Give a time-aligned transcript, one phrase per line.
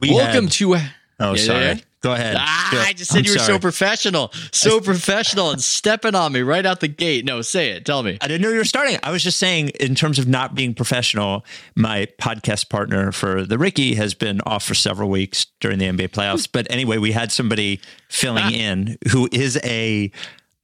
[0.00, 0.76] We Welcome had- to.
[1.22, 1.64] Oh, Yeah, sorry.
[1.64, 1.74] yeah.
[2.02, 2.34] Go ahead.
[2.38, 6.32] Ah, Go- I just said I'm you were so professional, so professional, and stepping on
[6.32, 7.26] me right out the gate.
[7.26, 7.84] No, say it.
[7.84, 8.16] Tell me.
[8.22, 8.96] I didn't know you were starting.
[9.02, 11.44] I was just saying, in terms of not being professional,
[11.74, 16.08] my podcast partner for the Ricky has been off for several weeks during the NBA
[16.08, 16.48] playoffs.
[16.50, 20.10] But anyway, we had somebody filling in who is a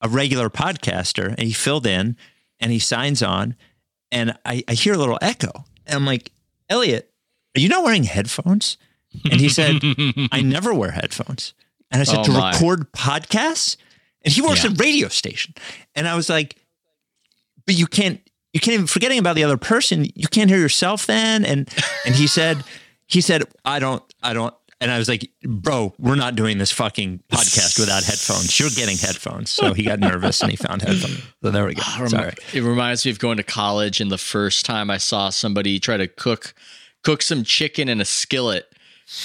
[0.00, 2.16] a regular podcaster, and he filled in
[2.60, 3.56] and he signs on,
[4.10, 5.50] and I, I hear a little echo,
[5.84, 6.32] and I'm like,
[6.70, 7.10] Elliot,
[7.54, 8.78] are you not wearing headphones?
[9.30, 9.80] And he said,
[10.32, 11.54] I never wear headphones.
[11.90, 12.52] And I said, Oh, to my.
[12.52, 13.76] record podcasts?
[14.24, 14.70] And he works Yeah.
[14.70, 15.54] at a radio station.
[15.94, 16.56] And I was like,
[17.66, 18.20] but you can't
[18.52, 21.68] you can't even forgetting about the other person you can't hear yourself then and
[22.06, 22.62] and he said
[23.06, 26.70] he said i don't i don't and i was like bro we're not doing this
[26.72, 31.20] fucking podcast without headphones you're getting headphones so he got nervous and he found headphones
[31.42, 34.16] so there we go Remi- sorry It reminds me of going to college and the
[34.16, 36.54] first time I saw somebody try to cook
[37.04, 38.72] cook some chicken in a skillet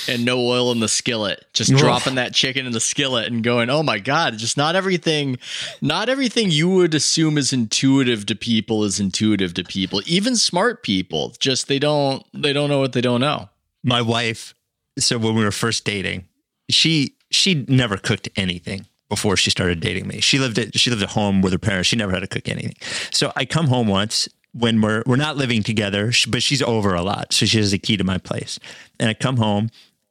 [0.07, 1.45] and no oil in the skillet.
[1.53, 5.37] Just dropping that chicken in the skillet and going, "Oh my god, just not everything
[5.81, 10.01] not everything you would assume is intuitive to people is intuitive to people.
[10.05, 13.49] Even smart people, just they don't they don't know what they don't know."
[13.83, 14.53] my wife
[14.99, 16.25] so when we were first dating
[16.69, 21.01] she she never cooked anything before she started dating me she lived at she lived
[21.01, 22.75] at home with her parents she never had to cook anything
[23.11, 27.01] so i come home once when we're we're not living together but she's over a
[27.01, 28.59] lot so she has the key to my place
[28.99, 29.69] and i come home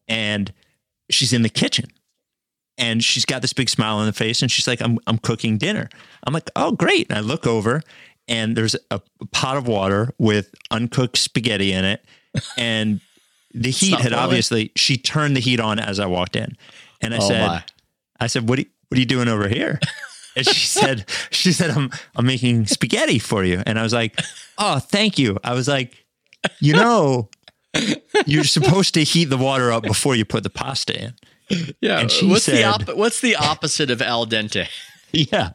[0.09, 0.53] and
[1.11, 1.87] she's in the kitchen
[2.79, 5.59] and she's got this big smile on the face and she's like i'm i'm cooking
[5.59, 5.89] dinner
[6.27, 7.83] i'm like oh great and i look over
[8.29, 9.01] and there's a
[9.33, 12.05] pot of water with uncooked spaghetti in it
[12.57, 13.01] and
[13.53, 14.25] the heat had boiling?
[14.25, 16.57] obviously she turned the heat on as I walked in.
[17.01, 17.65] And I Oh, said my.
[18.21, 19.81] I said what are you, what are you doing over here?
[20.37, 23.63] And she said she said I'm I'm making spaghetti for you.
[23.67, 24.21] And I was like,
[24.59, 26.05] "Oh, thank you." I was like,
[26.61, 27.29] "You know,
[28.27, 31.15] you're supposed to heat the water up before you put the pasta in."
[31.81, 31.99] Yeah.
[31.99, 34.67] And she what's the said- op- what's the opposite of al dente?
[35.13, 35.51] Yeah.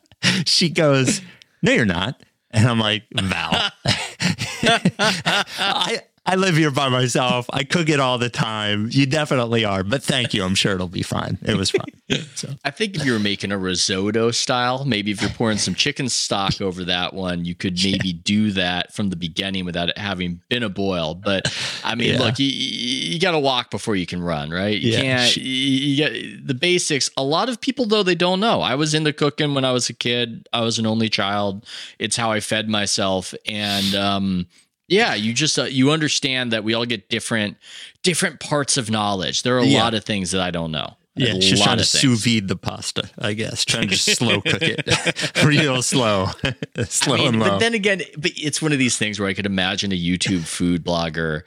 [0.45, 1.21] She goes,
[1.61, 2.21] "No, you're not."
[2.51, 3.71] And I'm like, "Val."
[4.67, 7.45] I I live here by myself.
[7.53, 8.87] I cook it all the time.
[8.91, 10.43] You definitely are, but thank you.
[10.43, 11.37] I'm sure it'll be fine.
[11.43, 11.85] It was fine.
[12.35, 15.73] So I think if you were making a risotto style, maybe if you're pouring some
[15.73, 19.97] chicken stock over that one, you could maybe do that from the beginning without it
[19.97, 21.15] having been a boil.
[21.15, 21.51] But
[21.83, 22.19] I mean, Yeah.
[22.19, 24.77] look, you, you got to walk before you can run, right?
[24.79, 25.01] You Yeah.
[25.01, 25.37] can't.
[25.37, 27.09] You, you get the basics.
[27.17, 28.61] A lot of people though they don't know.
[28.61, 30.47] I was into cooking when I was a kid.
[30.53, 31.65] I was an only child.
[31.97, 34.45] It's how I fed myself, and um,
[34.87, 37.57] yeah, you just uh, you understand that we all get different
[38.03, 39.43] different parts of knowledge.
[39.43, 39.83] There are a Yeah.
[39.83, 40.95] lot of things that I don't know.
[41.15, 43.63] yeah, a she's lot trying to sous vide the pasta, I guess.
[43.65, 45.31] Trying to just slow cook it.
[45.45, 46.27] Real slow.
[46.87, 47.49] slow I mean, and low.
[47.51, 50.43] but then again, but it's one of these things where I could imagine a YouTube
[50.45, 51.43] food blogger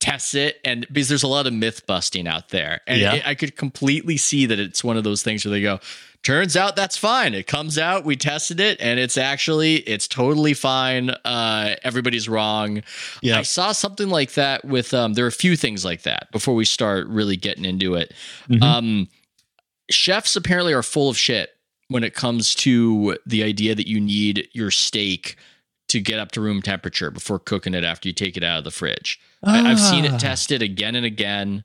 [0.00, 3.14] tests it, and because there's a lot of myth busting out there, and Yeah.
[3.14, 5.80] it- I could completely see that it's one of those things where they go,
[6.24, 7.34] "Turns out that's fine.
[7.34, 11.10] It comes out, we tested it, and it's actually it's totally fine.
[11.10, 12.82] Uh, everybody's wrong."
[13.22, 13.38] Yeah.
[13.38, 15.14] I saw something like that with um.
[15.14, 18.12] There are a few things like that before we start really getting into it.
[18.50, 18.62] Mhm.
[18.62, 19.08] Um,
[19.90, 21.50] chefs apparently are full of shit
[21.88, 25.36] when it comes to the idea that you need your steak
[25.88, 28.64] to get up to room temperature before cooking it after you take it out of
[28.64, 29.20] the fridge.
[29.44, 30.14] I, I've seen Ah.
[30.14, 31.62] it tested again and again.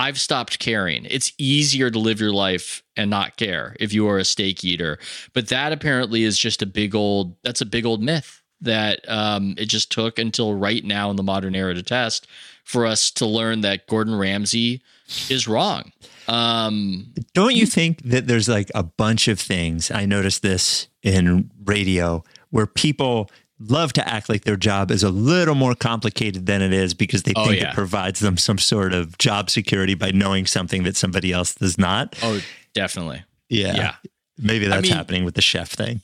[0.00, 1.04] I've stopped caring.
[1.04, 4.98] It's easier to live your life and not care if you are a steak eater.
[5.34, 9.54] But that apparently is just a big old that's a big old myth that um,
[9.58, 12.26] it just took until right now in the modern era to test
[12.64, 14.82] for us to learn that Gordon Ramsay
[15.28, 15.92] is wrong.
[16.28, 19.90] Um, Don't you think that there's like a bunch of things?
[19.90, 23.30] I noticed this in radio where people
[23.68, 27.24] love to act like their job is a little more complicated than it is because
[27.24, 27.70] they Oh, think yeah.
[27.70, 31.76] it provides them some sort of job security by knowing something that somebody else does
[31.78, 32.16] not.
[32.22, 32.40] oh,
[32.74, 33.22] definitely.
[33.48, 33.74] Yeah.
[33.76, 33.94] Yeah.
[34.38, 36.00] Maybe that's mean- happening with the chef thing.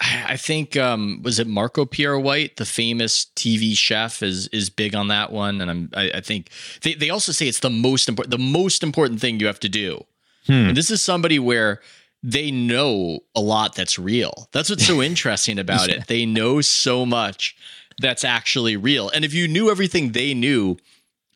[0.00, 4.94] I think um, was it Marco Pierre White, the famous TV chef, is is big
[4.94, 6.50] on that one, and I'm I, I think
[6.82, 9.68] they they also say it's the most important the most important thing you have to
[9.68, 10.04] do.
[10.46, 10.52] Hmm.
[10.68, 11.80] And this is somebody where
[12.26, 14.48] they know a lot that's real.
[14.52, 16.06] That's what's so interesting about it.
[16.06, 17.54] They know so much
[18.00, 20.78] that's actually real, and if you knew everything they knew,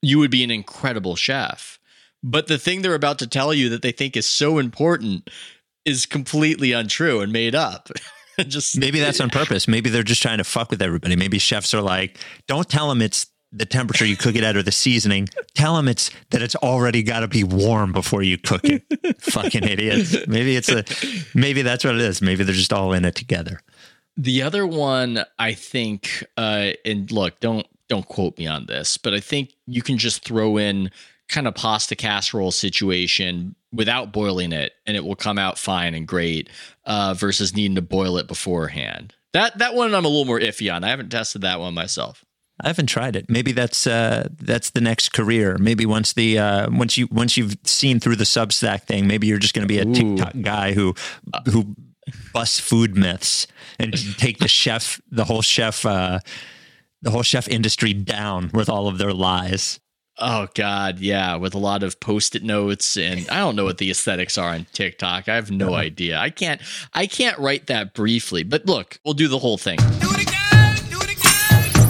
[0.03, 1.79] you would be an incredible chef.
[2.23, 5.31] But the thing they're about to tell you that they think is so important
[5.85, 7.91] is completely untrue and made up.
[8.47, 9.67] Just Maybe that's on purpose.
[9.67, 11.17] Maybe they're just trying to fuck with everybody.
[11.17, 14.63] Maybe chefs are like, don't tell them it's the temperature you cook it at or
[14.63, 15.29] the seasoning.
[15.55, 18.85] Tell them it's that it's already got to be warm before you cook it.
[19.21, 20.27] Fucking idiots.
[20.27, 20.85] Maybe it's a
[21.35, 22.21] maybe that's what it is.
[22.21, 23.61] Maybe they're just all in it together.
[24.17, 29.15] The other one, I think, uh, and look, don't don't quote me on this, but
[29.15, 30.91] I think you can just throw in
[31.29, 36.09] kind of pasta casserole situation without boiling it and it will come out fine and
[36.09, 36.49] great
[36.87, 39.15] uh, versus needing to boil it beforehand.
[39.33, 40.85] That that one I'm a little more iffy on.
[40.85, 42.25] I haven't tested that one myself.
[42.61, 43.31] I haven't tried it.
[43.31, 45.57] Maybe that's uh, that's the next career.
[45.59, 49.39] Maybe once the uh, once you once you've seen through the Substack thing, maybe you're
[49.39, 49.95] just going to be a Ooh.
[49.95, 50.95] TikTok guy who
[51.47, 51.77] who
[52.33, 53.47] busts food myths
[53.79, 56.19] and take the chef the whole chef uh,
[57.03, 59.79] the whole chef industry down with all of their lies.
[60.21, 63.89] Oh God, yeah, with a lot of post-it notes and I don't know what the
[63.89, 65.29] aesthetics are on TikTok.
[65.29, 65.77] I have no uh-huh.
[65.77, 66.19] idea.
[66.19, 66.61] I can't
[66.93, 68.43] I can't write that briefly.
[68.43, 69.79] But look, we'll do the whole thing.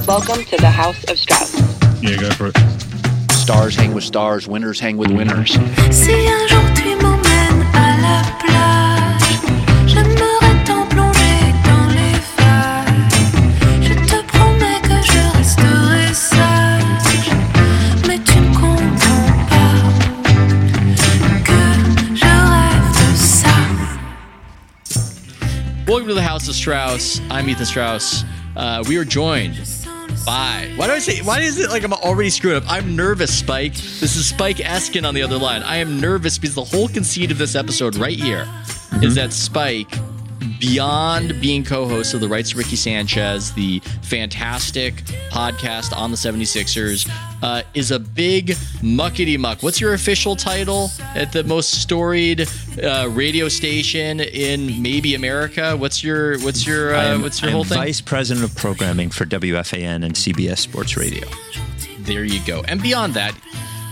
[0.08, 1.54] Welcome to the House of Strauss.
[2.02, 2.56] Yeah, go for it.
[3.30, 5.58] Stars hang with stars, winners hang with winners.
[25.86, 27.20] Welcome to the House of Strauss.
[27.30, 28.24] I'm Ethan Strauss.
[28.56, 29.54] Uh, we are joined
[30.28, 30.70] by.
[30.76, 31.22] Why do I say?
[31.22, 32.64] Why is it like I'm already screwed up?
[32.68, 33.72] I'm nervous, Spike.
[33.72, 35.62] This is Spike Eskin on the other line.
[35.62, 39.04] I am nervous because the whole conceit of this episode right here mm-hmm.
[39.04, 39.90] is that Spike
[40.58, 44.94] beyond being co-host of the rights to Ricky Sanchez, the fantastic
[45.30, 47.10] podcast on the 76ers,
[47.42, 48.48] uh, is a big
[48.82, 49.62] muckety muck.
[49.62, 52.48] What's your official title at the most storied
[52.82, 55.76] uh, radio station in maybe America?
[55.76, 57.78] What's your what's your uh, am, what's your I'm whole thing?
[57.78, 61.28] Vice President of Programming for WFAN and CBS Sports Radio.
[62.00, 62.62] There you go.
[62.66, 63.34] And beyond that,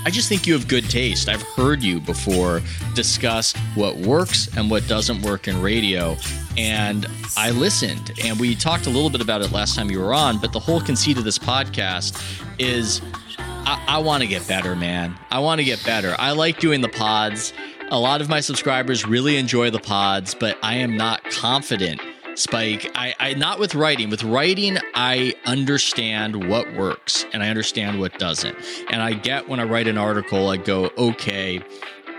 [0.07, 1.29] I just think you have good taste.
[1.29, 2.63] I've heard you before
[2.95, 6.17] discuss what works and what doesn't work in radio.
[6.57, 10.15] And I listened and we talked a little bit about it last time you were
[10.15, 10.39] on.
[10.39, 12.23] But the whole conceit of this podcast
[12.61, 13.03] is
[13.39, 15.19] I, I want to get better, man.
[15.33, 16.15] I want to get better.
[16.21, 17.53] I like doing the pods.
[17.91, 22.01] A lot of my subscribers really enjoy the pods, but I am not confident
[22.37, 22.91] Spike.
[22.95, 24.11] I, I not with writing.
[24.11, 28.57] With writing, I understand what works and I understand what doesn't.
[28.91, 31.63] And I get when I write an article, I go, okay,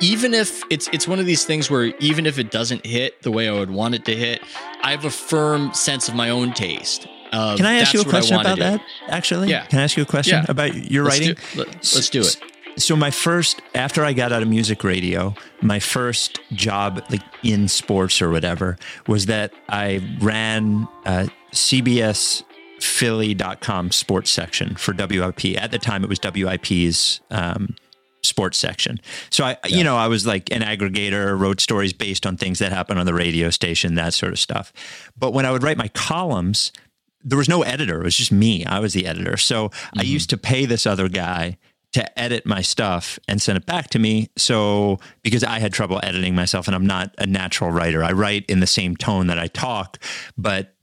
[0.02, 3.32] even if it's it's one of these things where even if it doesn't hit the
[3.32, 4.42] way I would want it to hit,
[4.82, 7.08] I have a firm sense of my own taste.
[7.32, 8.82] Can I ask you a question about that?
[9.10, 9.66] Actually, yeah.
[9.66, 11.36] Can I ask you a question about your let's writing?
[11.54, 12.42] Do, let, us do it
[12.78, 17.68] so my first after I got out of music radio, my first job like in
[17.68, 18.78] sports or whatever
[19.08, 22.44] was that I ran uh, CBS
[22.80, 25.58] Philly.com sports section for WIP.
[25.58, 27.76] At the time, it was WIP's um,
[28.22, 29.00] sports section.
[29.32, 29.78] So I, yeah.
[29.78, 33.06] you know, I was like an aggregator, wrote stories based on things that happened on
[33.06, 34.72] the radio station, that sort of stuff.
[35.18, 36.72] But when I would write my columns,
[37.24, 38.02] there was no editor.
[38.02, 38.64] It was just me.
[38.66, 39.38] I was the editor.
[39.38, 40.00] So mm-hmm.
[40.00, 41.58] I used to pay this other guy
[41.98, 44.30] to edit my stuff and send it back to me.
[44.38, 48.46] So, because I had trouble editing myself and I'm not a natural writer, I write
[48.48, 49.98] in the same tone that I talk,
[50.38, 50.76] but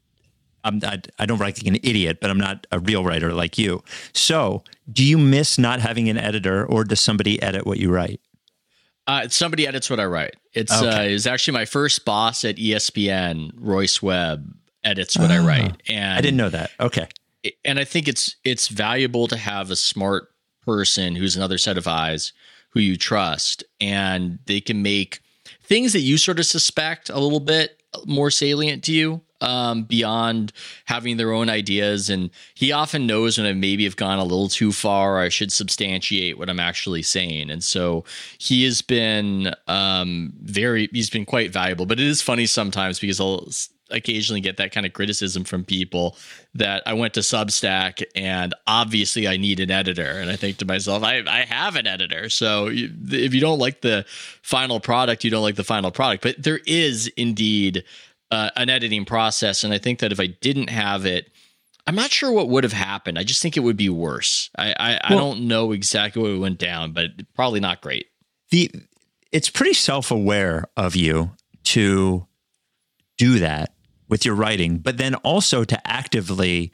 [0.65, 3.59] I'm, I, I don't write like an idiot, but I'm not a real writer like
[3.59, 3.85] you.
[4.13, 8.21] So, do you miss not having an editor or does somebody edit what you write?
[9.07, 10.35] Uh, somebody edits what I write.
[10.53, 10.89] It's okay.
[10.89, 14.53] uh, it's actually my first boss at ESPN, Royce Webb,
[14.83, 15.47] edits what I ah.
[15.47, 15.81] write.
[15.89, 16.73] And I didn't know that.
[16.81, 17.07] Okay.
[17.65, 20.34] And I think it's it's valuable to have a smart
[20.65, 22.33] person who's another set of eyes
[22.71, 25.21] who you trust and they can make
[25.63, 30.53] things that you sort of suspect a little bit more salient to you um, beyond
[30.87, 32.11] having their own ideas.
[32.11, 35.53] And he often knows when I maybe have gone a little too far, I should
[35.53, 37.51] substantiate what I'm actually saying.
[37.51, 38.05] And so
[38.39, 41.87] he has been um, very, he's been quite valuable.
[41.87, 43.49] But it is funny sometimes because I'll
[43.95, 46.17] occasionally get that kind of criticism from people
[46.55, 50.11] that I went to Substack and obviously I need an editor.
[50.11, 52.29] And I think to myself, I, I have an editor.
[52.29, 54.05] So if you don't like the
[54.43, 56.23] final product, you don't like the final product.
[56.23, 57.85] But there is indeed
[58.31, 59.65] uh, an editing process.
[59.65, 61.31] And I think that if I didn't have it,
[61.87, 63.19] I'm not sure what would have happened.
[63.19, 64.51] I just think it would be worse.
[64.57, 68.07] I, I, well, I don't know exactly what went down, but probably not great.
[68.51, 68.71] The
[69.33, 71.33] it's pretty self aware of you
[71.65, 72.27] to
[73.19, 73.74] do that
[74.09, 76.73] with your writing, but then also to actively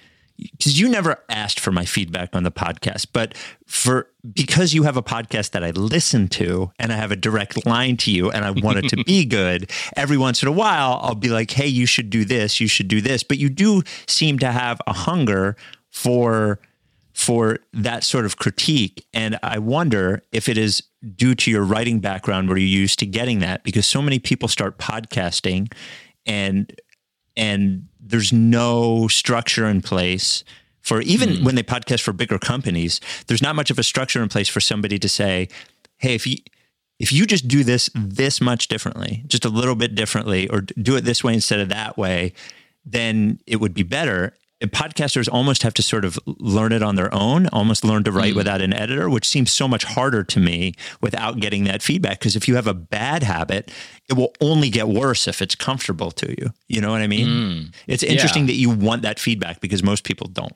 [0.57, 4.97] because you never asked for my feedback on the podcast, but for because you have
[4.97, 8.45] a podcast that I listen to and I have a direct line to you and
[8.45, 11.67] I want it to be good, every once in a while I'll be like, "Hey,
[11.67, 14.93] you should do this, you should do this." But you do seem to have a
[14.93, 15.57] hunger
[15.91, 16.61] for
[17.13, 20.83] for that sort of critique and I wonder if it is
[21.17, 24.49] due to your writing background where you're used to getting that because so many people
[24.49, 25.73] start podcasting
[26.25, 26.73] and
[27.41, 30.45] and there's no structure in place
[30.83, 31.45] for even hmm.
[31.45, 34.61] when they podcast for bigger companies, there's not much of a structure in place for
[34.61, 35.49] somebody to say,
[35.99, 36.37] "Hey, if you
[36.99, 40.97] if you just do this this much differently, just a little bit differently, or do
[40.97, 42.33] it this way instead of that way,
[42.85, 46.95] then it would be better." And podcasters almost have to sort of learn it on
[46.95, 48.39] their own, almost learn to write hmm.
[48.39, 52.19] without an editor, which seems so much harder to me without getting that feedback.
[52.19, 53.71] Because if you have a bad habit,
[54.11, 56.51] it will only get worse if it's comfortable to you.
[56.69, 57.27] You know what I mean?
[57.29, 57.75] Mm.
[57.87, 60.55] It's interesting that you want that feedback because most people don't.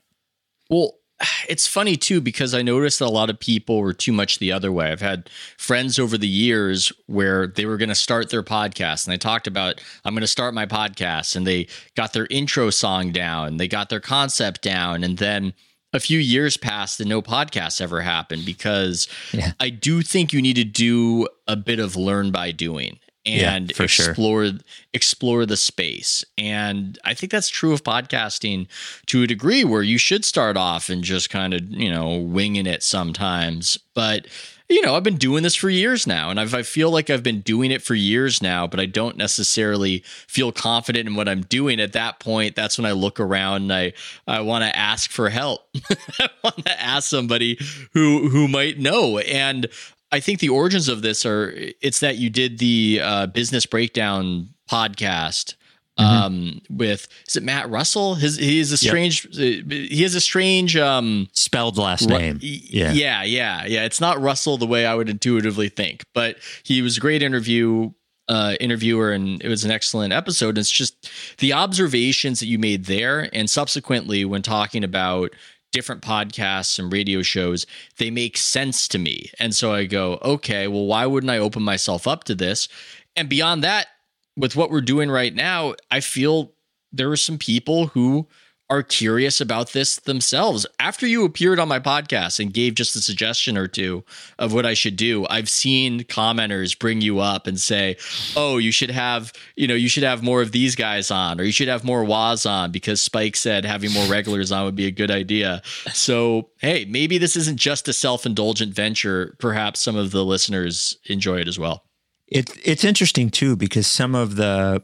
[0.68, 0.94] Well,
[1.49, 4.50] it's funny too because I noticed that a lot of people were too much the
[4.52, 4.90] other way.
[4.90, 9.12] I've had friends over the years where they were going to start their podcast and
[9.12, 13.12] they talked about I'm going to start my podcast and they got their intro song
[13.12, 15.54] down, they got their concept down and then
[15.92, 19.52] a few years passed and no podcast ever happened because Yeah.
[19.61, 23.74] I do think you need to do a bit of learn by doing Yeah, and
[23.74, 23.84] sure.
[23.84, 24.50] explore
[24.92, 26.24] explore the space.
[26.36, 28.66] And I think that's true of podcasting
[29.06, 32.66] to a degree where you should start off and just kind of, you know, winging
[32.66, 33.78] it sometimes.
[33.94, 34.26] But
[34.68, 37.22] you know, I've been doing this for years now, and I've, I feel like I've
[37.22, 41.42] been doing it for years now, but I don't necessarily feel confident in what I'm
[41.42, 41.80] doing.
[41.80, 43.92] At that point, that's when I look around and I,
[44.26, 45.68] I want to ask for help.
[46.18, 47.58] I want to ask somebody
[47.92, 49.18] who who might know.
[49.18, 49.68] And
[50.14, 51.52] I think the origins of this are
[51.83, 55.56] it's that you did the uh, business breakdown podcast
[55.97, 60.76] um with is it Matt Reustle his he is a strange he has a strange
[60.76, 62.38] um Spelled last Ru- name.
[62.42, 62.92] Yeah.
[62.92, 63.85] yeah, yeah, yeah.
[63.85, 67.92] It's not Russell the way I would intuitively think, but he was a great interview
[68.28, 70.50] uh, interviewer, and it was an excellent episode.
[70.50, 75.30] And it's just the observations that you made there, and subsequently when talking about
[75.74, 77.66] different podcasts and radio shows,
[77.98, 79.30] they make sense to me.
[79.40, 82.68] And so I go, okay, well, why wouldn't I open myself up to this?
[83.16, 83.88] And beyond that,
[84.36, 86.52] with what we're doing right now, I feel
[86.92, 88.28] there are some people who
[88.71, 90.66] are curious about this themselves.
[90.78, 94.04] After you appeared on my podcast and gave just a suggestion or two
[94.38, 97.97] of what I should do, I've seen commenters bring you up and say,
[98.37, 101.44] "Oh, you should have, you know, you should have more of these guys on or
[101.44, 104.87] you should have more Waz on because Spike said having more regulars on would be
[104.87, 109.37] a good idea." So, hey, maybe this isn't just a self-indulgent venture.
[109.38, 111.85] Perhaps some of the listeners enjoy it as well.
[112.26, 114.83] It, it's interesting too because some of the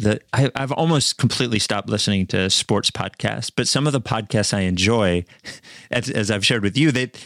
[0.00, 4.54] the I, I've almost completely stopped listening to sports podcasts, but some of the podcasts
[4.54, 5.24] I enjoy,
[5.90, 7.24] as, as I've shared with you, that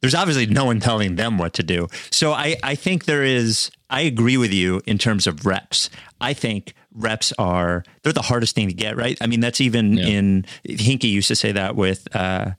[0.00, 1.88] there's obviously no one telling them what to do.
[2.10, 3.70] So I I think there is.
[3.90, 5.88] I agree with you in terms of reps.
[6.20, 9.16] I think reps are they're the hardest thing to get right.
[9.20, 12.14] I mean that's even in Hinkie used to say that with.
[12.14, 12.52] Uh,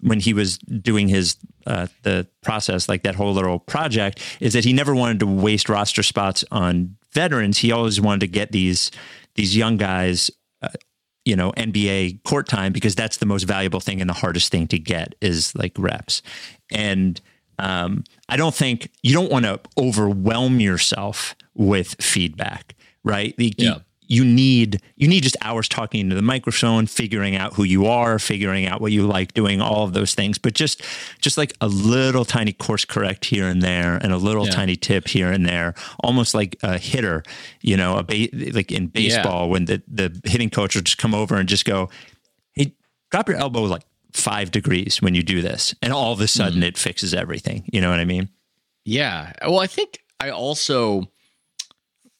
[0.00, 4.62] when he was doing his uh, the process, like that whole little project, is that
[4.62, 7.58] he never wanted to waste roster spots on veterans.
[7.58, 8.90] He always wanted to get these
[9.34, 10.30] these young guys,
[10.62, 10.68] uh,
[11.24, 14.66] you know, NBA court time because that's the most valuable thing and the hardest thing
[14.68, 16.22] to get is like reps.
[16.70, 17.20] And
[17.58, 23.34] um, I don't think you don't want to overwhelm yourself with feedback, right?
[23.36, 23.78] The- Yeah.
[24.06, 28.18] You need you need just hours talking into the microphone figuring out who you are
[28.18, 30.38] figuring out what you like doing all of those things.
[30.38, 30.82] But just
[31.20, 34.52] just like a little tiny course correct here and there and a little Yeah.
[34.52, 37.22] tiny tip here and there almost like a hitter
[37.60, 41.14] you know a ba- like in baseball when the the hitting coach will just come
[41.14, 41.88] over and just go
[42.54, 42.74] hey
[43.10, 43.82] drop your elbow like
[44.14, 45.74] five degrees when you do this.
[45.82, 46.64] And all of a sudden hmm.
[46.64, 47.68] it fixes everything.
[47.72, 48.28] You know what i mean?
[48.84, 49.32] Yeah.
[49.42, 51.10] Well, I think I also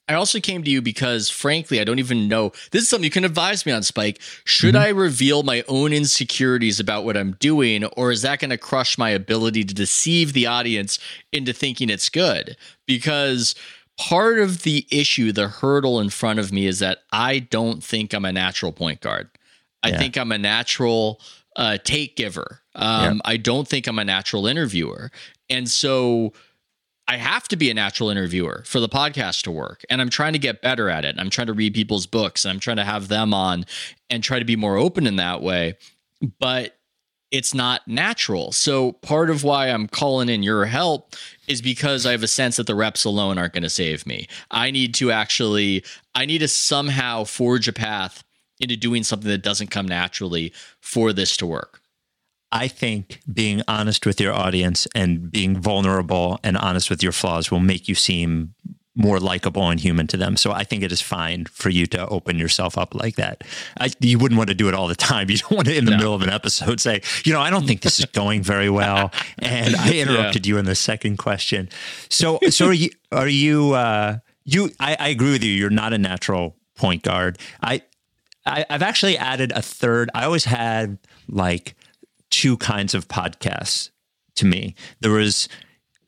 [0.07, 2.53] I also came to you because frankly, I don't even know.
[2.73, 4.21] This is something you can advise me on, Spike.
[4.45, 8.59] Should I reveal my own insecurities about what I'm doing or is that going to
[8.59, 10.99] crush my ability to deceive the audience
[11.33, 12.57] into thinking it's good?
[12.87, 13.55] Because
[13.97, 18.13] part of the issue, the hurdle in front of me is that I don't think
[18.13, 19.31] I'm a natural point guard.
[19.83, 19.99] I Yeah.
[19.99, 21.21] think I'm a natural
[21.57, 22.61] uh, take giver.
[22.75, 25.13] Um, I don't think I'm a natural interviewer.
[25.49, 26.33] And so
[27.07, 29.85] I have to be a natural interviewer for the podcast to work.
[29.91, 31.17] And I'm trying to get better at it.
[31.19, 33.67] I'm trying to read people's books and I'm trying to have them on
[34.09, 35.77] and try to be more open in that way.
[36.41, 36.79] But
[37.31, 38.53] it's not natural.
[38.53, 41.17] So part of why I'm calling in your help
[41.49, 44.29] is because I have a sense that the reps alone aren't going to save me.
[44.51, 45.85] I need to actually,
[46.15, 48.23] I need to somehow forge a path
[48.61, 51.81] into doing something that doesn't come naturally for this to work.
[52.55, 57.51] I think being honest with your audience and being vulnerable and honest with your flaws
[57.51, 58.55] will make you seem
[58.95, 60.37] more likable and human to them.
[60.37, 63.43] So I think it is fine for you to open yourself up like that.
[63.81, 65.29] I, you wouldn't want to do it all the time.
[65.35, 67.67] You don't want to, in the middle of an episode, say, you know, I don't
[67.67, 71.69] think this is going very well, and I interrupted you in the second question.
[72.09, 72.91] So, so are you?
[73.11, 73.73] Are you?
[73.73, 74.71] Uh, you?
[74.79, 75.51] I, I agree with you.
[75.51, 77.41] You're not a natural point guard.
[77.61, 77.83] I
[78.47, 80.11] I, I've actually added a third.
[80.15, 81.75] I always had like
[82.35, 83.91] two kinds of podcasts
[84.35, 84.75] to me.
[85.01, 85.49] There was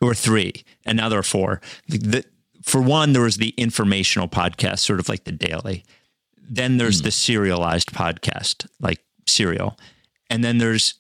[0.01, 1.61] were three, and now there are four.
[1.89, 2.25] The,
[2.63, 5.85] for one, there was the informational podcast, sort of like the daily.
[6.37, 7.05] Then there's hmm.
[7.05, 9.79] the serialized podcast, like serial,
[10.29, 10.95] and then there's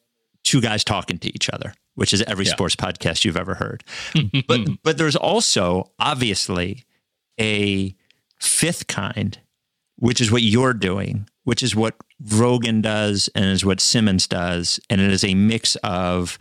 [0.44, 2.52] two guys talking to each other, which is every Yeah.
[2.52, 3.82] sports podcast you've ever heard.
[4.46, 6.84] but but there's also obviously
[7.40, 7.96] a
[8.38, 9.38] fifth kind,
[9.96, 14.80] which is what you're doing, which is what Rogan does and is what Simmons does.
[14.90, 16.40] And it is a mix of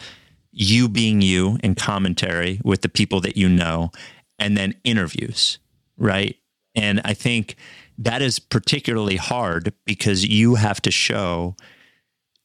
[0.51, 3.91] you being you and commentary with the people that you know,
[4.39, 5.59] and then interviews,
[5.95, 6.35] right?
[6.73, 7.55] And I think
[7.99, 11.55] that is particularly hard because you have to show,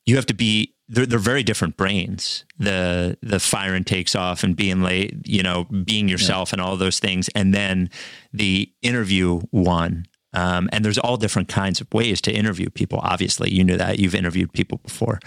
[0.04, 0.74] you have to be.
[0.92, 2.44] They're, they're very different brains.
[2.58, 6.98] The the firing takes off and being late, you know, being yourself and all those
[6.98, 7.88] things, and then
[8.34, 10.06] the interview one.
[10.32, 13.00] Um, and there's all different kinds of ways to interview people.
[13.02, 15.18] Obviously, you know that you've interviewed people before.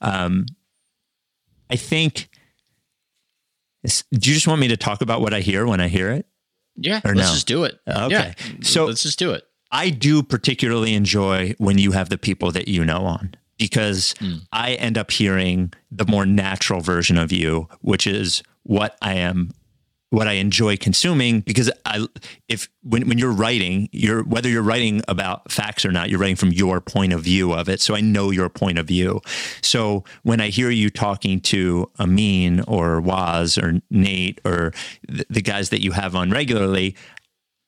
[0.00, 0.46] Um,
[1.70, 2.28] I think.
[3.84, 3.90] Do
[4.30, 6.26] you just want me to talk about what I hear when I hear it?
[6.76, 7.34] Yeah, Or let's no?
[7.34, 7.78] just do it.
[7.88, 8.08] Okay.
[8.10, 9.44] Yeah, So- let's just do it.
[9.72, 14.14] I do particularly enjoy when you have the people that you know on because
[14.52, 19.50] I end up hearing the more natural version of you, which is what I am
[20.12, 22.06] what I enjoy consuming because I
[22.46, 26.36] if when when you're writing, you're whether you're writing about facts or not, you're writing
[26.36, 27.80] from your point of view of it.
[27.80, 29.22] So I know your point of view.
[29.62, 34.74] So when I hear you talking to Amin or Waz or Nate or
[35.08, 36.94] the, the guys that you have on regularly,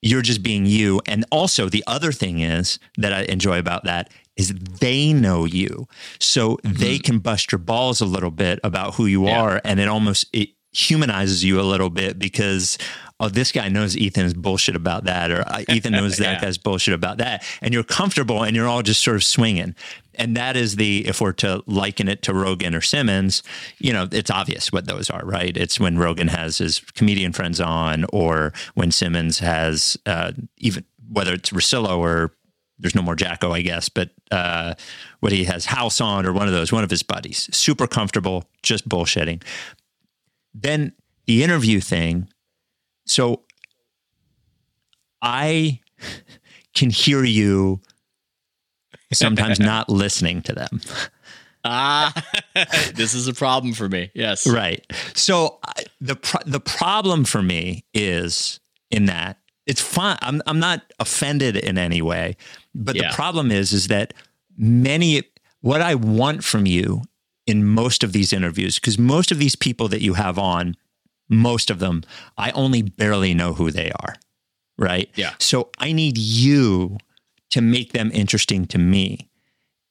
[0.02, 1.00] you're just being you.
[1.06, 5.88] And also, the other thing is that I enjoy about that is they know you,
[6.18, 7.02] so they mm-hmm.
[7.02, 9.40] can bust your balls a little bit about who you Yeah.
[9.40, 12.78] are, and it almost it humanizes you a little bit because
[13.20, 16.40] oh, this guy knows Ethan's bullshit about that, or uh, Ethan knows that Yeah.
[16.40, 19.74] guy's bullshit about that, and you're comfortable, and you're all just sort of swinging.
[20.16, 23.42] And that is the if we're to liken it to Rogan or Simmons,
[23.78, 25.56] you know, it's obvious what those are, right?
[25.56, 31.34] It's when Rogan has his comedian friends on, or when Simmons has uh, even whether
[31.34, 32.32] it's Russillo or
[32.80, 34.74] there's no more Jacko, I guess, but uh,
[35.20, 38.44] what he has House on or one of those, one of his buddies, super comfortable,
[38.62, 39.40] just bullshitting.
[40.54, 40.92] Then
[41.26, 42.28] the interview thing.
[43.06, 43.42] So
[45.22, 45.80] I
[46.74, 47.80] can hear you
[49.12, 50.80] sometimes not listening to them.
[51.64, 52.12] Ah,
[52.94, 54.10] this is a problem for me.
[54.14, 54.46] Yes.
[54.46, 54.84] Right.
[55.14, 60.18] So I, the pro- the problem for me is in that it's fine.
[60.20, 62.36] I'm I'm not offended in any way,
[62.74, 63.08] but Yeah.
[63.10, 64.12] the problem is is that
[64.58, 65.22] many
[65.62, 67.02] what I want from you
[67.46, 70.76] in most of these interviews because most of these people that you have on,
[71.28, 72.02] most of them
[72.36, 74.14] I only barely know who they are.
[74.76, 75.08] Right.
[75.14, 75.34] Yeah.
[75.38, 76.98] So I need you
[77.50, 79.28] to make them interesting to me.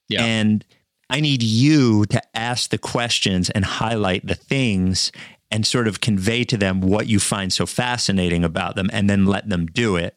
[0.10, 0.26] Yeah.
[0.26, 0.66] And
[1.10, 5.12] I need you to ask the questions and highlight the things
[5.50, 9.26] and sort of convey to them what you find so fascinating about them and then
[9.26, 10.16] let them do it.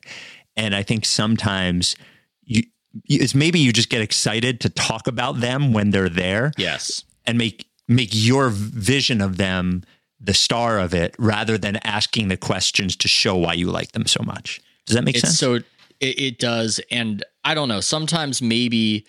[0.57, 1.95] And I think sometimes
[2.43, 2.63] you
[3.05, 7.05] it's maybe you just get excited to talk about them when they're there yes.
[7.27, 9.83] And make make your vision of them
[10.21, 14.07] the star of it rather than asking the questions to show why you like them
[14.07, 14.61] so much.
[14.87, 15.39] Does that make It's sense?
[15.39, 15.65] so it,
[16.01, 17.81] it does, and I don't know.
[17.81, 19.07] Sometimes maybe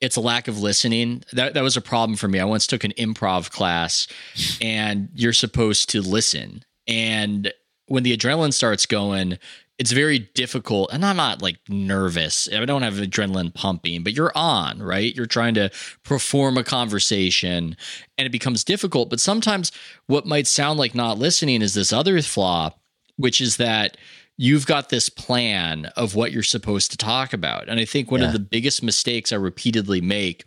[0.00, 1.22] it's a lack of listening.
[1.32, 2.38] That that was a problem for me.
[2.38, 4.06] I once took an improv class,
[4.60, 6.64] and you're supposed to listen.
[6.86, 7.52] And
[7.86, 9.38] when the adrenaline starts going,
[9.78, 10.90] it's very difficult.
[10.92, 12.48] And I'm not like nervous.
[12.52, 15.14] I don't have adrenaline pumping, but you're on, right?
[15.14, 15.70] You're trying to
[16.02, 17.76] perform a conversation,
[18.16, 19.08] and it becomes difficult.
[19.08, 19.70] But sometimes
[20.06, 22.70] what might sound like not listening is this other flaw,
[23.16, 23.96] which is that
[24.36, 27.68] you've got this plan of what you're supposed to talk about.
[27.68, 28.28] And I think one Yeah.
[28.28, 30.44] of the biggest mistakes I repeatedly make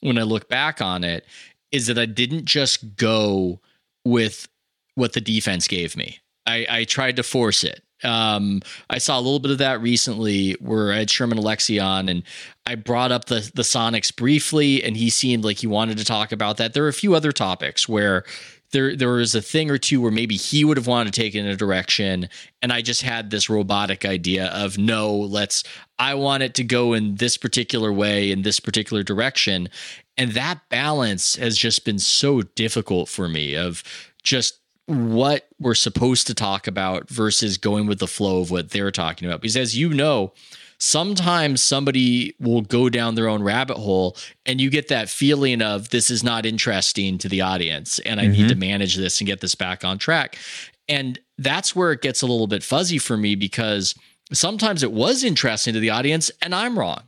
[0.00, 1.26] when I look back on it
[1.72, 3.60] is that I didn't just go
[4.04, 4.48] with
[4.94, 6.18] what the defense gave me.
[6.46, 7.82] I, I tried to force it.
[8.04, 12.08] Um, I saw a little bit of that recently where I had Sherman Alexie on
[12.08, 12.22] and
[12.66, 16.32] I brought up the the Sonics briefly and he seemed like he wanted to talk
[16.32, 16.74] about that.
[16.74, 18.24] There are a few other topics where
[18.72, 21.34] there there was a thing or two where maybe he would have wanted to take
[21.34, 22.28] it in a direction
[22.62, 25.64] and I just had this robotic idea of no, let's
[25.98, 29.68] I want it to go in this particular way in this particular direction.
[30.16, 33.82] And that balance has just been so difficult for me of
[34.22, 34.59] just
[34.90, 39.28] what we're supposed to talk about versus going with the flow of what they're talking
[39.28, 39.40] about.
[39.40, 40.32] Because as you know,
[40.78, 45.90] sometimes somebody will go down their own rabbit hole and you get that feeling of
[45.90, 48.60] this is not interesting to the audience and I need to mm-hmm.
[48.60, 50.36] manage this and get this back on track.
[50.88, 53.94] And that's where it gets a little bit fuzzy for me because
[54.32, 57.02] sometimes it was interesting to the audience and I'm wrong.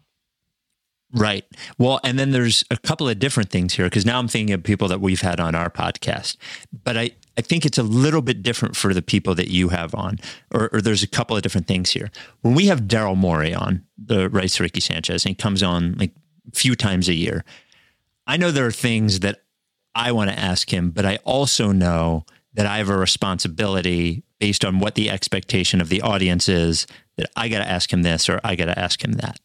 [1.14, 1.44] Right.
[1.78, 4.62] Well, and then there's a couple of different things here because now I'm thinking of
[4.62, 6.36] people that we've had on our podcast,
[6.84, 9.94] but I, I think it's a little bit different for the people that you have
[9.94, 10.18] on,
[10.52, 12.10] or, or there's a couple of different things here.
[12.42, 16.12] When we have Daryl Morey on, the rights Ricky Sanchez, and he comes on like
[16.52, 17.44] a few times a year,
[18.26, 19.42] I know there are things that
[19.94, 24.64] I want to ask him, but I also know that I have a responsibility based
[24.64, 28.28] on what the expectation of the audience is that I got to ask him this
[28.28, 29.40] or I got to ask him that.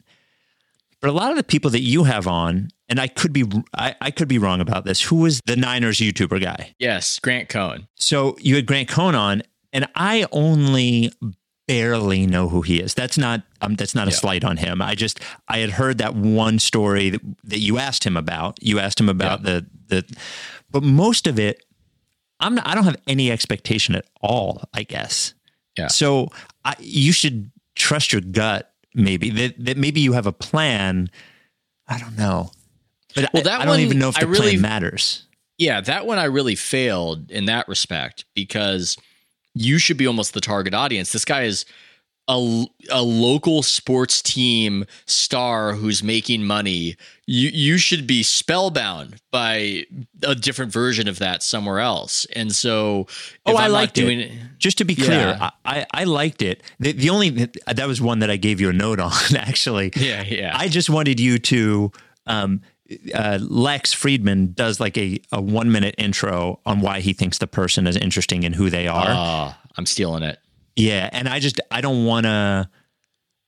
[0.99, 3.43] But a lot of the people that you have on, and I could be
[3.75, 5.01] I, I could be wrong about this.
[5.01, 6.73] Who was the Niners YouTuber guy?
[6.79, 7.87] Yes, Grant Cohn.
[7.95, 11.11] So you had Grant Cohn on, and I only
[11.67, 12.93] barely know who he is.
[12.93, 14.17] That's not um, that's not a Yeah.
[14.17, 14.81] slight on him.
[14.81, 18.57] I just I had heard that one story that, that you asked him about.
[18.63, 20.05] You asked him about the the,
[20.71, 21.65] but most of it,
[22.39, 24.63] I'm not, I don't have any expectation at all.
[24.73, 25.33] I guess.
[25.77, 25.87] Yeah.
[25.87, 26.29] So
[26.65, 28.71] I, you should trust your gut.
[28.95, 31.09] Maybe that that maybe you have a plan.
[31.87, 32.51] I don't know.
[33.21, 35.23] But Well, that I don't one, even know if I the really- plan matters.
[35.57, 38.95] Yeah, that one I really failed in that respect because
[39.55, 41.11] you should be almost the target audience.
[41.11, 41.65] This guy is
[42.27, 46.95] a, a local sports team star who's making money.
[47.25, 49.85] You you should be spellbound by
[50.21, 52.25] a different version of that somewhere else.
[52.35, 54.01] And so, if Oh, I I'm liked it.
[54.01, 54.31] doing it.
[54.59, 55.49] Just to be clear, Yeah.
[55.65, 56.61] I, I, I liked it.
[56.79, 59.11] The, the only that was one that I gave you a note on.
[59.35, 60.51] Actually, Yeah, yeah.
[60.55, 61.91] I just wanted you to.
[62.27, 62.61] Um,
[63.13, 67.47] uh, Lex Fridman does like a, a one minute intro on why he thinks the
[67.47, 69.05] person is interesting and who they are.
[69.07, 70.39] Ah, I'm stealing it.
[70.75, 72.69] Yeah, and I just I don't want to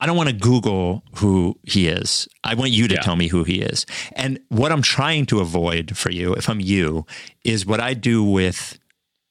[0.02, 2.28] I don't want to Google who he is.
[2.44, 3.02] I want you to Yeah.
[3.02, 3.86] tell me who he is.
[4.14, 7.06] And what I'm trying to avoid for you, if I'm you,
[7.44, 8.80] is what I do with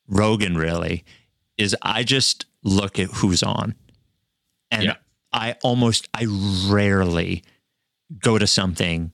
[0.07, 1.05] Rogan really
[1.57, 3.75] is I just look at who's on.
[4.71, 4.95] And Yeah.
[5.33, 6.27] I almost I
[6.71, 7.43] rarely
[8.23, 9.13] go to something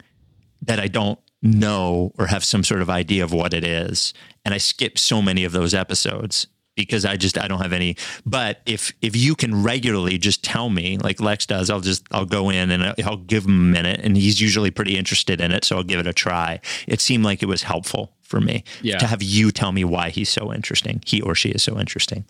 [0.66, 4.14] that I don't know or have some sort of idea of what it is.
[4.44, 6.46] And I skip so many of those episodes
[6.77, 7.96] because I just I don't have any.
[8.27, 12.24] But if if you can regularly just tell me, like Lex does, I'll just I'll
[12.27, 15.64] go in and I'll give him a minute, and he's usually pretty interested in it,
[15.64, 16.61] so I'll give it a try.
[16.88, 18.98] It seemed like it was helpful for me Yeah.
[18.98, 22.24] to have you tell me why he's so interesting, he or she is so interesting.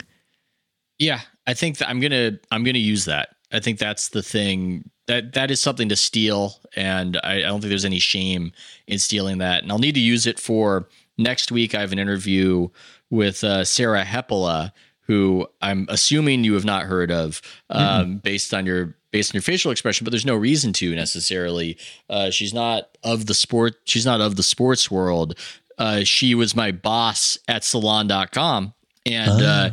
[0.99, 3.29] Yeah, I think that I'm gonna I'm gonna use that.
[3.55, 7.61] I think that's the thing that that is something to steal, and I, I don't
[7.61, 8.51] think there's any shame
[8.85, 9.63] in stealing that.
[9.63, 11.73] And I'll need to use it for next week.
[11.73, 12.67] I have an interview
[13.09, 18.65] with uh, Sarah Hepola, who I'm assuming you have not heard of, um, based on
[18.65, 20.03] your based on your facial expression.
[20.03, 21.77] But there's no reason to necessarily.
[22.09, 23.75] Uh, she's not of the sport.
[23.85, 25.39] She's not of the sports world.
[25.77, 28.73] Uh, she was my boss at Salon.com,
[29.05, 29.41] and.
[29.41, 29.69] Uh,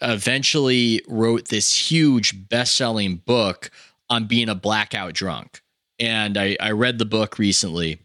[0.00, 3.70] eventually wrote this huge best-selling book
[4.10, 5.62] on being a blackout drunk.
[5.98, 7.98] And I, I read the book recently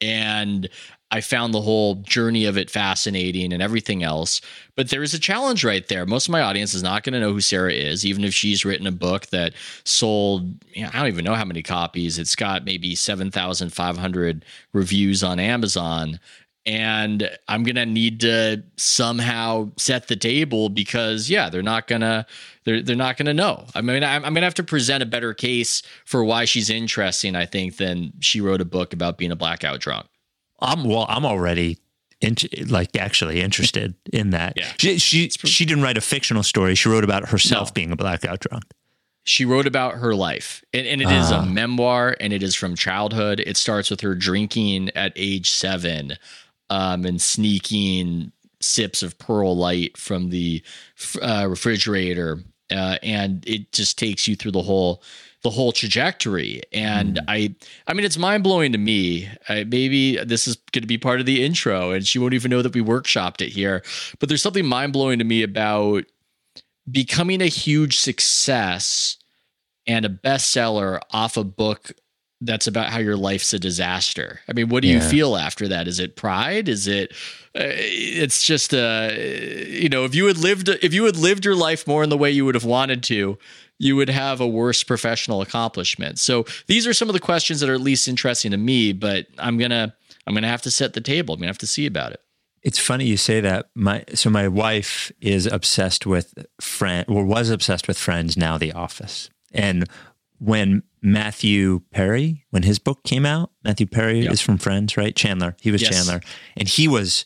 [0.00, 0.68] and
[1.10, 4.40] I found the whole journey of it fascinating and everything else.
[4.74, 6.04] But there is a challenge right there.
[6.04, 8.64] Most of my audience is not going to know who Sarah is, even if she's
[8.64, 9.52] written a book that
[9.84, 12.18] sold, you know, I don't even know how many copies.
[12.18, 16.18] It's got maybe 7,500 reviews on Amazon
[16.66, 22.26] and I'm gonna need to somehow set the table because yeah, they're not gonna
[22.64, 23.64] they're they're not gonna know.
[23.74, 27.36] I mean, I'm, I'm gonna have to present a better case for why she's interesting.
[27.36, 30.06] I think than she wrote a book about being a blackout drunk.
[30.60, 31.06] I'm well.
[31.08, 31.78] I'm already
[32.20, 34.54] into like actually interested in that.
[34.56, 34.72] Yeah.
[34.78, 36.74] She she, she didn't write a fictional story.
[36.74, 37.72] She wrote about herself No.
[37.74, 38.64] being a blackout drunk.
[39.28, 41.44] She wrote about her life, and, and it is a ah.
[41.44, 43.42] memoir, and it is from childhood.
[43.44, 46.16] It starts with her drinking at age seven,
[46.70, 50.62] um, and sneaking sips of Pearl Light from the
[51.22, 55.02] uh, refrigerator, uh, and it just takes you through the whole
[55.42, 56.60] the whole trajectory.
[56.72, 57.54] And I,
[57.86, 59.28] I mean, it's mind blowing to me.
[59.48, 62.50] I, maybe this is going to be part of the intro, and she won't even
[62.50, 63.84] know that we workshopped it here.
[64.18, 66.04] But there's something mind blowing to me about
[66.90, 69.18] becoming a huge success
[69.86, 71.92] and a bestseller off a book
[72.40, 74.40] that's about how your life's a disaster.
[74.48, 75.88] I mean, what do you feel after that?
[75.88, 76.68] Is it pride?
[76.68, 77.12] Is it?
[77.54, 81.54] Uh, it's just uh, you know, if you had lived, if you had lived your
[81.54, 83.38] life more in the way you would have wanted to,
[83.78, 86.18] you would have a worse professional accomplishment.
[86.18, 88.92] So these are some of the questions that are at least interesting to me.
[88.92, 89.94] But I'm gonna,
[90.26, 91.34] I'm gonna have to set the table.
[91.34, 92.20] I'm gonna have to see about it.
[92.62, 93.70] It's funny you say that.
[93.74, 98.36] My so my wife is obsessed with friend or was obsessed with Friends.
[98.36, 99.30] Now The Office.
[99.52, 99.86] And
[100.38, 104.32] when Matthew Perry, when his book came out, Matthew Perry Yep.
[104.32, 105.14] is from Friends, right?
[105.14, 105.56] Chandler.
[105.60, 105.94] He was Yes.
[105.94, 106.20] Chandler,
[106.56, 107.24] and he was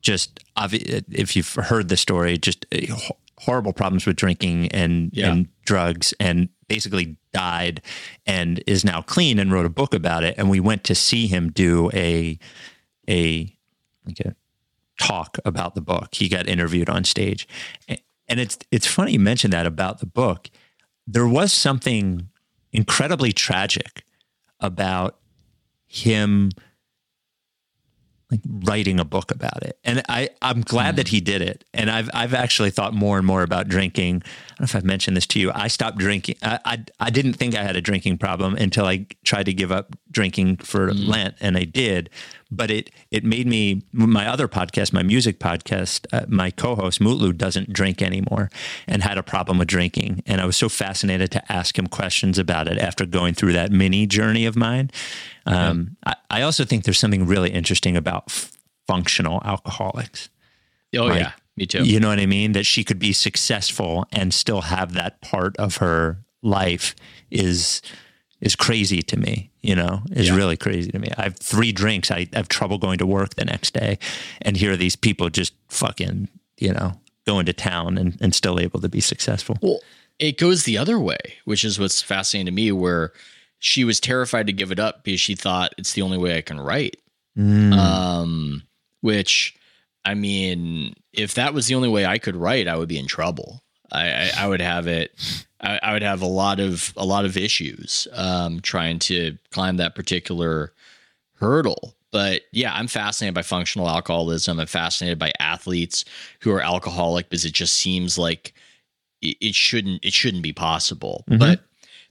[0.00, 2.92] just if you've heard the story, just uh,
[3.38, 5.30] horrible problems with drinking and Yeah.
[5.30, 7.82] and drugs and basically died
[8.26, 10.34] and is now clean and wrote a book about it.
[10.36, 12.36] And we went to see him do a
[13.08, 13.56] a
[14.04, 14.34] like a
[14.98, 16.16] talk about the book.
[16.16, 17.46] He got interviewed on stage.
[18.28, 20.50] And it's it's funny you mentioned that about the book.
[21.06, 22.28] There was something
[22.72, 24.04] incredibly tragic
[24.60, 25.18] about
[25.86, 26.50] him
[28.32, 29.78] like writing a book about it.
[29.84, 30.96] And I, I'm glad mm.
[30.96, 31.66] that he did it.
[31.74, 34.22] And I've, I've actually thought more and more about drinking.
[34.24, 35.52] I don't know if I've mentioned this to you.
[35.54, 36.36] I stopped drinking.
[36.42, 39.70] I, I, I didn't think I had a drinking problem until I tried to give
[39.70, 41.06] up drinking for mm.
[41.06, 42.08] Lent, and I did
[42.52, 46.06] but it it made me my other podcast, my music podcast.
[46.12, 48.50] Uh, my co-host Mutlu doesn't drink anymore
[48.86, 52.38] and had a problem with drinking, and I was so fascinated to ask him questions
[52.38, 54.90] about it after going through that mini journey of mine.
[55.46, 56.14] Um, yeah.
[56.30, 60.28] I, I, also think there's something really interesting about f- functional alcoholics.
[60.96, 61.84] Oh like, yeah, me too.
[61.84, 62.52] You know what I mean?
[62.52, 66.94] That she could be successful and still have that part of her life
[67.30, 67.82] is
[68.42, 70.34] is crazy to me, you know, is yeah.
[70.34, 71.08] really crazy to me.
[71.16, 72.10] I have three drinks.
[72.10, 73.98] I have trouble going to work the next day.
[74.42, 76.28] And here are these people just fucking,
[76.58, 76.92] you know,
[77.24, 79.56] going to town and, and still able to be successful.
[79.62, 79.78] Well,
[80.18, 83.12] it goes the other way, which is what's fascinating to me, where
[83.60, 86.42] she was terrified to give it up because she thought it's the only way I
[86.42, 86.96] can write.
[87.38, 87.72] Mm.
[87.72, 88.62] Um,
[89.02, 89.54] which,
[90.04, 93.06] I mean, if that was the only way I could write, I would be in
[93.06, 93.61] trouble.
[93.92, 95.12] I, I, I would have it
[95.62, 99.76] I, I, would have a lot of a lot of issues um, trying to climb
[99.76, 100.72] that particular
[101.34, 101.94] hurdle.
[102.10, 104.60] But yeah, I'm fascinated by functional alcoholism.
[104.60, 106.04] I'm fascinated by athletes
[106.40, 108.52] who are alcoholic because it just seems like
[109.22, 111.24] it, it shouldn't it shouldn't be possible.
[111.28, 111.38] Mm-hmm.
[111.38, 111.60] But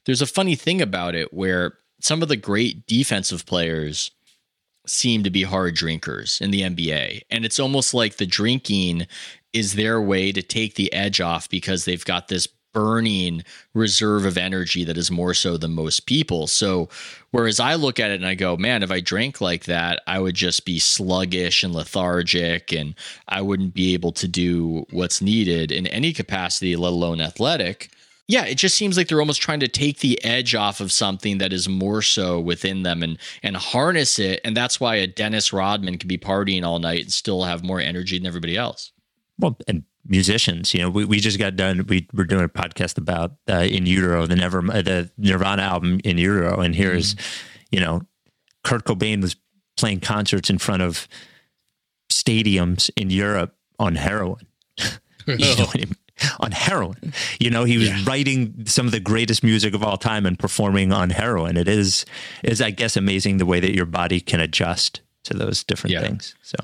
[0.05, 4.11] there's a funny thing about it where some of the great defensive players
[4.87, 7.21] seem to be hard drinkers in the NBA.
[7.29, 9.05] And it's almost like the drinking
[9.53, 14.37] is their way to take the edge off because they've got this burning reserve of
[14.37, 16.47] energy that is more so than most people.
[16.47, 16.89] So,
[17.31, 20.19] whereas I look at it and I go, man, if I drank like that, I
[20.19, 22.95] would just be sluggish and lethargic and
[23.27, 27.91] I wouldn't be able to do what's needed in any capacity, let alone athletic.
[28.27, 31.39] Yeah, it just seems like they're almost trying to take the edge off of something
[31.39, 34.39] that is more so within them and and harness it.
[34.45, 37.81] And that's why a Dennis Rodman can be partying all night and still have more
[37.81, 38.93] energy than everybody else.
[39.41, 40.73] Well, and musicians.
[40.73, 41.85] You know, we, we just got done.
[41.87, 46.17] We were doing a podcast about uh, in utero, the never the Nirvana album in
[46.17, 47.75] utero, and here's, mm-hmm.
[47.75, 48.01] you know,
[48.63, 49.35] Kurt Cobain was
[49.77, 51.07] playing concerts in front of
[52.11, 54.45] stadiums in Europe on heroin.
[55.27, 55.95] you know I mean?
[56.39, 58.03] On heroin, you know, he was yeah.
[58.05, 61.57] writing some of the greatest music of all time and performing on heroin.
[61.57, 62.05] It is,
[62.43, 66.01] is I guess, amazing the way that your body can adjust to those different yeah.
[66.01, 66.35] things.
[66.43, 66.57] So,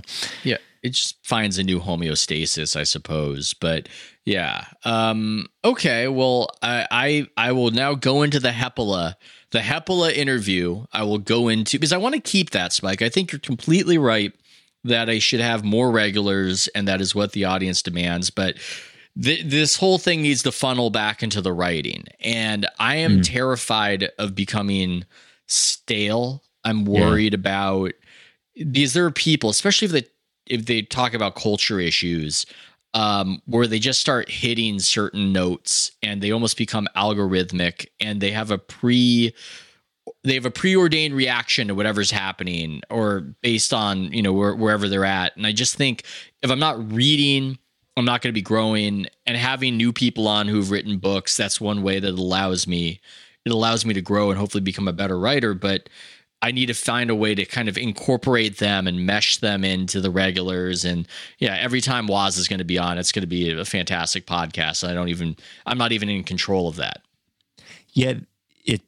[0.43, 3.53] yeah, it just finds a new homeostasis, I suppose.
[3.53, 3.89] But
[4.25, 6.07] yeah, um, okay.
[6.07, 9.15] Well, I, I I will now go into the Hepola,
[9.51, 10.85] the Hepola interview.
[10.91, 13.01] I will go into because I want to keep that Spike.
[13.01, 14.33] I think you're completely right
[14.83, 18.29] that I should have more regulars, and that is what the audience demands.
[18.29, 18.57] But
[19.21, 23.23] th- this whole thing needs to funnel back into the writing, and I am mm.
[23.23, 25.05] terrified of becoming
[25.47, 26.43] stale.
[26.63, 27.39] I'm worried yeah.
[27.39, 27.93] about
[28.55, 28.93] these.
[28.93, 30.03] There are people, especially if they
[30.49, 32.45] if they talk about culture issues
[32.93, 38.31] um, where they just start hitting certain notes and they almost become algorithmic and they
[38.31, 39.33] have a pre
[40.23, 44.87] they have a preordained reaction to whatever's happening or based on you know where, wherever
[44.87, 45.35] they're at.
[45.35, 46.03] And i just think
[46.41, 47.57] if i'm not reading
[47.97, 51.61] i'm not going to be growing and having new people on who've written books that's
[51.61, 53.01] one way that allows me
[53.47, 55.53] it allows me to grow and hopefully become a better writer.
[55.53, 55.89] But
[56.41, 59.99] I need to find a way to kind of incorporate them and mesh them into
[59.99, 60.85] the regulars.
[60.85, 61.07] And
[61.39, 64.27] yeah, every time Waz is going to be on, it's going to be a fantastic
[64.27, 64.87] podcast.
[64.87, 67.01] I don't even, I'm not even in control of that.
[67.93, 68.13] Yeah,
[68.63, 68.81] it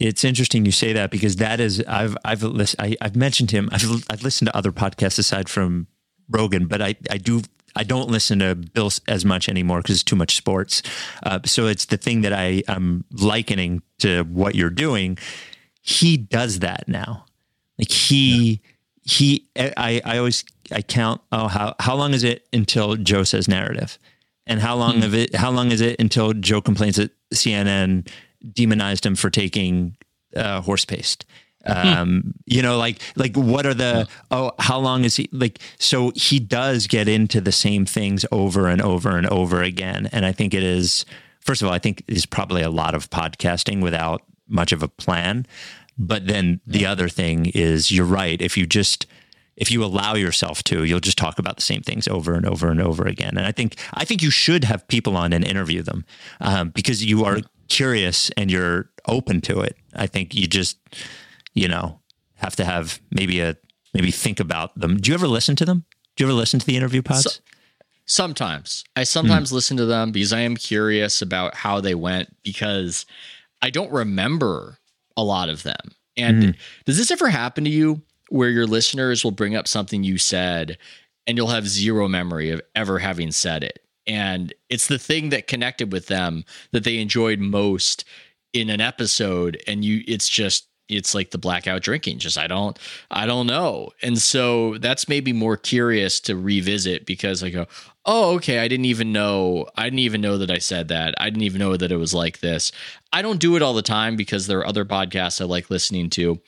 [0.00, 3.68] it's interesting you say that because that is I've I've listened I, have mentioned him.
[3.70, 5.86] I've I've listened to other podcasts aside from
[6.28, 7.42] Rogan, but I I do
[7.76, 10.82] I don't listen to Bill as much anymore because it's too much sports.
[11.22, 15.18] Uh, so it's the thing that I am likening to what you're doing
[15.82, 17.26] he does that now.
[17.78, 18.62] Like he
[19.04, 19.12] yeah.
[19.12, 23.48] he I I always I count oh how how long is it until Joe says
[23.48, 23.98] narrative?
[24.46, 25.02] And how long hmm.
[25.02, 28.08] of it how long is it until Joe complains that CNN
[28.52, 29.96] demonized him for taking
[30.36, 31.26] uh, horse paste?
[31.66, 31.88] Hmm.
[31.88, 36.12] Um, you know, like like what are the oh how long is he like so
[36.14, 40.08] he does get into the same things over and over and over again.
[40.12, 41.04] And I think it is
[41.40, 44.88] first of all, I think is probably a lot of podcasting without much of a
[44.88, 45.46] plan.
[45.98, 48.40] But then the other thing is, you're right.
[48.40, 49.06] If you just
[49.56, 52.70] if you allow yourself to, you'll just talk about the same things over and over
[52.70, 53.36] and over again.
[53.36, 56.04] And I think I think you should have people on and interview them
[56.40, 57.38] um, because you are
[57.68, 59.76] curious and you're open to it.
[59.94, 60.78] I think you just
[61.54, 62.00] you know
[62.36, 63.56] have to have maybe a
[63.94, 64.96] maybe think about them.
[64.96, 65.84] Do you ever listen to them?
[66.16, 67.34] Do you ever listen to the interview pods?
[67.34, 67.40] So-
[68.04, 69.54] Sometimes I sometimes mm.
[69.54, 73.06] listen to them because I am curious about how they went because
[73.62, 74.78] I don't remember
[75.16, 75.94] a lot of them.
[76.16, 76.56] And mm.
[76.84, 80.76] does this ever happen to you where your listeners will bring up something you said
[81.26, 83.78] and you'll have zero memory of ever having said it?
[84.06, 88.04] And it's the thing that connected with them that they enjoyed most
[88.52, 92.78] in an episode and you it's just it's like the blackout drinking just i don't
[93.10, 97.66] i don't know and so that's maybe more curious to revisit because i go
[98.04, 101.14] oh okay i didn't even know i didn't even know that i said that.
[101.18, 102.72] I didn't even know that it was like this.
[103.12, 106.10] I don't do it all the time because there are other podcasts i like listening
[106.10, 106.40] to.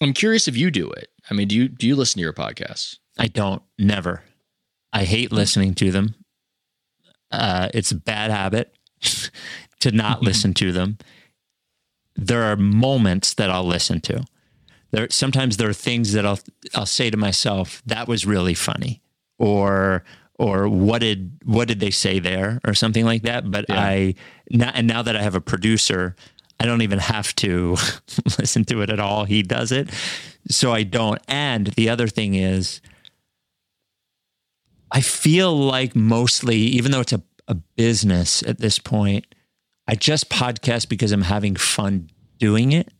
[0.00, 1.08] I'm curious if you do it.
[1.30, 2.98] I mean do you do you listen to your podcasts?
[3.18, 4.22] I don't never.
[4.92, 6.14] I hate listening to them.
[7.30, 8.74] Uh, it's a bad habit
[9.80, 10.98] to not listen to them.
[12.16, 14.24] There are moments that I'll listen to.
[14.90, 16.40] There sometimes there are things that I'll
[16.74, 19.02] I'll say to myself that was really funny
[19.38, 20.02] or
[20.38, 23.80] or what did what did they say there or something like that but yeah.
[23.80, 24.14] I
[24.50, 26.16] now and now that I have a producer
[26.60, 27.76] I don't even have to
[28.38, 29.90] listen to it at all he does it
[30.48, 32.80] so I don't and the other thing is
[34.90, 39.26] I feel like mostly even though it's a, a business at this point
[39.88, 42.92] I just podcast because I'm having fun doing it.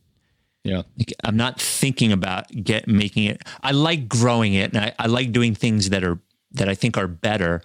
[0.63, 0.81] Yeah.
[1.23, 3.43] I'm not thinking about get making it.
[3.61, 6.19] I like growing it and I, I like doing things that are
[6.51, 7.61] that I think are better,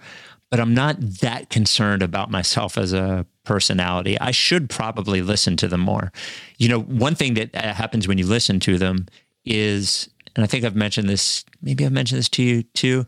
[0.51, 4.19] but I'm not that concerned about myself as a personality.
[4.19, 6.11] I should probably listen to them more.
[6.57, 9.07] You know, one thing that uh, happens when you listen to them
[9.43, 13.05] is, and I think I've mentioned this, maybe I've mentioned this to you too,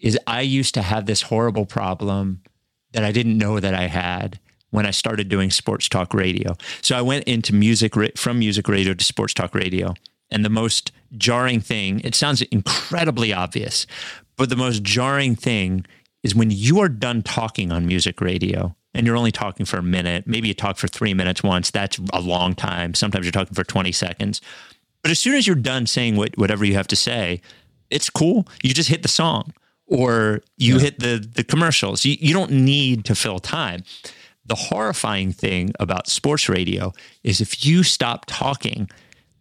[0.00, 2.42] is I used to have this horrible problem
[2.92, 4.38] that I didn't know that I had
[4.70, 6.56] when I started doing sports talk radio.
[6.82, 9.94] So I went into music from music radio to sports talk radio.
[10.30, 13.86] And the most jarring thing, it sounds incredibly obvious,
[14.36, 15.86] but the most jarring thing
[16.22, 19.82] is when you are done talking on music radio and you're only talking for a
[19.82, 22.94] minute, maybe you talk for three minutes once, that's a long time.
[22.94, 24.40] Sometimes you're talking for 20 seconds.
[25.02, 27.42] But as soon as you're done saying what, whatever you have to say,
[27.90, 28.46] it's cool.
[28.62, 29.52] You just hit the song
[29.86, 30.80] or you yeah.
[30.80, 32.04] hit the, the commercials.
[32.04, 33.82] You, you don't need to fill time
[34.46, 36.92] the horrifying thing about sports radio
[37.22, 38.90] is if you stop talking,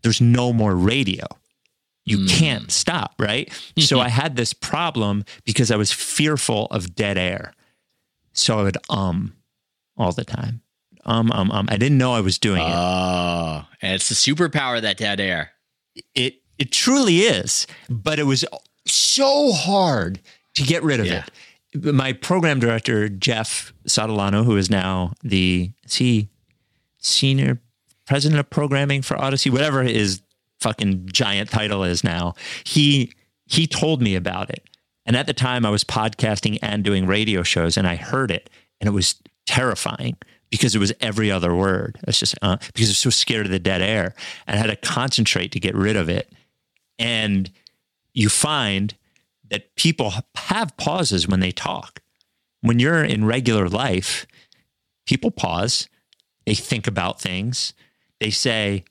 [0.02, 1.26] there's no more radio.
[2.06, 2.30] You mm.
[2.30, 3.52] can't stop, right?
[3.80, 7.54] so I had this problem because I was fearful of dead air.
[8.34, 9.36] So I would um
[9.98, 10.62] all the time.
[11.06, 11.68] Um, um, um.
[11.70, 12.74] I didn't know I was doing it.
[12.74, 15.52] Oh, it's the superpower that dead air.
[16.16, 18.46] It it truly is, but it was
[18.86, 20.20] so hard
[20.56, 21.24] to get rid of yeah.
[21.26, 21.32] it
[21.76, 26.28] my program director Jeff Sottolano, who is now the is
[27.00, 27.60] senior
[28.06, 30.22] president of programming for Audacy, whatever his
[30.64, 33.12] fucking giant title is now, he
[33.46, 34.68] he told me about it.
[35.06, 38.50] And at the time, I was podcasting and doing radio shows, and I heard it,
[38.80, 40.16] and it was terrifying
[40.50, 42.00] because it was every other word.
[42.08, 44.16] It's just uh, because I was so scared of the dead air,
[44.48, 46.32] and I had to concentrate to get rid of it.
[46.98, 47.52] And
[48.14, 48.96] you find
[49.50, 52.02] that people have pauses when they talk.
[52.62, 54.26] When you're in regular life,
[55.06, 55.90] people pause,
[56.46, 57.74] they think about things,
[58.20, 58.86] they say,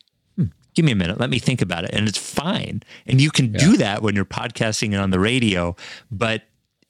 [0.75, 1.91] give me a minute, let me think about it.
[1.93, 2.83] And it's fine.
[3.07, 3.59] And you can yeah.
[3.59, 5.77] do that when you're podcasting and on the radio.
[6.11, 6.43] But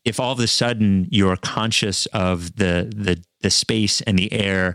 [0.05, 4.75] if all of a sudden you're conscious of the the the space and the air,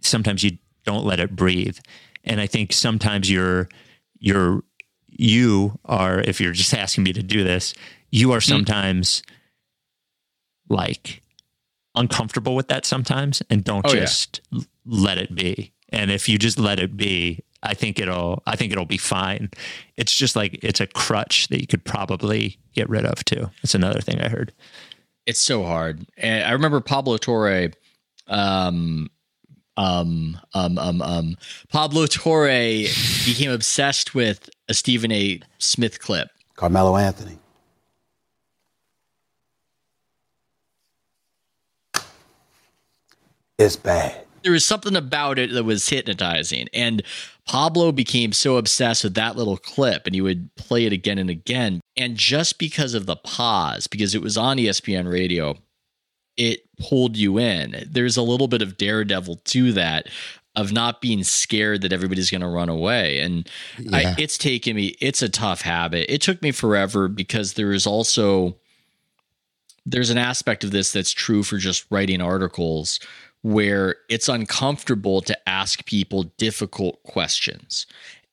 [0.00, 1.78] sometimes you don't let it breathe.
[2.24, 3.68] And I think sometimes you're
[4.18, 4.62] you're
[5.20, 7.74] you are, if you're just asking me to do this,
[8.10, 8.50] you are hmm.
[8.50, 10.76] sometimes mm.
[10.76, 11.22] like
[11.94, 14.62] uncomfortable with that sometimes and don't oh, just yeah.
[14.86, 15.72] let it be.
[15.90, 19.50] And if you just let it be, I think it'll I think it'll be fine.
[19.96, 23.50] It's just like it's a crutch that you could probably get rid of too.
[23.62, 24.52] It's another thing I heard.
[25.26, 26.06] It's so hard.
[26.16, 27.70] And I remember Pablo Torre
[28.26, 29.10] um
[29.76, 31.36] um um um um
[31.70, 32.86] Pablo Torre
[33.26, 35.40] became obsessed with a Stephen A.
[35.58, 36.28] Smith clip.
[36.56, 37.38] Carmelo Anthony.
[43.58, 44.24] It's bad.
[44.42, 46.68] There was something about it that was hypnotizing.
[46.72, 47.02] And
[47.46, 51.28] Pablo became so obsessed with that little clip and he would play it again and
[51.30, 51.80] again.
[51.96, 55.56] And just because of the pause, because it was on ESPN radio,
[56.36, 57.84] it pulled you in.
[57.90, 60.08] There's a little bit of daredevil to that.
[60.56, 63.20] of not being scared that everybody's going to run away.
[63.20, 63.48] And
[63.92, 66.12] I, it's taken me, it's a tough habit.
[66.12, 68.56] It took me forever because there is also,
[69.86, 72.98] there's an aspect of this that's true for just writing articles
[73.42, 77.86] where it's uncomfortable to ask people difficult questions.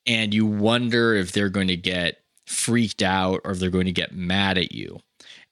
[0.05, 3.91] And you wonder if they're going to get freaked out or if they're going to
[3.91, 4.99] get mad at you.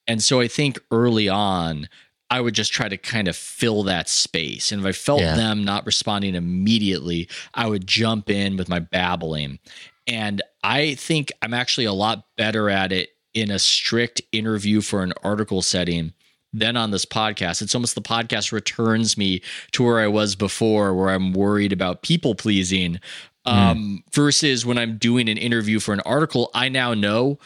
[0.08, 1.90] And so I think early on,
[2.30, 4.72] I would just try to kind of fill that space.
[4.72, 5.36] And if I felt Yeah.
[5.36, 9.60] them not responding immediately, I would jump in with my babbling.
[10.08, 15.04] And I think I'm actually a lot better at it in a strict interview for
[15.04, 16.14] an article setting
[16.58, 17.62] than on this podcast.
[17.62, 19.42] It's almost the podcast returns me
[19.74, 23.00] to where I was before, where I'm worried about people pleasing.
[23.48, 27.38] Um, versus when I'm doing an interview for an article, I now know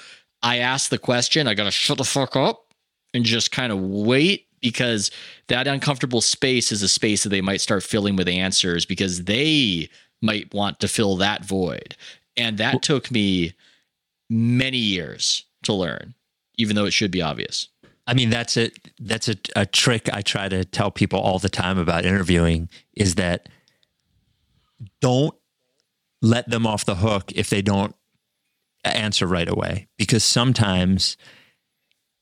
[0.41, 2.74] I ask the question, I gotta shut the fuck up
[3.14, 5.12] and just kind of wait because
[5.47, 9.89] that uncomfortable space is a space that they might start filling with answers because they
[10.22, 11.95] might want to fill that void.
[12.38, 13.53] And that took me
[14.30, 16.14] many years to learn,
[16.57, 17.68] even though it should be obvious.
[18.10, 21.47] I mean, that's a that's a, a trick I try to tell people all the
[21.47, 23.47] time about interviewing is that
[24.99, 25.36] don't
[26.20, 27.95] let them off the hook if they don't
[28.84, 31.18] answer right away because sometimes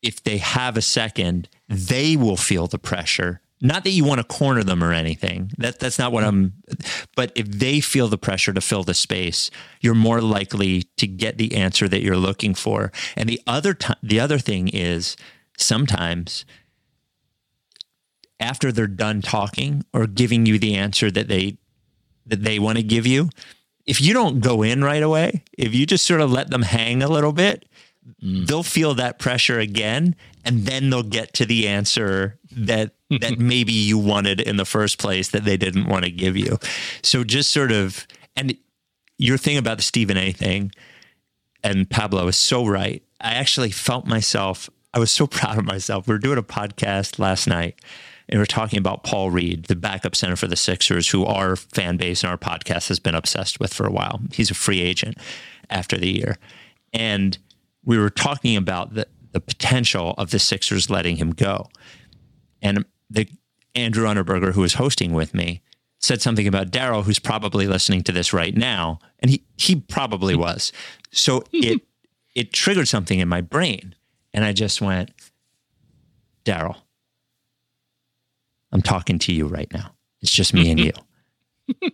[0.01, 3.39] if they have a second, they will feel the pressure.
[3.61, 5.51] Not that you want to corner them or anything.
[5.57, 6.51] That that's not what I'm
[7.15, 11.37] but if they feel the pressure to fill the space, you're more likely to get
[11.37, 12.91] the answer that you're looking for.
[13.15, 15.15] And the other ti the other thing is
[15.57, 16.45] sometimes
[18.39, 21.57] after they're done talking or giving you the answer that they
[22.25, 23.29] that they want to give you,
[23.85, 27.01] if you don't go in right away, if you just sort of let them hang
[27.01, 27.65] a little bit,
[28.21, 28.45] mm.
[28.45, 32.91] they'll feel that pressure again and then they'll get to the answer that
[33.21, 36.57] that maybe you wanted in the first place that they didn't want to give you.
[37.01, 38.05] So just sort of
[38.35, 38.55] and
[39.17, 40.71] your thing about the Stephen A thing
[41.63, 43.03] and Pablo is so right.
[43.19, 46.07] I actually felt myself, I was so proud of myself.
[46.07, 47.79] We were doing a podcast last night
[48.29, 51.55] and we are talking about Paul Reed, the backup center for the Sixers, who our
[51.55, 54.19] fan base and our podcast has been obsessed with for a while.
[54.33, 55.17] He's a free agent
[55.69, 56.37] after the year.
[56.93, 57.37] And
[57.85, 61.69] we were talking about the, the potential of the Sixers letting him go.
[62.61, 63.29] And the
[63.75, 65.61] Andrew Unterberger, who was hosting with me,
[65.99, 70.35] said something about Daryl, who's probably listening to this right now, and he he probably
[70.35, 70.71] was.
[71.11, 71.81] So it
[72.35, 73.95] it triggered something in my brain,
[74.37, 75.09] and I just went,
[76.45, 76.75] Daryl,
[78.71, 79.95] I'm talking to you right now.
[80.21, 80.91] It's just me and you.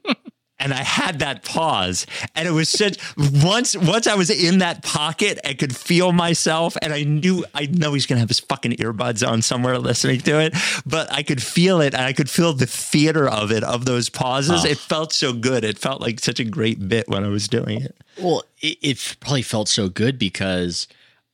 [0.59, 4.83] and I had that pause, and it was such once once I was in that
[4.83, 8.73] pocket, I could feel myself, and I knew I know he's gonna have his fucking
[8.73, 10.53] earbuds on somewhere listening to it,
[10.85, 14.09] but I could feel it, and I could feel the theater of it of those
[14.09, 14.65] pauses.
[14.65, 14.67] Oh.
[14.67, 15.63] It felt so good.
[15.63, 17.95] It felt like such a great bit when I was doing it.
[18.19, 20.89] Well, it, it probably felt so good because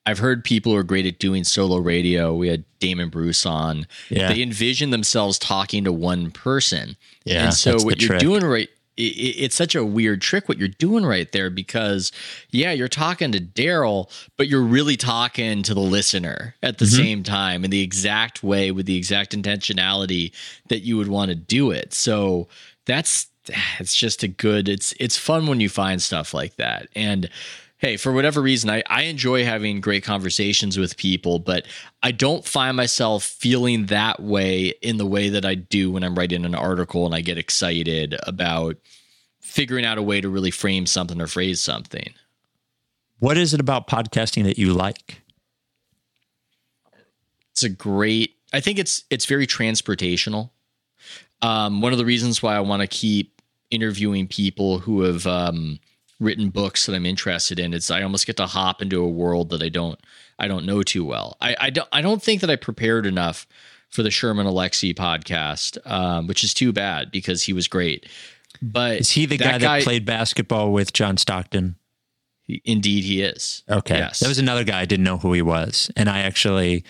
[0.06, 2.34] I've heard people who are great at doing solo radio.
[2.34, 3.86] We had Damon Bruce on.
[4.10, 4.32] Yeah.
[4.34, 6.95] They envision themselves talking to one person.
[7.26, 8.20] Yeah, And so that's the what you're trick.
[8.22, 8.70] doing right
[9.02, 12.12] it's such a weird trick what you're doing right there because
[12.52, 16.95] yeah you're talking to daryl but you're really talking to the listener at the Mm-hmm.
[17.02, 20.34] same time in the exact way with the exact intentionality
[20.68, 22.50] that you would want to do it so
[22.86, 23.28] that's
[23.80, 27.30] it's just a good it's it's fun when you find stuff like that and
[27.80, 31.65] hey for whatever reason I, I enjoy having great conversations with people but
[32.03, 36.15] i don't find myself feeling that way in the way that i do when i'm
[36.15, 38.75] writing an article and i get excited about
[39.41, 42.13] figuring out a way to really frame something or phrase something
[43.17, 45.21] What is it about podcasting that you like?
[47.51, 50.51] it's a great i think it's it's very transportational
[51.41, 55.80] um, one of the reasons why i want to keep interviewing people who have um,
[56.20, 59.49] written books that i'm interested in It's i almost get to hop into a world
[59.49, 59.99] that i don't
[60.38, 63.47] i don't know too well i, I don't i don't think that i prepared enough
[63.89, 68.05] for the sherman alexie podcast um, which is too bad because he was great
[68.61, 71.76] but Is he the guy that played basketball with John Stockton?
[72.65, 73.97] indeed he is Okay.
[73.97, 75.91] yes That was another guy I didn't know who he was.
[75.95, 76.84] And I actually,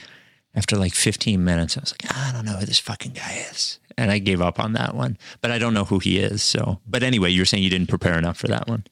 [0.56, 3.78] after like 15 minutes, I was like, I don't know who this fucking guy is.
[3.98, 5.18] And I gave up on that one.
[5.42, 6.42] But I don't know who he is.
[6.42, 8.86] So, but anyway, you're saying you didn't prepare enough for that one.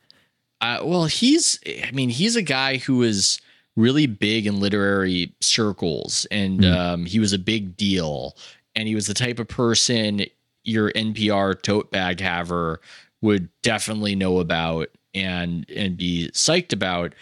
[0.61, 3.39] Uh, well, he's, I mean, he's a guy who is
[3.75, 8.35] really big in literary circles, and um, he was a big deal.
[8.75, 10.25] And he was the type of person
[10.63, 12.81] your NPR tote bag haver
[13.21, 17.13] would definitely know about and and be psyched about.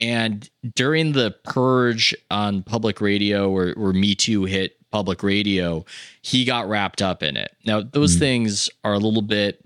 [0.00, 5.84] And during the purge on public radio, where, where Me Too hit public radio,
[6.22, 7.54] he got wrapped up in it.
[7.64, 9.64] Now, those things are a little bit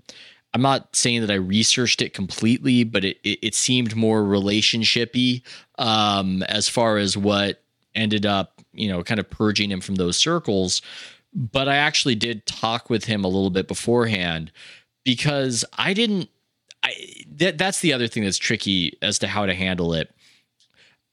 [0.53, 5.43] I'm not saying that I researched it completely, but it it, it seemed more relationshipy
[5.77, 7.61] um, as far as what
[7.95, 10.81] ended up, you know, kind of purging him from those circles.
[11.33, 14.51] But I actually did talk with him a little bit beforehand
[15.03, 16.29] because I didn't.
[16.81, 16.93] I
[17.35, 20.13] that that's the other thing that's tricky as to how to handle it.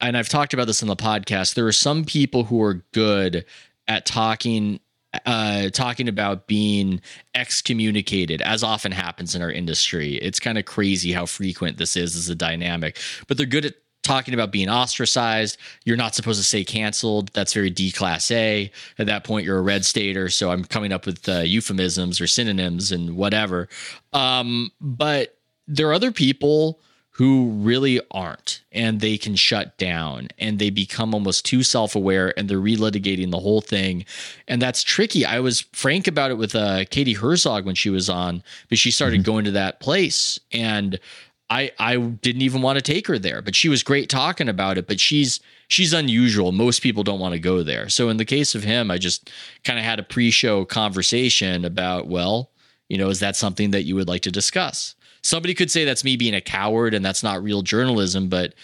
[0.01, 1.55] And I've talked about this on the podcast.
[1.55, 3.45] There are some people who are good
[3.89, 4.80] at talking
[5.24, 7.00] uh, talking about being
[7.34, 10.16] excommunicated, as often happens in our industry.
[10.16, 12.98] It's kind of crazy how frequent this is as a dynamic,
[13.28, 15.58] but they're good at talking about being ostracized.
[15.84, 17.30] You're not supposed to say canceled.
[17.32, 18.70] That's very déclassé.
[18.98, 20.28] At that point, you're a red stater.
[20.28, 23.68] So I'm coming up with uh, euphemisms or synonyms and whatever.
[24.12, 25.36] Um, but
[25.66, 26.80] there are other people
[27.16, 32.46] who really aren't and they can shut down and they become almost too self-aware and
[32.46, 34.04] they're relitigating the whole thing.
[34.46, 35.24] And that's tricky.
[35.24, 38.90] I was frank about it with uh, katie herzog when she was on but she
[38.90, 39.30] started mm-hmm.
[39.32, 41.00] going to that place and
[41.48, 44.76] i i didn't even want to take her there but she was great talking about
[44.76, 46.52] it but she's she's unusual.
[46.52, 47.88] Most people don't want to go there.
[47.88, 49.30] So in the case of him i just
[49.64, 52.50] kind of had a pre-show conversation about well
[52.88, 54.94] you know is that something that you would like to discuss
[55.27, 58.55] somebody could say that's me being a coward and that's not real journalism, but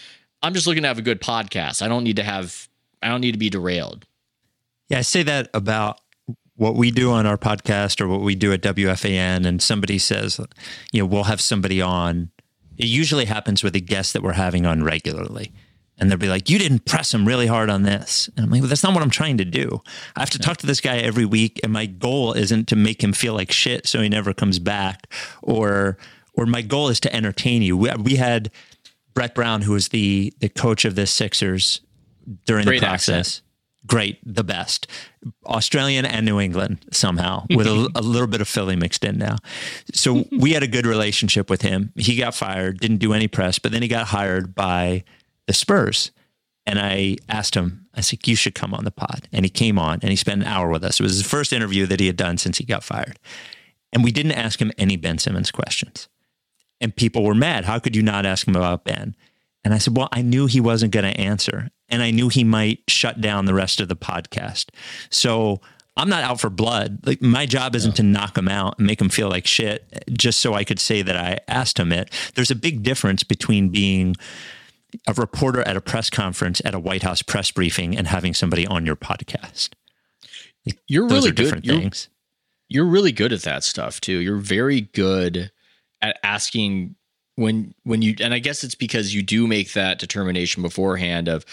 [0.41, 1.81] I'm just looking to have a good podcast.
[1.81, 2.69] I don't need to have,
[3.01, 4.05] I don't need to be derailed.
[4.87, 5.99] Yeah, I say that about
[6.55, 10.39] what we do on our podcast or what we do at WFAN, and somebody says,
[10.93, 12.31] you know, we'll have somebody on.
[12.77, 15.51] It usually happens with a guest that we're having on regularly.
[15.97, 18.29] And they'll be like, you didn't press him really hard on this.
[18.35, 19.81] And I'm like, well, that's not what I'm trying to do.
[20.15, 21.59] I have to talk to this guy every week.
[21.63, 25.13] And my goal isn't to make him feel like shit so he never comes back
[25.41, 25.97] or
[26.33, 27.77] or my goal is to entertain you.
[27.77, 28.51] We, we had
[29.13, 31.81] Brett Brown, who was the the coach of the Sixers
[32.45, 33.17] during Great the process.
[33.17, 33.41] Accent.
[33.85, 34.87] Great, the best.
[35.45, 39.35] Australian and New England somehow, with a, a, little bit of Philly mixed in now.
[39.93, 41.91] So we had a good relationship with him.
[41.97, 45.03] He got fired, didn't do any press, but then he got hired by
[45.47, 46.11] the Spurs.
[46.65, 49.27] And I asked him, I said, you should come on the pod.
[49.33, 51.01] And he came on and he spent an hour with us.
[51.01, 53.19] It was his first interview that he had done since he got fired.
[53.91, 56.07] And we didn't ask him any Ben Simmons questions
[56.81, 57.65] and people were mad.
[57.65, 59.15] How could you not ask him about Ben?
[59.63, 62.43] And I said, well, I knew he wasn't going to answer, and I knew he
[62.43, 64.69] might shut down the rest of the podcast.
[65.09, 65.61] So
[65.95, 66.99] I'm not out for blood.
[67.05, 67.95] Like my job isn't no.
[67.95, 71.01] to knock him out and make him feel like shit just so I could say
[71.01, 72.11] that I asked him it.
[72.35, 74.15] There's a big difference between being
[75.07, 78.65] a reporter at a press conference at a White House press briefing and having somebody
[78.65, 79.69] on your podcast.
[80.87, 81.35] You're Those really good.
[81.35, 82.09] Different you're, things.
[82.69, 84.17] You're really good at that stuff too.
[84.17, 85.51] You're very good
[86.03, 86.95] at asking
[87.35, 91.45] when when you and I guess it's because you do make that determination beforehand of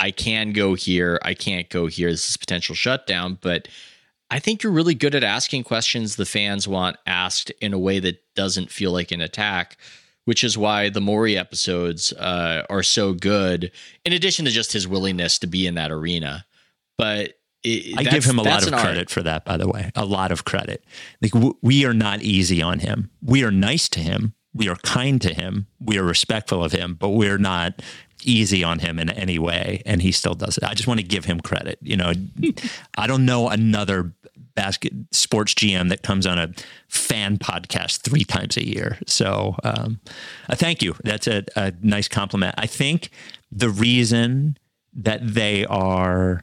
[0.00, 2.10] I can go here, I can't go here.
[2.10, 3.68] This is potential shutdown, but
[4.30, 7.98] I think you're really good at asking questions the fans want asked in a way
[8.00, 9.76] that doesn't feel like an attack,
[10.24, 13.72] which is why the Morey episodes uh, are so good.
[14.04, 16.44] In addition to just his willingness to be in that arena,
[16.96, 17.34] but
[17.64, 19.10] it, I give him a lot of credit art.
[19.10, 19.90] for that, by the way.
[19.94, 20.84] A lot of credit.
[21.20, 23.10] Like w- we are not easy on him.
[23.22, 24.34] We are nice to him.
[24.54, 25.66] We are kind to him.
[25.80, 27.82] We are respectful of him, but we're not
[28.24, 29.82] easy on him in any way.
[29.86, 30.64] And he still does it.
[30.64, 31.78] I just want to give him credit.
[31.82, 32.12] You know,
[32.96, 34.12] I don't know another
[34.54, 36.52] basket sports GM that comes on a
[36.88, 38.98] fan podcast three times a year.
[39.06, 40.00] So um,
[40.48, 40.96] uh, thank you.
[41.04, 42.54] That's a, a nice compliment.
[42.58, 43.10] I think
[43.52, 44.58] the reason
[44.94, 46.40] that they are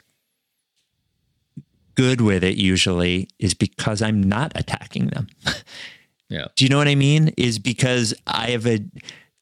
[1.95, 5.27] good with it usually is because I'm not attacking them.
[6.29, 6.45] yeah.
[6.55, 7.33] Do you know what I mean?
[7.37, 8.79] Is because I have a,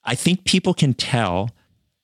[0.03, 1.49] I think people can tell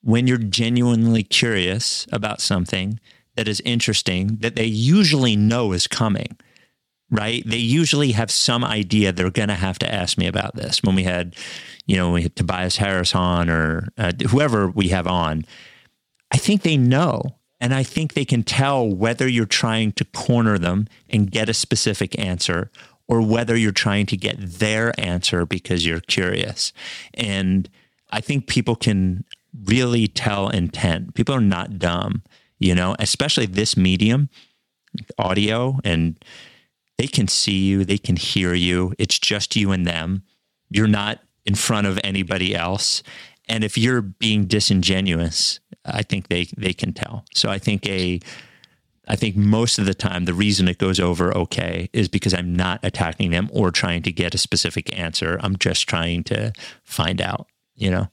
[0.02, 2.98] when you're genuinely curious about something
[3.36, 6.36] that is interesting that they usually know is coming,
[7.10, 7.42] right?
[7.46, 10.82] They usually have some idea they're going to have to ask me about this.
[10.82, 11.36] When we had,
[11.86, 15.44] you know, we had Tobias Harris on or uh, whoever we have on,
[16.30, 20.58] I think they know and I think they can tell whether you're trying to corner
[20.58, 22.70] them and get a specific answer
[23.06, 26.72] or whether you're trying to get their answer because you're curious.
[27.14, 27.68] And
[28.10, 29.24] I think people can
[29.64, 31.14] really tell intent.
[31.14, 32.22] People are not dumb,
[32.58, 34.30] you know, especially this medium,
[35.18, 36.22] audio, and
[36.98, 38.94] they can see you, they can hear you.
[38.98, 40.22] It's just you and them.
[40.70, 43.02] You're not in front of anybody else.
[43.50, 47.24] And if you're being disingenuous, I think they they can tell.
[47.34, 48.20] So I think a
[49.08, 52.54] I think most of the time the reason it goes over okay is because I'm
[52.54, 55.38] not attacking them or trying to get a specific answer.
[55.42, 56.52] I'm just trying to
[56.84, 58.08] find out, you know.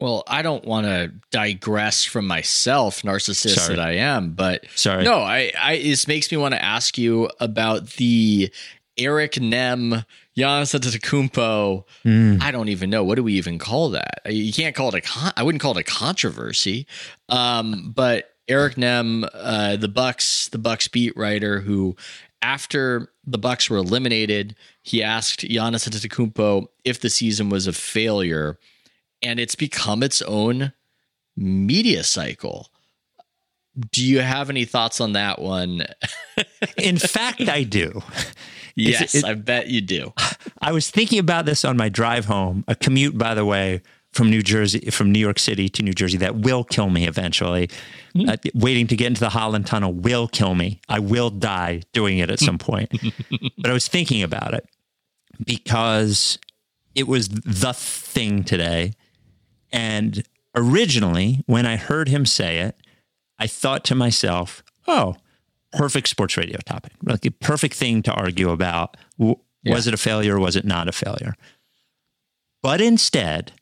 [0.00, 3.76] Well, I don't want to digress from myself, narcissist Sorry.
[3.76, 5.04] that I am, but Sorry.
[5.04, 8.52] No, I, I this makes me want to ask you about the
[8.98, 10.04] Eric Nehm,
[10.36, 11.84] Giannis Antetokounmpo.
[12.42, 14.20] I don't even know what do we even call that.
[14.26, 15.00] You can't call it a.
[15.00, 16.86] Con- I wouldn't call it a controversy.
[17.28, 21.96] Um, but Eric Nehm, uh, the Bucks, the Bucks beat writer, who
[22.42, 28.58] after the Bucks were eliminated, he asked Giannis Antetokounmpo if the season was a failure,
[29.22, 30.72] and it's become its own
[31.36, 32.68] media cycle.
[33.92, 35.86] Do you have any thoughts on that one?
[36.76, 38.02] In fact, I do.
[38.78, 40.12] Yes, it- I bet you do.
[40.60, 44.30] I was thinking about this on my drive home, a commute, by the way, from
[44.30, 47.68] New Jersey, from New York City to New Jersey, that will kill me eventually.
[48.18, 50.80] Uh, waiting to get into the Holland Tunnel will kill me.
[50.88, 52.90] I will die doing it at some point.
[53.58, 54.66] but I was thinking about it
[55.44, 56.38] because
[56.94, 58.94] it was the thing today.
[59.72, 60.24] And
[60.56, 62.76] originally, when I heard him say it,
[63.38, 65.16] I thought to myself, oh,
[65.72, 68.96] perfect sports radio topic, like a perfect thing to argue about.
[69.64, 71.34] Was it a failure was it not a failure?
[72.62, 73.52] But instead,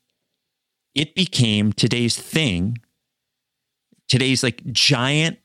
[0.94, 2.78] it became today's thing,
[4.09, 5.38] today's like giant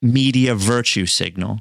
[0.00, 1.60] media virtue signal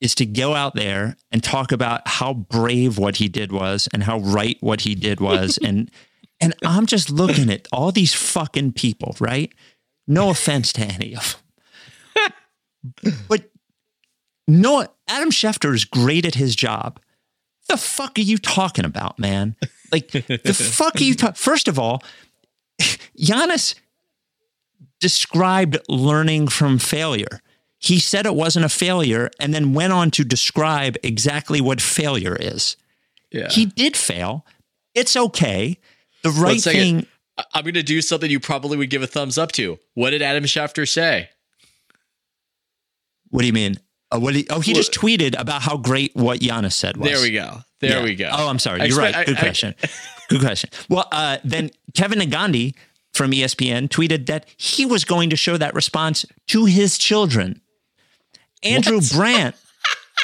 [0.00, 4.02] is to go out there and talk about how brave what he did was and
[4.04, 5.90] how right what he did was and
[6.40, 9.52] and I'm just looking at all these fucking people, right?
[10.06, 11.43] No offense to any of them.
[13.28, 13.50] But
[14.46, 17.00] no Adam Schefter is great at his job.
[17.68, 19.56] The fuck are you talking about, man?
[19.90, 20.20] Like the
[20.74, 21.34] fuck are you talking?
[21.34, 22.02] First of all,
[23.18, 23.74] Giannis
[25.00, 27.40] described learning from failure.
[27.78, 32.36] He said it wasn't a failure and then went on to describe exactly what failure
[32.38, 32.76] is.
[33.30, 33.48] Yeah.
[33.50, 34.46] He did fail.
[34.94, 35.78] It's okay.
[36.22, 37.06] The right thing.
[37.52, 39.78] I'm going to do something you probably would give a thumbs up to.
[39.94, 41.30] What did Adam Schefter say?
[43.34, 43.80] What do you mean?
[44.12, 44.36] Uh, what?
[44.48, 47.10] Oh, he just tweeted about how great what Giannis said was.
[47.10, 47.62] There we go.
[47.80, 48.04] There Yeah.
[48.04, 48.30] we go.
[48.32, 48.78] Oh, I'm sorry.
[48.78, 49.26] You're expect- right.
[49.26, 49.74] Good I- I- question.
[50.28, 50.70] Good question.
[50.88, 52.74] Well, uh, then Kevin Negandhi
[53.12, 57.60] from ESPN tweeted that he was going to show that response to his children.
[58.62, 59.56] Andrew Brandt,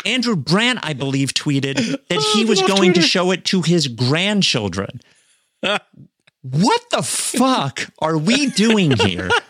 [0.05, 1.75] Andrew Brandt, I believe, tweeted
[2.09, 5.01] that he was going to show it to his grandchildren.
[6.43, 9.31] what the fuck are we doing here?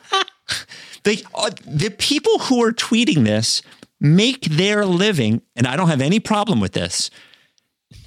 [1.05, 3.63] the, uh, the people who are tweeting this
[4.01, 7.11] make their living, and I don't have any problem with this,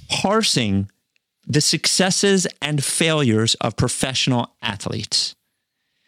[0.08, 0.90] parsing
[1.46, 5.34] the successes and failures of professional athletes.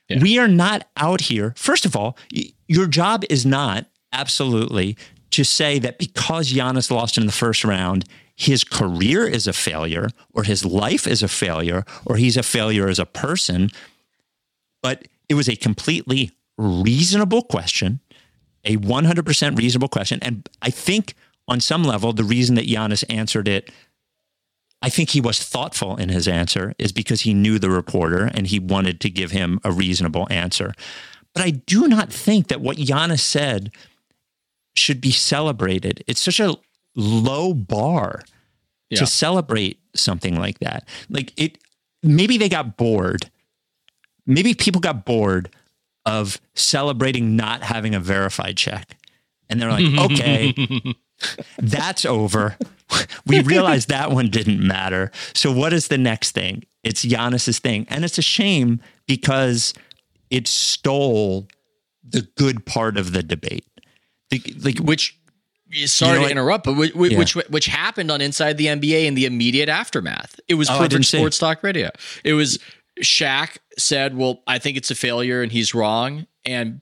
[0.09, 0.21] Yeah.
[0.23, 1.53] We are not out here.
[1.57, 4.97] First of all, y- your job is not absolutely
[5.31, 8.05] to say that because Giannis lost in the first round,
[8.37, 12.89] his career is a failure, or his life is a failure, or he's a failure
[12.89, 13.71] as a person.
[14.83, 18.01] But it was a completely reasonable question,
[18.65, 20.19] a 100% reasonable question.
[20.23, 21.15] And I think
[21.49, 23.71] on some level, the reason that Giannis answered it
[24.83, 28.47] I think he was thoughtful in his answer is because he knew the reporter and
[28.47, 30.75] he wanted to give him a reasonable answer.
[31.35, 33.73] But I do not think that what Giannis said
[34.77, 36.05] should be celebrated.
[36.07, 36.55] It's such a
[36.95, 38.23] low bar
[38.91, 38.99] Yeah.
[38.99, 40.87] to celebrate something like that.
[41.09, 41.57] Like it
[42.03, 43.31] maybe they got bored.
[44.27, 45.49] Maybe people got bored
[46.07, 48.97] of celebrating not having a verified check.
[49.51, 50.55] And they're like, okay,
[51.59, 52.57] that's over.
[53.27, 55.11] We realized that one didn't matter.
[55.35, 56.65] So what is the next thing?
[56.85, 57.87] It's Giannis's thing.
[57.91, 59.75] And it's a shame because
[60.31, 61.49] it stole
[62.09, 63.65] the good part of the debate.
[64.31, 65.19] The, like which
[65.87, 67.19] sorry know to interrupt, but which, which, Yeah.
[67.19, 70.39] which which happened on Inside the NBA in the immediate aftermath.
[70.49, 71.91] It was Oh, perfect sports talk radio.
[72.25, 72.59] It was
[73.03, 76.81] Shaq said, "Well, I think it's a failure and he's wrong," and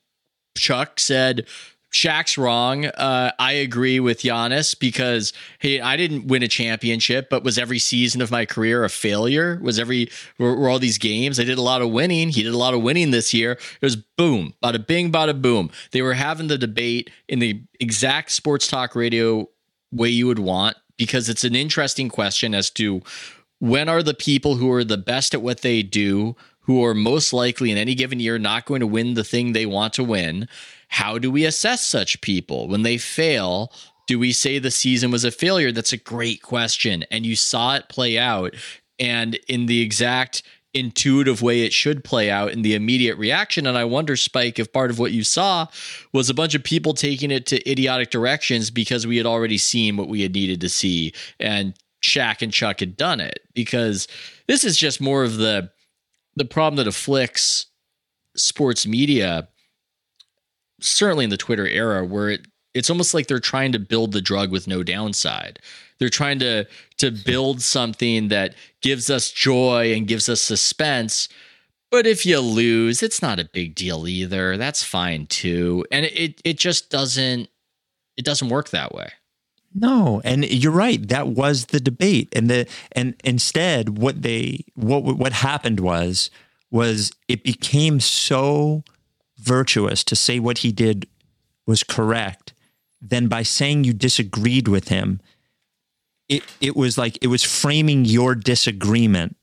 [0.57, 1.47] Chuck said.
[1.93, 2.87] Shaq's wrong.
[2.87, 7.79] Uh, I agree with Giannis because hey, I didn't win a championship, but was every
[7.79, 9.61] season of my career a failure?
[9.63, 11.39] Was every were, were all these games?
[11.39, 12.31] I did a lot of winning.
[12.31, 13.53] He did a lot of winning this year.
[13.53, 15.71] It was boom, bada bing, bada boom.
[15.93, 19.49] They were having the debate in the exact sports talk radio
[19.93, 23.03] way you would want because it's an interesting question as to
[23.65, 27.33] when are the people who are the best at what they do who are most
[27.33, 30.47] likely in any given year not going to win the thing they want to win
[30.89, 32.69] how do we assess such people?
[32.69, 33.73] When they fail
[34.07, 35.73] do we say the season was a failure?
[35.73, 38.55] That's a great question and you saw it play out
[38.99, 40.43] and in the exact
[40.75, 44.73] intuitive way it should play out in the immediate reaction and i wonder spike if
[44.73, 45.69] part of what you saw
[46.13, 49.97] was a bunch of people taking it to idiotic directions because we had already seen
[49.97, 51.75] what we had needed to see and
[52.05, 54.07] Shaq and Chuck had done it because
[54.47, 55.71] this is just more of the
[56.37, 57.67] the problem that afflicts
[58.37, 59.49] sports media
[60.81, 64.21] certainly in the Twitter era where it it's almost like they're trying to build the
[64.21, 65.61] drug with no downside.
[65.99, 66.67] They're trying to
[66.99, 71.29] to build something that gives us joy and gives us suspense.
[71.91, 74.57] But if you lose, it's not a big deal either.
[74.57, 75.87] That's fine too.
[75.93, 77.49] And it it just doesn't
[78.17, 79.13] it doesn't work that way.
[79.75, 81.07] No, and you're right.
[81.09, 86.31] That was the debate, and the and instead, what they what what happened was
[86.71, 88.85] was it became so
[89.39, 91.09] virtuous to say what he did
[91.67, 92.55] was correct.
[93.01, 95.21] Then by saying you disagreed with him,
[96.29, 99.37] it it was like it was framing your disagreement.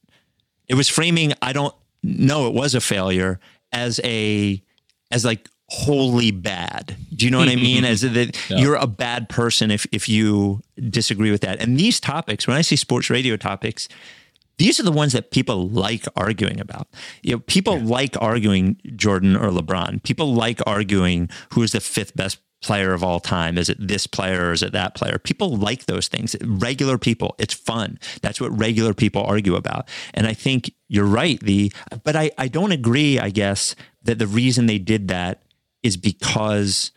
[0.67, 3.39] It was framing I don't know it was a failure
[3.71, 4.63] as a
[5.11, 6.97] as like wholly bad.
[7.15, 7.83] Do you know what I mean?
[7.83, 7.91] Mm-hmm.
[7.93, 8.57] As that Yeah.
[8.57, 11.61] you're a bad person if if you disagree with that.
[11.61, 13.87] And these topics, when I say sports radio topics,
[14.57, 16.89] these are the ones that people like arguing about.
[17.23, 20.03] You know, people like arguing Jordan or LeBron.
[20.03, 23.57] People like arguing who is the fifth best player of all time.
[23.57, 25.17] Is it this player or is it that player?
[25.19, 26.35] People like those things.
[26.43, 27.97] Regular people, it's fun.
[28.21, 29.87] That's what regular people argue about.
[30.13, 31.39] And I think you're right.
[31.39, 31.71] The
[32.03, 35.41] but I, I don't agree, I guess, that the reason they did that
[35.83, 36.91] is because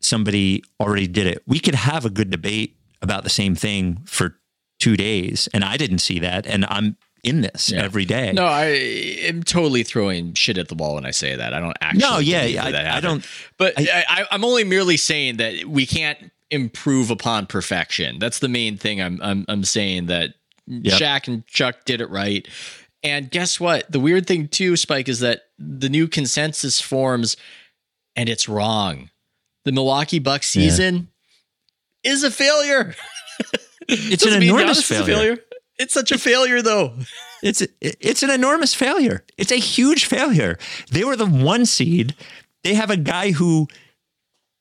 [0.00, 1.42] somebody already did it.
[1.46, 4.36] We could have a good debate about the same thing for
[4.78, 5.48] two days.
[5.52, 6.46] And I didn't see that.
[6.46, 7.82] And I'm in this Yeah.
[7.82, 8.32] every day.
[8.32, 11.52] No, I am totally throwing shit at the wall when I say that.
[11.52, 12.00] I don't actually.
[12.00, 13.24] No, yeah, that I- I don't-
[13.56, 18.18] But I- I, I, am only merely saying that we can't improve upon perfection.
[18.20, 19.02] That's the main thing.
[19.02, 20.34] I'm I'm I'm saying that
[20.68, 21.00] Yep.
[21.00, 22.46] Shaq and Chuck did it right.
[23.02, 23.90] And guess what?
[23.90, 27.36] The weird thing too, Spike, is that the new consensus forms,
[28.18, 29.08] and it's wrong.
[29.64, 30.62] The Milwaukee Bucks Yeah.
[30.68, 31.08] season
[32.02, 32.94] is a failure.
[33.88, 35.38] it's an enormous Giannis is a failure.
[35.78, 36.94] It's such a failure, though.
[37.42, 39.24] It's it's an enormous failure.
[39.38, 40.58] It's a huge failure.
[40.90, 42.16] They were the one seed.
[42.64, 43.68] They have a guy who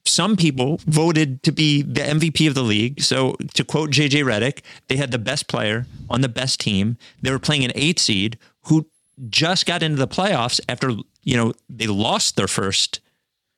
[0.05, 3.01] some people voted to be the MVP of the league.
[3.01, 6.97] So to quote JJ Redick, they had the best player on the best team.
[7.23, 8.85] They were playing an eight seed who
[9.27, 10.91] just got into the playoffs after
[11.23, 12.99] you know they lost their first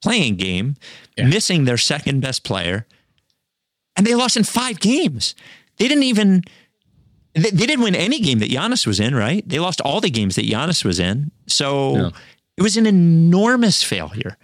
[0.01, 0.75] playing game,
[1.17, 2.85] missing their second best player,
[3.95, 5.35] and they lost in five games.
[5.77, 6.43] They didn't even
[7.33, 9.47] they, they didn't win any game that Giannis was in, right?
[9.47, 11.31] They lost all the games that Giannis was in.
[11.47, 12.09] So Yeah.
[12.57, 14.37] it was an enormous failure,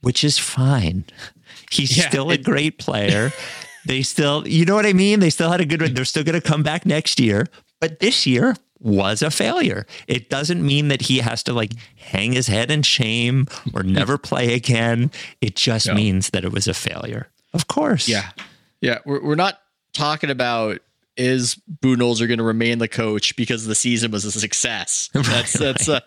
[0.00, 1.04] which is fine.
[1.70, 3.32] He's Yeah, still a it- great player.
[3.86, 5.20] they still, you know what I mean?
[5.20, 5.94] They still had a good run.
[5.94, 7.46] They're still going to come back next year.
[7.80, 9.86] But this year was a failure.
[10.06, 14.18] It doesn't mean that he has to like hang his head in shame or never
[14.18, 15.10] play again.
[15.40, 15.94] It just No.
[15.94, 17.28] means that it was a failure.
[17.52, 18.08] Of course.
[18.08, 18.30] Yeah.
[18.80, 18.98] Yeah.
[19.04, 19.60] We're, we're not
[19.92, 20.80] talking about
[21.16, 25.10] is Budenholzer going to remain the coach because the season was a success.
[25.14, 26.00] That's, that's, uh,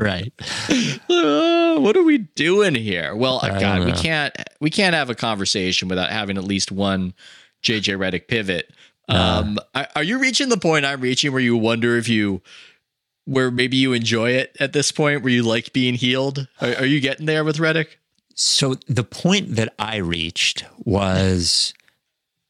[0.00, 0.32] Right.
[1.10, 3.16] uh, what are we doing here?
[3.16, 7.14] Well, I God, we can't, we can't have a conversation without having at least one
[7.64, 8.72] JJ Redick pivot.
[9.08, 12.42] Um, are- are you reaching the point I'm reaching where you wonder if you,
[13.24, 16.46] where maybe you enjoy it at this point, where you like being heeled?
[16.60, 17.88] Are, are you getting there with Redick?
[18.34, 21.74] So the point that I reached was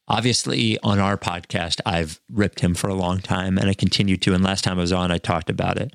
[0.07, 4.33] obviously on our podcast, I've ripped him for a long time and I continue to.
[4.33, 5.93] And last time I was on, I talked about it.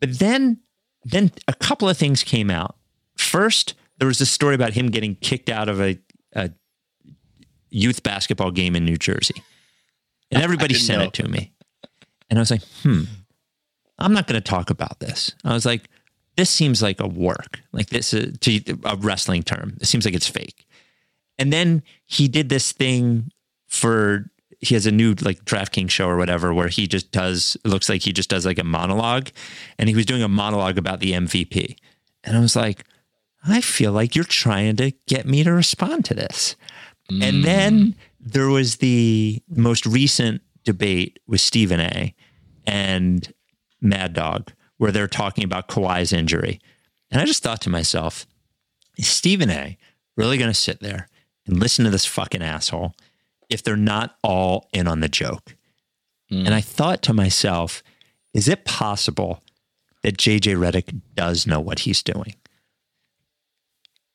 [0.00, 0.58] But then,
[1.04, 2.76] then a couple of things came out.
[3.16, 5.98] First, there was this story about him getting kicked out of a,
[6.34, 6.50] a
[7.70, 9.42] youth basketball game in New Jersey.
[10.34, 11.06] And everybody sent know.
[11.06, 11.52] it to me.
[12.30, 13.02] And I was like, hmm,
[13.98, 15.34] I'm not going to talk about this.
[15.44, 15.88] I was like,
[16.36, 19.76] this seems like a work, like this is to a wrestling term.
[19.80, 20.66] It seems like it's fake.
[21.38, 23.30] And then he did this thing
[23.68, 24.30] for
[24.60, 27.88] he has a new like DraftKings show or whatever where he just does it looks
[27.88, 29.28] like he just does like a monologue
[29.78, 31.76] and he was doing a monologue about the MVP.
[32.22, 32.84] And I was like,
[33.46, 36.56] I feel like you're trying to get me to respond to this.
[37.10, 42.14] And then there was the most recent debate with Stephen A
[42.66, 43.32] and
[43.82, 46.58] Mad Dog, where they're talking about Kawhi's injury.
[47.10, 48.26] And I just thought to myself,
[48.96, 49.76] is Stephen A
[50.16, 51.08] really going to sit there
[51.46, 52.94] and listen to this fucking asshole
[53.50, 55.54] if they're not all in on the joke?
[56.30, 56.46] Hmm.
[56.46, 57.82] And I thought to myself,
[58.32, 59.42] is it possible
[60.02, 62.34] that JJ Redick does know what he's doing?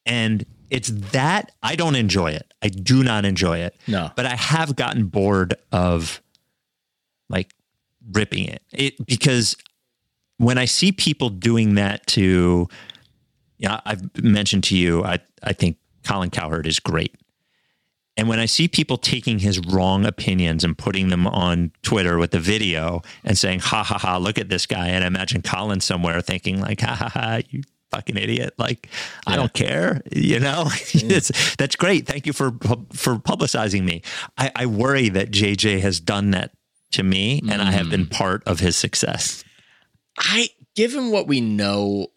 [0.05, 2.53] And it's that I don't enjoy it.
[2.61, 3.75] I do not enjoy it.
[3.87, 4.11] No.
[4.15, 6.21] But I have gotten bored of
[7.29, 7.53] like
[8.11, 8.61] ripping it.
[8.71, 9.55] It because
[10.37, 12.67] when I see people doing that to
[13.59, 17.15] yeah, I've mentioned to you, I, I think Colin Cowherd is great.
[18.15, 22.31] And when I see people taking his wrong opinions and putting them on Twitter with
[22.31, 24.87] the video and saying, ha ha ha, look at this guy.
[24.87, 27.61] And I imagine Colin somewhere thinking, like, ha ha ha, you
[27.91, 28.53] fucking idiot.
[28.57, 28.89] Like,
[29.25, 30.01] I don't care.
[30.11, 32.07] You know, it's, that's great.
[32.07, 32.51] Thank you for
[32.93, 34.01] for publicizing me.
[34.37, 36.51] I, I worry that JJ has done that
[36.91, 38.11] to me, and I have been mm.
[38.11, 39.43] part of his success.
[40.17, 42.07] I, given what we know,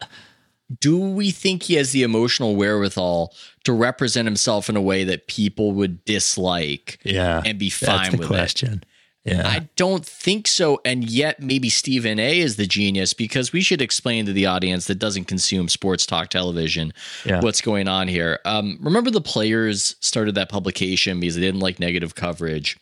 [0.79, 5.27] do we think he has the emotional wherewithal to represent himself in a way that
[5.27, 8.85] people would dislike Yeah, and be that's fine the with it?
[9.25, 10.81] Yeah, I don't think so.
[10.83, 14.87] And yet, maybe Stephen A is the genius because we should explain to the audience
[14.87, 16.91] that doesn't consume sports talk television
[17.25, 17.39] Yeah.
[17.39, 18.39] what's going on here.
[18.43, 22.77] Um, remember, the players started that publication because they didn't like negative coverage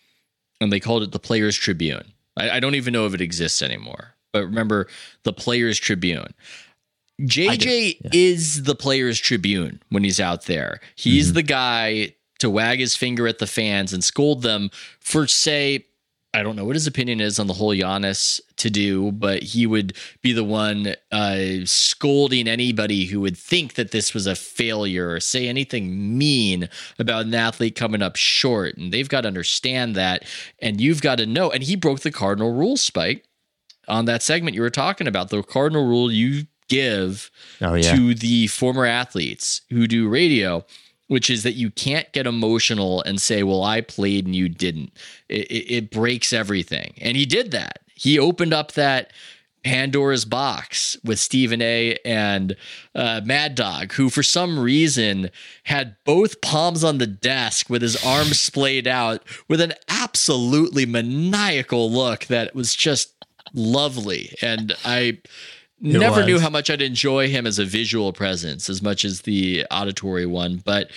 [0.59, 2.13] and they called it the Players Tribune.
[2.35, 4.87] I, I don't even know if it exists anymore, but remember
[5.21, 6.33] the Players Tribune.
[7.21, 10.79] JJ is the Players Tribune when he's out there.
[10.95, 15.85] He's the guy to wag his finger at the fans and scold them for, say,
[16.33, 19.67] I don't know what his opinion is on the whole Giannis to do, but he
[19.67, 25.09] would be the one uh, scolding anybody who would think that this was a failure
[25.11, 28.77] or say anything mean about an athlete coming up short.
[28.77, 30.23] And they've got to understand that.
[30.59, 31.51] And you've got to know.
[31.51, 33.25] And he broke the cardinal rule, Spike,
[33.89, 35.31] on that segment you were talking about.
[35.31, 37.29] The cardinal rule you give
[37.59, 37.93] Oh, yeah.
[37.93, 40.65] to the former athletes who do radio
[41.11, 44.93] which is that you can't get emotional and say, "Well, I played and you didn't."
[45.27, 47.79] It, it, it breaks everything, and he did that.
[47.95, 49.11] He opened up that
[49.65, 51.97] Pandora's box with Stephen A.
[52.05, 52.55] and
[52.95, 55.31] uh, Mad Dog, who for some reason
[55.65, 61.91] had both palms on the desk with his arms splayed out, with an absolutely maniacal
[61.91, 63.13] look that was just
[63.53, 65.17] lovely, and I.
[65.81, 69.65] Never knew how much I'd enjoy him as a visual presence as much as the
[69.71, 70.91] auditory one, but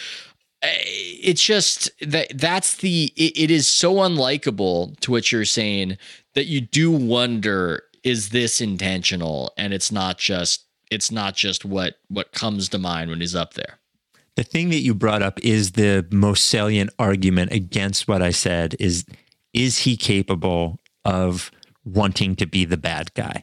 [0.63, 5.97] uh, it's just that that's the it, it is so unlikable to what you're saying
[6.35, 11.95] that you do wonder is this intentional and it's not just it's not just what
[12.09, 13.79] what comes to mind when he's up there.
[14.37, 18.77] the thing that you brought up is the most salient argument against what I said
[18.79, 19.05] is
[19.53, 21.51] is he capable of
[21.85, 23.43] wanting to be the bad guy?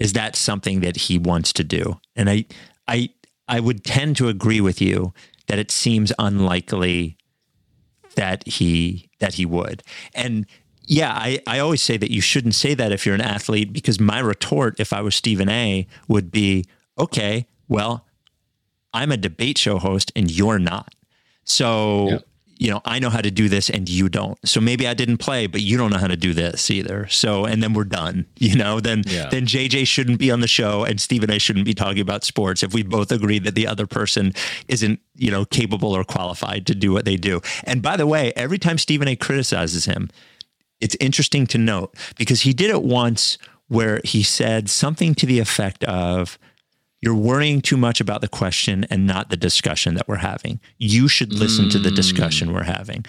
[0.00, 2.00] Is that something that he wants to do?
[2.16, 2.46] And I
[2.88, 3.10] I
[3.46, 5.12] I would tend to agree with you
[5.46, 7.16] that it seems unlikely
[8.16, 9.82] that he that he would.
[10.14, 10.46] And
[10.86, 14.00] yeah, I, I always say that you shouldn't say that if you're an athlete because
[14.00, 16.64] my retort, if I was Stephen A, would be,
[16.98, 18.06] okay, well,
[18.92, 20.94] I'm a debate show host and you're not.
[21.44, 22.20] So.
[22.60, 24.38] You know, I know how to do this and you don't.
[24.46, 27.08] So maybe I didn't play, but you don't know how to do this either.
[27.08, 29.28] So, and then we're done, you know, then, Yeah.
[29.30, 32.62] then JJ shouldn't be on the show and Stephen A shouldn't be talking about sports
[32.62, 34.34] if we both agree that the other person
[34.68, 37.40] isn't, you know, capable or qualified to do what they do.
[37.64, 40.10] And by the way, every time Stephen A criticizes him,
[40.82, 43.38] it's interesting to note because he did it once
[43.68, 46.38] where he said something to the effect of,
[47.00, 50.60] you're worrying too much about the question and not the discussion that we're having.
[50.78, 52.54] You should listen to the discussion mm.
[52.54, 53.04] we're having.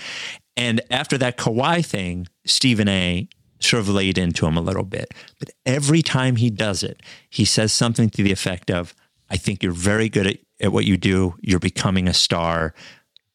[0.55, 3.27] And after that Kawhi thing, Stephen A
[3.59, 5.13] sort of laid into him a little bit.
[5.39, 8.95] But every time he does it, he says something to the effect of,
[9.29, 11.35] I think you're very good at, at what you do.
[11.41, 12.73] You're becoming a star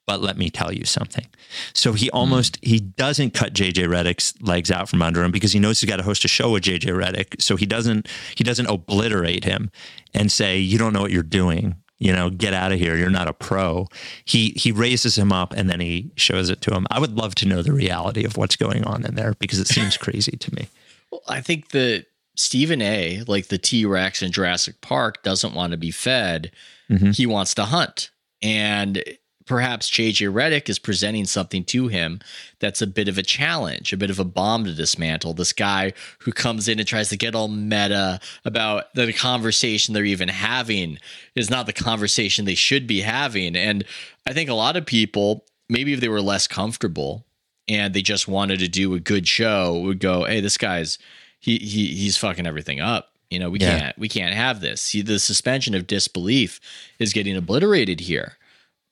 [0.06, 1.26] but let me tell you something.
[1.74, 2.68] So he almost hmm.
[2.68, 5.96] he doesn't cut JJ Redick's legs out from under him because he knows he's got
[5.96, 7.42] to host a show with JJ Redick.
[7.42, 9.70] So he doesn't he doesn't obliterate him
[10.14, 11.76] and say you don't know what you're doing.
[11.98, 12.94] You know, get out of here.
[12.94, 13.88] You're not a pro.
[14.24, 16.86] He he raises him up and then he shows it to him.
[16.90, 19.68] I would love to know the reality of what's going on in there because it
[19.68, 20.68] seems crazy to me.
[21.10, 25.70] Well, I think that Stephen A, like the T Rex in Jurassic Park, doesn't want
[25.70, 26.52] to be fed.
[26.90, 27.10] Mm-hmm.
[27.12, 28.10] He wants to hunt.
[28.42, 29.02] And
[29.46, 32.20] perhaps JJ Redick is presenting something to him
[32.58, 35.34] that's a bit of a challenge, a bit of a bomb to dismantle.
[35.34, 40.04] This guy who comes in and tries to get all meta about the conversation they're
[40.04, 40.98] even having
[41.34, 43.56] is not the conversation they should be having.
[43.56, 43.84] And
[44.26, 47.24] I think a lot of people, maybe if they were less comfortable
[47.68, 50.98] and they just wanted to do a good show, would go, "Hey, this guy's
[51.38, 53.78] he he he's fucking everything up." You know, we Yeah.
[53.78, 54.80] can't we can't have this.
[54.80, 56.60] See, the suspension of disbelief
[56.98, 58.36] is getting obliterated here.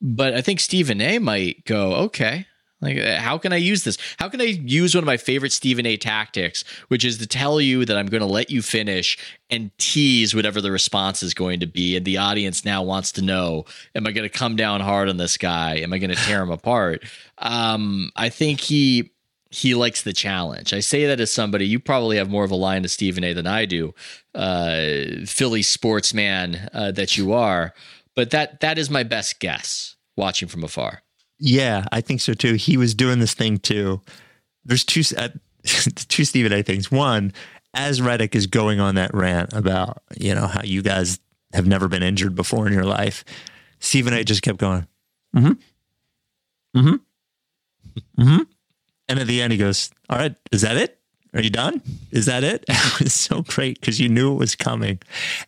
[0.07, 2.45] But I think Stephen A might go, okay,
[2.79, 3.97] like uh, how can I use this?
[4.19, 7.59] How can I use one of my favorite Stephen A tactics, which is to tell
[7.59, 9.17] you that I'm going to let you finish
[9.49, 13.23] and tease whatever the response is going to be, and the audience now wants to
[13.23, 15.77] know: Am I going to come down hard on this guy?
[15.77, 17.03] Am I going to tear him apart?
[17.39, 19.11] Um, I think he
[19.49, 20.71] he likes the challenge.
[20.71, 23.33] I say that as somebody you probably have more of a line to Stephen A
[23.33, 23.95] than I do,
[24.35, 27.73] uh, Philly sportsman uh, that you are.
[28.15, 31.01] But that that is my best guess watching from afar.
[31.39, 32.53] Yeah, I think so too.
[32.53, 34.01] He was doing this thing too.
[34.63, 35.29] There's two uh,
[35.63, 36.91] two Stephen A things.
[36.91, 37.33] One,
[37.73, 41.19] as Redick is going on that rant about you know how you guys
[41.53, 43.25] have never been injured before in your life.
[43.79, 44.87] Stephen A just kept going,
[45.35, 46.79] mm-hmm.
[46.79, 48.21] Mm-hmm.
[48.21, 48.43] Mm-hmm.
[49.07, 50.99] And at the end he goes, All right, is that it?
[51.33, 51.81] Are you done?
[52.11, 52.63] Is that it?
[52.69, 54.99] it was so great because you knew it was coming.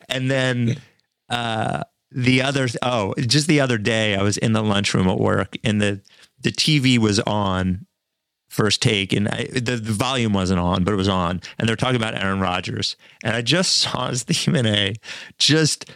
[0.09, 0.77] And then
[1.29, 5.57] uh the other oh, just the other day I was in the lunchroom at work
[5.63, 6.01] and the
[6.41, 7.85] the TV was on
[8.49, 11.41] first take and I, the, the volume wasn't on, but it was on.
[11.59, 12.95] And they're talking about Aaron Rodgers.
[13.23, 14.95] And I just saw Stephen A
[15.37, 15.91] just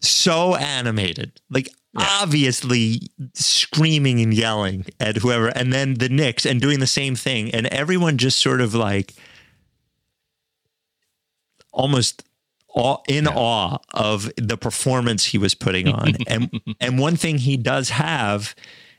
[0.00, 3.00] so animated, like obviously
[3.34, 5.48] screaming and yelling at whoever.
[5.48, 7.50] And then the Knicks and doing the same thing.
[7.52, 9.14] And everyone just sort of like
[11.72, 12.25] almost
[13.08, 16.14] in awe of the performance he was putting on.
[16.26, 18.54] and and one thing he does have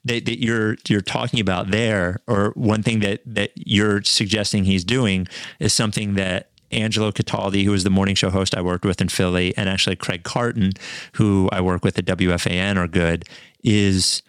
[0.05, 4.83] that, that you're you're talking about there, or one thing that that you're suggesting he's
[4.83, 5.27] doing
[5.59, 9.09] is something that Angelo Cataldi, who was the morning show host I worked with in
[9.09, 10.71] Philly, and actually Craig Carton,
[11.13, 13.25] who I work with at WFAN, are good.
[13.63, 14.21] Is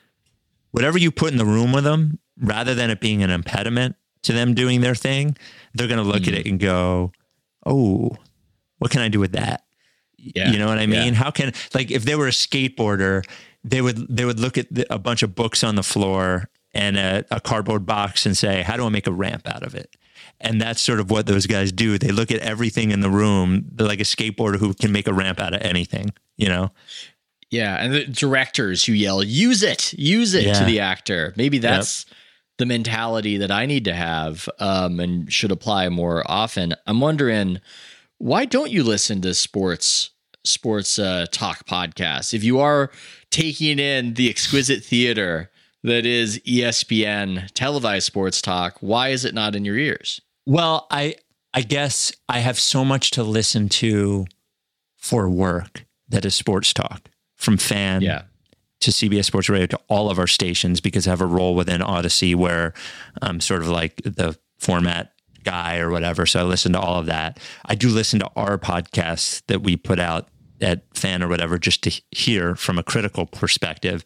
[0.73, 4.33] whatever you put in the room with them, rather than it being an impediment to
[4.33, 5.37] them doing their thing,
[5.75, 6.41] they're going to look at hmm.
[6.41, 7.13] it and go,
[7.65, 8.17] "Oh,
[8.79, 9.65] what can I do with that?"
[10.19, 10.51] Yeah.
[10.51, 11.15] You know what I mean?
[11.15, 11.21] Yeah.
[11.21, 13.25] How can like if they were a skateboarder,
[13.65, 16.97] they would they would look at the, a bunch of books on the floor and
[16.97, 19.97] a, a cardboard box and say, "How do I make a ramp out of it?"
[20.41, 21.99] And that's sort of what those guys do.
[21.99, 23.71] They look at everything in the room.
[23.79, 26.13] Like a skateboarder who can make a ramp out of anything.
[26.37, 26.73] You know?
[27.51, 31.33] Yeah, and the directors who yell, "Use it, use it" to the actor.
[31.37, 32.07] Maybe that's
[32.59, 36.75] the mentality that I need to have um, and should apply more often.
[36.87, 37.61] I'm wondering
[38.19, 40.11] why don't you listen to sports
[40.45, 42.91] sports uh, talk podcasts if you are
[43.31, 45.51] taking in the exquisite theater
[45.83, 48.77] that is ESPN televised sports talk?
[48.81, 50.21] Why is it not in your ears?
[50.47, 51.17] Well, I
[51.55, 54.27] I guess I have so much to listen to
[54.97, 58.23] for work that is sports talk from fan Yeah.
[58.81, 61.81] to CBS Sports Radio to all of our stations because I have a role within
[61.81, 62.75] Audacy where
[63.23, 65.13] I'm sort of like the format
[65.45, 66.27] guy or whatever.
[66.27, 67.39] So I listen to all of that.
[67.65, 70.29] I do listen to our podcasts that we put out
[70.61, 74.05] at fan or whatever just to hear from a critical perspective.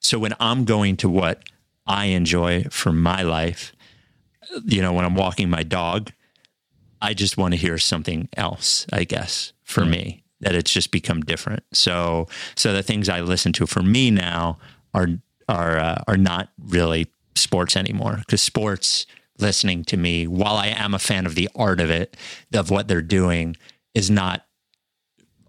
[0.00, 1.42] So when I'm going to what
[1.86, 3.72] I enjoy for my life,
[4.64, 6.12] you know, when I'm walking my dog,
[7.00, 11.20] I just want to hear something else, I guess, for me, that it's just become
[11.22, 11.62] different.
[11.72, 14.58] So, so the things I listen to for me now
[14.94, 15.08] are,
[15.48, 19.06] are, uh, are not really sports anymore because sports
[19.38, 22.16] listening to me, while I am a fan of the art of it,
[22.54, 23.56] of what they're doing
[23.94, 24.44] is not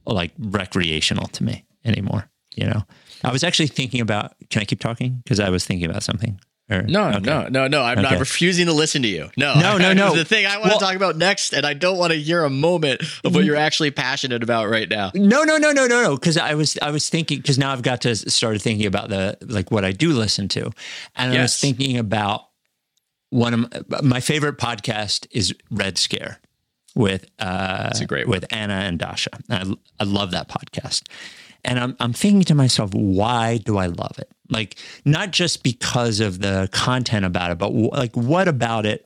[0.05, 2.29] like recreational to me anymore.
[2.55, 2.83] You know,
[3.23, 5.21] I was actually thinking about, can I keep talking?
[5.27, 6.39] Cause I was thinking about something.
[6.69, 7.19] Or- No, okay.
[7.19, 7.81] no, no, no.
[7.83, 8.19] I'm not Okay.
[8.19, 9.29] refusing to listen to you.
[9.37, 10.15] No, No, no, no.
[10.15, 12.43] the thing I want Well- to talk about next, and I don't want to hear
[12.43, 15.11] a moment of what you're actually passionate about right now.
[15.13, 16.15] No, no, no, no, no, no.
[16.17, 19.37] Because I was, I was thinking, because now I've got to started thinking about the
[19.45, 20.71] like what I do listen to,
[21.15, 22.46] and I was thinking about
[23.29, 26.39] one of my, my favorite podcast is Red Scare
[26.95, 29.31] with uh, It's a great with Anna and Dasha.
[29.49, 31.03] I, I love that podcast,
[31.63, 34.29] and I'm I'm thinking to myself, why do I love it?
[34.49, 39.05] Like not just because of the content about it, but w- like what about it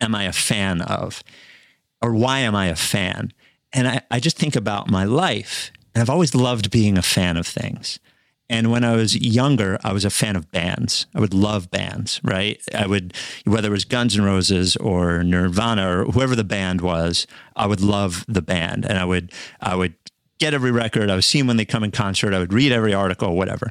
[0.00, 1.22] am I a fan of?
[2.02, 3.30] or why am I a fan?
[3.74, 7.36] And I, I just think about my life, and I've always loved being a fan
[7.36, 7.98] of things.
[8.50, 11.06] And when I was younger, I was a fan of bands.
[11.14, 12.60] I would love bands, right?
[12.74, 17.28] I would, whether it was Guns N' Roses or Nirvana or whoever the band was,
[17.54, 19.94] I would love the band, and I would, I would
[20.40, 21.10] get every record.
[21.10, 22.34] I would see them when they come in concert.
[22.34, 23.68] I would read every article, whatever.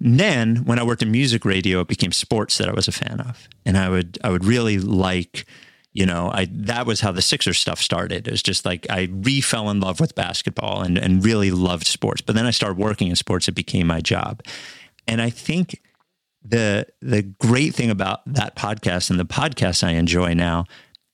[0.00, 2.92] And then when I worked in music radio, it became sports that I was a
[2.92, 5.46] fan of, and I would, I would really like
[5.92, 8.26] you know, I that was how the Sixers stuff started.
[8.26, 11.86] It was just like I re fell in love with basketball and and really loved
[11.86, 12.20] sports.
[12.20, 14.42] But then I started working in sports; it became my job.
[15.06, 15.80] And I think
[16.42, 20.64] the the great thing about that podcast and the podcast I enjoy now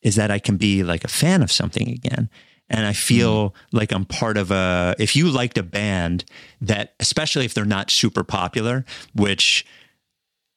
[0.02, 2.30] is that I can be like a fan of something again.
[2.70, 3.54] And I feel mm.
[3.72, 6.24] like I'm part of a, if you liked a band
[6.60, 9.66] that, especially if they're not super popular, which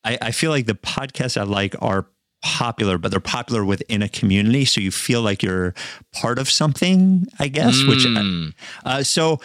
[0.04, 2.08] I, I feel like the podcasts I like are
[2.42, 4.66] popular, but they're popular within a community.
[4.66, 5.74] So you feel like you're
[6.12, 8.06] part of something, I guess, which,
[8.86, 9.40] uh, so,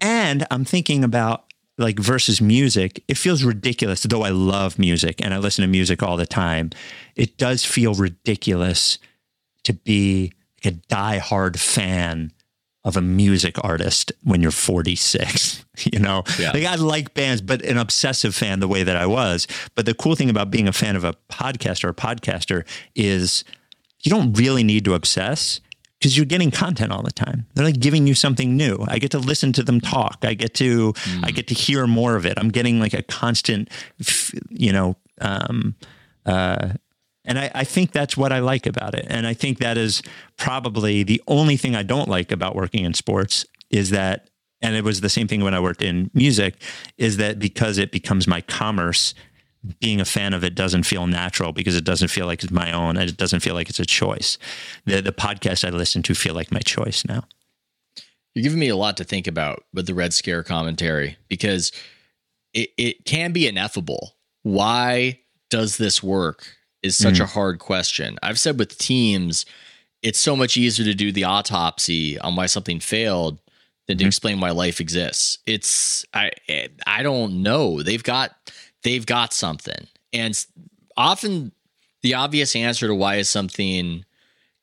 [0.00, 1.44] and I'm thinking about
[1.78, 6.02] like versus music, it feels ridiculous, though I love music and I listen to music
[6.02, 6.70] all the time.
[7.16, 8.98] It does feel ridiculous
[9.64, 10.32] to be
[10.64, 12.32] like a diehard fan
[12.86, 15.64] of a music artist when you're 46.
[15.92, 16.52] You know, Yeah.
[16.52, 19.46] like I like bands, but an obsessive fan the way that I was.
[19.74, 22.64] But the cool thing about being a fan of a podcast or a podcaster
[22.94, 23.44] is
[24.02, 25.60] you don't really need to obsess
[25.98, 27.44] because you're getting content all the time.
[27.54, 28.86] They're like giving you something new.
[28.88, 30.18] I get to listen to them talk.
[30.22, 32.38] I get to I get to hear more of it.
[32.38, 33.68] I'm getting like a constant,
[34.48, 35.74] you know, um,
[36.24, 36.70] uh,
[37.26, 39.06] and I, I think that's what I like about it.
[39.08, 40.02] And I think that is
[40.36, 44.30] probably the only thing I don't like about working in sports is that,
[44.62, 46.54] and it was the same thing when I worked in music,
[46.96, 49.12] is that because it becomes my commerce,
[49.80, 52.70] being a fan of it doesn't feel natural because it doesn't feel like it's my
[52.70, 54.38] own and it doesn't feel like it's a choice.
[54.84, 57.24] The the podcasts I listen to feel like my choice now.
[58.34, 61.72] You're giving me a lot to think about with the Red Scare commentary because
[62.52, 64.14] it, it can be ineffable.
[64.42, 65.20] Why
[65.50, 66.46] does this work
[66.82, 67.32] is such a mm.
[67.32, 68.18] hard question.
[68.22, 69.46] I've said with teams,
[70.02, 73.40] it's so much easier to do the autopsy on why something failed
[73.86, 74.08] than to mm-hmm.
[74.08, 75.38] explain why life exists.
[75.46, 76.30] It's I
[76.86, 77.82] I don't know.
[77.82, 78.32] They've got
[78.82, 79.86] they've got something.
[80.12, 80.46] And
[80.96, 81.52] often
[82.02, 84.04] the obvious answer to why is something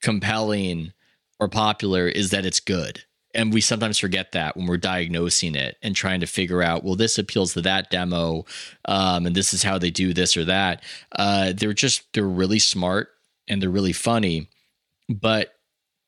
[0.02, 0.92] compelling
[1.40, 3.04] or popular is that it's good.
[3.34, 6.94] And we sometimes forget that when we're diagnosing it and trying to figure out, well,
[6.94, 8.44] this appeals to that demo,
[8.84, 10.82] um, and this is how they do this or that.
[11.12, 13.08] Uh, they're just they're really smart
[13.48, 14.48] and they're really funny,
[15.08, 15.54] but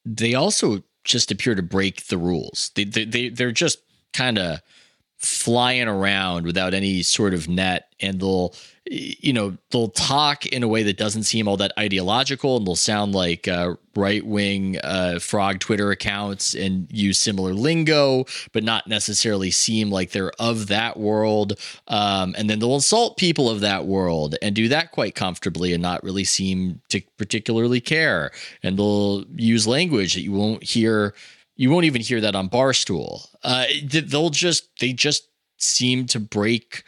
[0.05, 2.70] they also just appear to break the rules.
[2.74, 3.79] They they, they they're just
[4.12, 4.61] kind of
[5.18, 8.55] flying around without any sort of net and they'll
[8.89, 12.76] you know they'll talk in a way that doesn't seem all that ideological and they'll
[12.76, 19.51] sound like uh, right-wing uh, frog twitter accounts and use similar lingo but not necessarily
[19.51, 21.59] seem like they're of that world.
[21.89, 25.82] Um, and then they'll insult people of that world and do that quite comfortably and
[25.82, 28.30] not really seem to particularly care.
[28.62, 31.14] And they'll use language that you won't hear
[31.59, 33.26] you won't even hear that on barstool.
[33.43, 35.28] Uh, they'll just they just
[35.59, 36.84] seem to break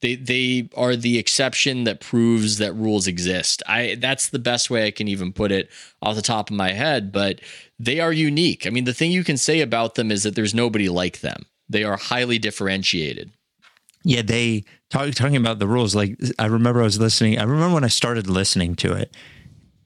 [0.00, 4.86] they they are the exception that proves that rules exist i that's the best way
[4.86, 5.68] i can even put it
[6.02, 7.40] off the top of my head but
[7.78, 10.54] they are unique i mean the thing you can say about them is that there's
[10.54, 13.30] nobody like them they are highly differentiated
[14.04, 15.94] Yeah, they talk, talking about the rules.
[15.94, 17.38] Like I remember I was listening.
[17.38, 19.14] I remember when I started listening to it,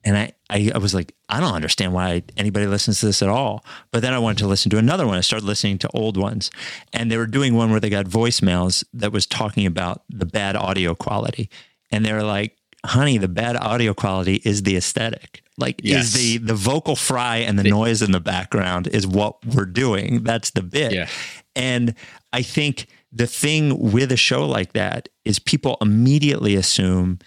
[0.05, 3.29] and I, I, I was like, I don't understand why anybody listens to this at
[3.29, 3.65] all.
[3.91, 5.17] But then I wanted to listen to another one.
[5.17, 6.51] I started listening to old ones,
[6.93, 10.55] and they were doing one where they got voicemails that was talking about the bad
[10.55, 11.49] audio quality,
[11.91, 15.41] and they were like, "Honey, the bad audio quality is the aesthetic.
[15.57, 16.05] Like Yes.
[16.05, 20.23] is the the vocal fry and the noise in the background is what we're doing.
[20.23, 20.91] That's the bit.
[20.93, 21.07] Yeah.
[21.55, 21.95] And
[22.31, 27.19] I think the thing with a show like that is people immediately assume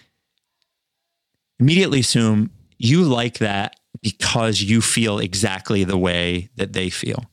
[1.59, 7.25] immediately assume you like that because you feel exactly the way that they feel.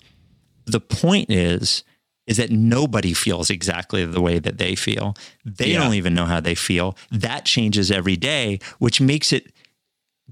[0.66, 1.84] The point is
[2.26, 5.14] is that nobody feels exactly the way that they feel.
[5.44, 5.84] They Yeah.
[5.84, 6.96] don't even know how they feel.
[7.10, 9.52] That changes every day, which makes it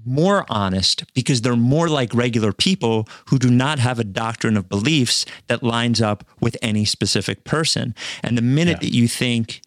[0.03, 4.67] more honest because they're more like regular people who do not have a doctrine of
[4.67, 7.93] beliefs that lines up with any specific person.
[8.23, 9.61] And the minute that you think,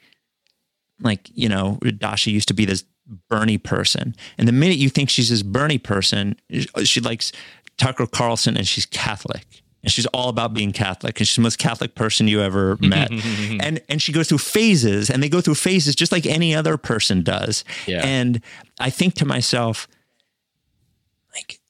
[1.00, 2.82] like, you know, Dasha used to be this
[3.28, 6.36] Bernie person, and the minute you think she's this Bernie person,
[6.84, 7.32] she likes
[7.76, 9.44] Tucker Carlson and she's Catholic.
[9.82, 13.08] And she's all about being Catholic, and she's the most Catholic person you ever met.
[13.60, 16.76] and and she goes through phases, and they go through phases just like any other
[16.76, 17.62] person does.
[17.86, 18.00] Yeah.
[18.04, 18.40] And
[18.80, 19.86] I think to myself,
[21.32, 21.60] like,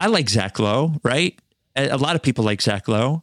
[0.00, 1.40] I like Zach Lowe, right?
[1.76, 3.22] A, a lot of people like Zach Lowe.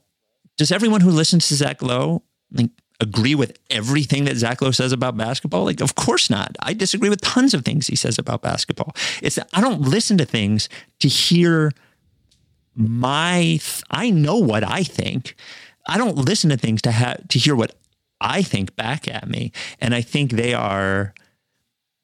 [0.58, 2.72] Does everyone who listens to Zach Lowe like
[3.04, 5.64] agree with everything that Zach Lowe says about basketball?
[5.64, 6.56] Like, of course not.
[6.60, 8.96] I disagree with tons of things he says about basketball.
[9.22, 11.72] It's that I don't listen to things to hear
[12.76, 13.60] my.
[13.92, 15.36] I know what I think.
[15.88, 17.76] I don't listen to things to have to hear what
[18.20, 21.14] I think back at me, and I think they are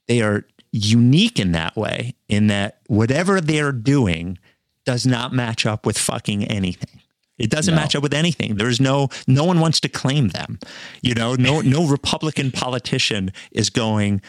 [0.07, 4.37] they are unique in that way in that whatever they're doing
[4.85, 7.01] does not match up with fucking anything
[7.39, 8.55] it doesn't match up with anything.
[8.57, 10.59] There's no no one wants to claim them.
[11.01, 14.21] You know no no republican politician is going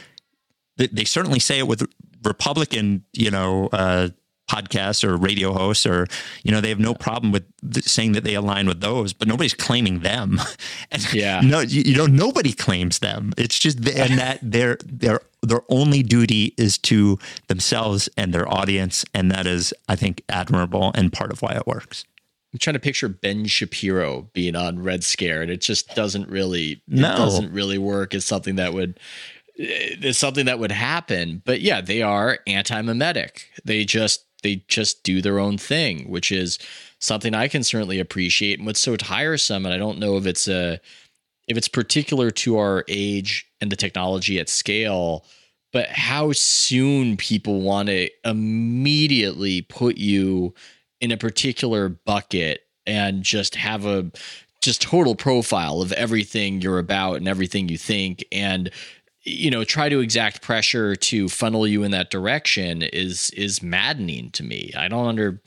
[0.77, 1.87] they, they certainly say it with
[2.25, 4.09] republican you know uh
[4.51, 6.07] podcasts or radio hosts or
[6.43, 9.29] you know they have no problem with th- saying that they align with those but
[9.29, 10.41] nobody's claiming them.
[10.91, 11.41] And Yeah.
[11.41, 13.33] no you, you know nobody claims them.
[13.39, 18.47] It's just th- and that their their their only duty is to themselves and their
[18.49, 22.05] audience and that is i think admirable and part of why it works
[22.53, 26.73] I'm trying to picture Ben Shapiro being on Red Scare, and it just doesn't really
[26.73, 27.17] it No.
[27.17, 28.99] doesn't really work as something that would
[29.59, 31.43] eh, is something that would happen.
[31.45, 33.47] But yeah, they are anti-mimetic.
[33.65, 36.59] They just they just do their own thing, which is
[36.99, 38.59] something I can certainly appreciate.
[38.59, 40.81] And what's so tiresome, and I don't know if it's a
[41.47, 45.25] if it's particular to our age and the technology at scale,
[45.73, 50.55] but how soon people want to immediately put you
[51.01, 54.11] in a particular bucket and just have a
[54.61, 58.71] just total profile of everything you're about and everything you think and
[59.23, 64.31] you know try to exact pressure to funnel you in that direction is is maddening
[64.31, 64.73] to me.
[64.77, 65.41] I don't under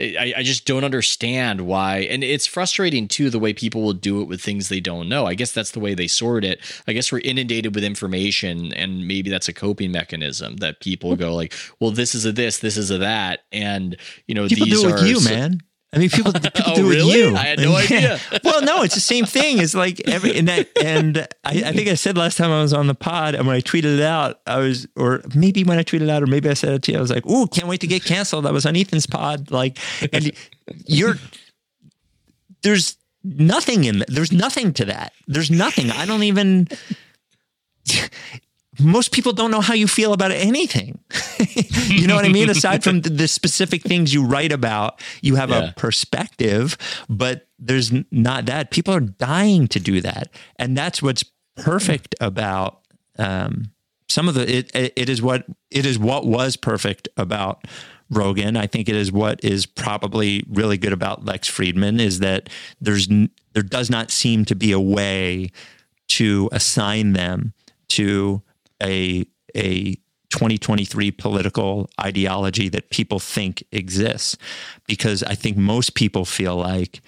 [0.00, 4.22] I, I just don't understand why and it's frustrating too the way people will do
[4.22, 6.92] it with things they don't know i guess that's the way they sort it i
[6.94, 11.52] guess we're inundated with information and maybe that's a coping mechanism that people go like
[11.78, 13.96] well this is a this this is a that and
[14.26, 15.60] you know People these do it with you, so- man.
[15.94, 17.22] I mean, people, people Oh, do it really?
[17.22, 17.36] with you.
[17.36, 18.18] I had no idea.
[18.42, 19.58] well, no, it's the same thing.
[19.58, 22.72] It's like every and that, and I, I think I said last time I was
[22.72, 25.82] on the pod, and when I tweeted it out, I was, or maybe when I
[25.82, 27.68] tweeted it out, or maybe I said it to you, I was like, "Ooh, can't
[27.68, 29.78] wait to get canceled." I was on Ethan's pod, like,
[30.14, 30.32] and
[30.86, 31.16] you're
[32.62, 35.12] there's nothing in there's nothing to that.
[35.26, 35.90] There's nothing.
[35.90, 36.68] I don't even.
[38.80, 40.98] Most people don't know how you feel about anything.
[41.88, 42.48] you know what I mean?
[42.48, 45.70] Aside from the, specific things you write about, you have Yeah.
[45.70, 46.78] a perspective,
[47.08, 48.70] but there's not that.
[48.70, 50.28] People are dying to do that.
[50.56, 51.24] And that's what's
[51.56, 52.80] perfect about
[53.18, 53.72] um,
[54.08, 57.66] some of the it, it it is what it is what was perfect about
[58.10, 58.56] Rogan.
[58.56, 62.48] I think it is what is probably really good about Lex Fridman is that
[62.80, 63.06] there's
[63.52, 65.50] there does not seem to be a way
[66.08, 67.52] to assign them
[67.90, 68.42] to
[68.82, 69.94] a a
[70.30, 74.36] 2023 political ideology that people think exists.
[74.86, 77.00] Because I think most people feel like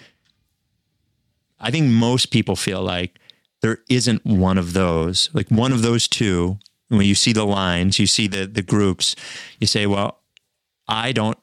[1.58, 3.18] I think most people feel like
[3.62, 6.58] there isn't one of those like one of those two.
[6.88, 9.16] When you see the lines you see the the groups
[9.58, 10.20] you say well
[10.86, 11.38] I don't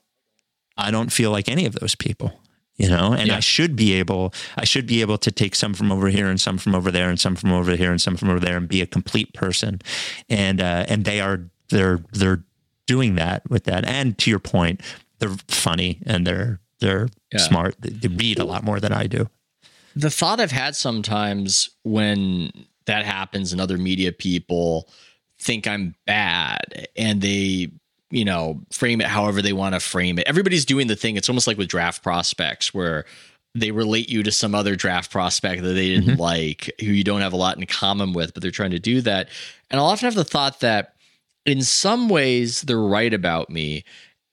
[0.77, 2.40] I don't feel like any of those people
[2.77, 3.37] you know and Yeah.
[3.37, 6.39] I should be able I should be able to take some from over here and
[6.39, 8.67] some from over there and some from over here and some from over there and
[8.67, 9.81] be a complete person
[10.29, 12.43] and uh and they are they're they're
[12.87, 14.81] doing that with that and to your point
[15.19, 17.39] they're funny and they're they're Yeah.
[17.39, 19.29] smart they, they read a lot more than I do
[19.95, 22.51] the thought I've had sometimes when
[22.85, 24.89] that happens and other media people
[25.39, 27.71] think I'm bad and they,
[28.11, 30.27] you know, frame it however they want to frame it.
[30.27, 31.15] Everybody's doing the thing.
[31.15, 33.05] It's almost like with draft prospects where
[33.55, 36.21] they relate you to some other draft prospect that they didn't mm-hmm.
[36.21, 39.01] like, who you don't have a lot in common with, but they're trying to do
[39.01, 39.29] that.
[39.69, 40.93] And I'll often have the thought that
[41.45, 43.83] in some ways they're right about me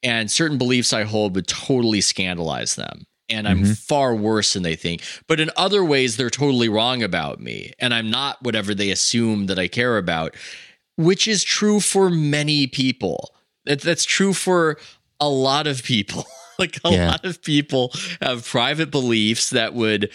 [0.02, 3.04] and certain beliefs I hold would totally scandalize them.
[3.30, 3.72] And I'm mm-hmm.
[3.72, 5.02] far worse than they think.
[5.26, 7.72] But in other ways, they're totally wrong about me.
[7.78, 10.34] And I'm not whatever they assume that I care about,
[10.96, 13.34] which is true for many people.
[13.68, 14.78] That, that's true for
[15.20, 16.24] a lot of people.
[16.58, 17.10] like a Yeah.
[17.12, 20.10] lot of people have private beliefs that would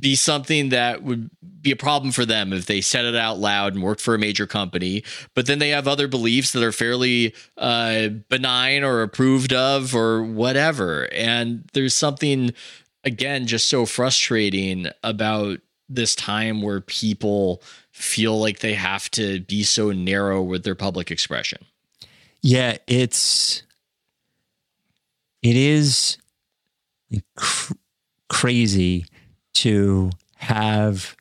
[0.00, 1.30] be something that would
[1.62, 4.18] be a problem for them if they said it out loud and worked for a
[4.18, 5.04] major company.
[5.34, 10.24] But then they have other beliefs that are fairly uh, benign or approved of or
[10.24, 11.08] whatever.
[11.12, 12.52] And there's something,
[13.04, 17.62] again, just so frustrating about this time where people
[17.92, 21.64] feel like they have to be so narrow with their public expression.
[22.46, 23.64] Yeah, it's
[25.42, 26.16] it is
[27.34, 27.72] cr-
[28.28, 29.06] crazy
[29.54, 31.16] to have.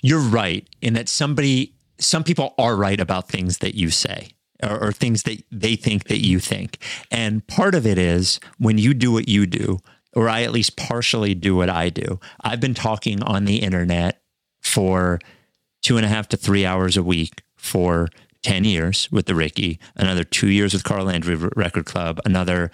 [0.00, 4.28] You're right in that somebody, some people are right about things that you say.
[4.62, 6.78] Or, or things that they think that you think.
[7.10, 9.78] And part of it is when you do what you do,
[10.14, 12.20] or I at least partially do what I do.
[12.40, 14.20] I've been talking on the internet
[14.60, 15.20] for
[15.82, 18.08] two and a half to three hours a week for
[18.42, 22.70] 10 years with the Ricky, another two years with Carl Landry Record Club, another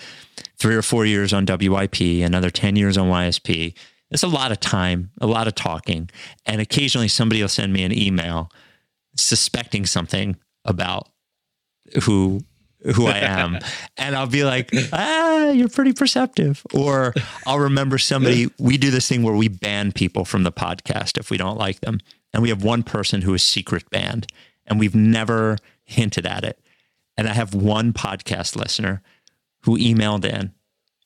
[0.58, 3.74] three or four years on WIP, another 10 years on YSP.
[4.10, 6.10] It's a lot of time, a lot of talking.
[6.46, 8.50] And occasionally somebody will send me an email
[9.16, 11.08] suspecting something about
[12.04, 12.44] who
[12.94, 13.58] who I am.
[13.96, 16.62] and I'll be like, ah, you're pretty perceptive.
[16.74, 17.14] Or
[17.46, 21.30] I'll remember somebody, we do this thing where we ban people from the podcast if
[21.30, 22.00] we don't like them.
[22.34, 24.26] And we have one person who is secret banned,
[24.66, 26.60] and we've never hinted at it.
[27.16, 29.02] And I have one podcast listener
[29.62, 30.52] who emailed in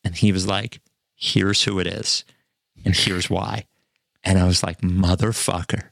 [0.05, 0.81] and he was like,
[1.15, 2.25] here's who it is,
[2.85, 3.67] and here's why.
[4.23, 5.91] And I was like, motherfucker.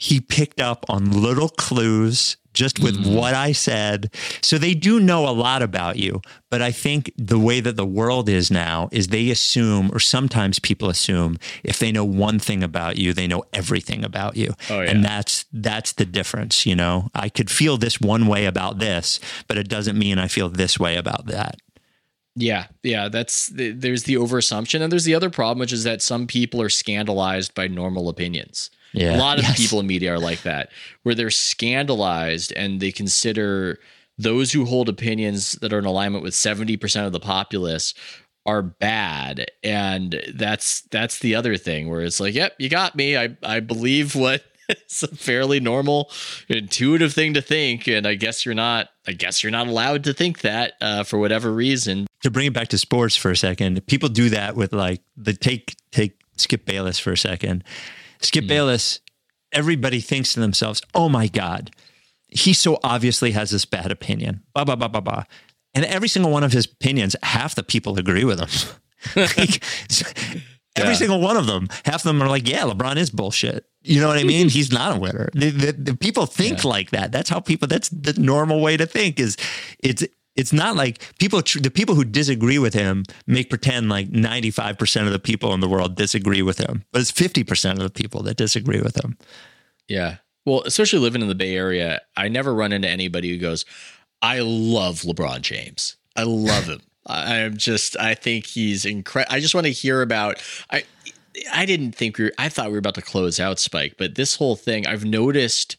[0.00, 3.14] He picked up on little clues just with mm.
[3.14, 4.10] what I said.
[4.40, 6.22] So they do know a lot about you.
[6.48, 10.58] But I think the way that the world is now is they assume, or sometimes
[10.58, 14.54] people assume, if they know one thing about you, they know everything about you.
[14.70, 14.90] Oh, yeah.
[14.90, 17.10] And that's that's the difference, you know.
[17.14, 20.80] I could feel this one way about this, but it doesn't mean I feel this
[20.80, 21.60] way about that.
[22.36, 26.00] Yeah, yeah, that's the, there's the overassumption, and there's the other problem, which is that
[26.00, 28.70] some people are scandalized by normal opinions.
[28.92, 29.16] Yeah.
[29.16, 29.58] A lot of Yes.
[29.58, 30.70] people in media are like that,
[31.02, 33.78] where they're scandalized and they consider
[34.18, 37.94] those who hold opinions that are in alignment with 70% of the populace
[38.46, 43.14] are bad and that's that's the other thing where it's like yep you got me
[43.16, 46.10] i i believe what it's a fairly normal
[46.48, 50.14] intuitive thing to think and i guess you're not i guess you're not allowed to
[50.14, 53.86] think that uh, for whatever reason to bring it back to sports for a second,
[53.86, 57.62] people do that with like the take take Skip Bayless for a second.
[58.20, 58.48] Skip mm-hmm.
[58.48, 59.00] Bayless,
[59.52, 61.70] everybody thinks to themselves, "Oh my god,
[62.28, 65.24] he so obviously has this bad opinion." Blah blah blah blah blah.
[65.74, 68.48] And every single one of his opinions, half the people agree with him.
[69.16, 69.62] like,
[70.76, 70.94] every Yeah.
[70.94, 74.08] single one of them, half of them are like, "Yeah, LeBron is bullshit." You know
[74.08, 74.50] what I mean?
[74.50, 75.30] He's not a winner.
[75.32, 77.12] The, the, the people think like that.
[77.12, 77.66] That's how people.
[77.66, 79.18] That's the normal way to think.
[79.18, 79.36] Is
[79.78, 80.04] it's
[80.36, 81.40] it's not like people.
[81.40, 85.52] The people who disagree with him make pretend like ninety five percent of the people
[85.54, 88.80] in the world disagree with him, but it's fifty percent of the people that disagree
[88.80, 89.16] with him.
[89.88, 90.16] Yeah.
[90.46, 93.66] Well, especially living in the Bay Area, I never run into anybody who goes,
[94.22, 95.96] I love LeBron James.
[96.16, 96.80] I love him.
[97.06, 99.34] I'm just, I think he's incredible.
[99.34, 100.84] I just want to hear about, I,
[101.52, 104.14] I didn't think we were, I thought we were about to close out Spike, but
[104.14, 105.76] this whole thing, I've noticed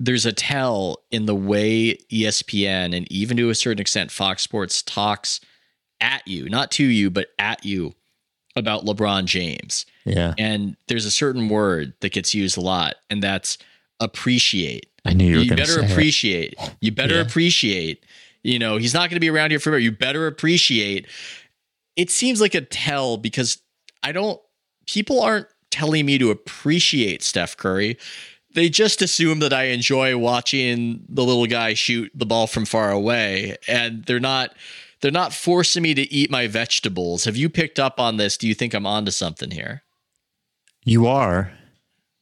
[0.00, 4.82] there's a tell in the way ESPN and even to a certain extent Fox Sports
[4.82, 5.40] talks
[6.00, 7.94] at you, not to you, but at you
[8.54, 9.86] about LeBron James.
[10.04, 13.58] Yeah, And there's a certain word that gets used a lot, and that's
[14.00, 14.86] appreciate.
[15.04, 15.90] I knew you You, better say it.
[15.90, 16.54] appreciate.
[16.80, 17.20] You better Yeah.
[17.22, 18.04] appreciate.
[18.42, 19.78] You know, he's not going to be around here forever.
[19.78, 21.06] You better appreciate.
[21.96, 23.58] It seems like a tell because
[24.02, 24.40] I don't,
[24.86, 27.98] people aren't telling me to appreciate Steph Curry.
[28.54, 32.90] They just assume that I enjoy watching the little guy shoot the ball from far
[32.90, 33.56] away.
[33.68, 34.54] And they're not,
[35.00, 37.24] they're not forcing me to eat my vegetables.
[37.24, 38.36] Have you picked up on this?
[38.36, 39.82] Do you think I'm onto something here?
[40.84, 41.52] You are.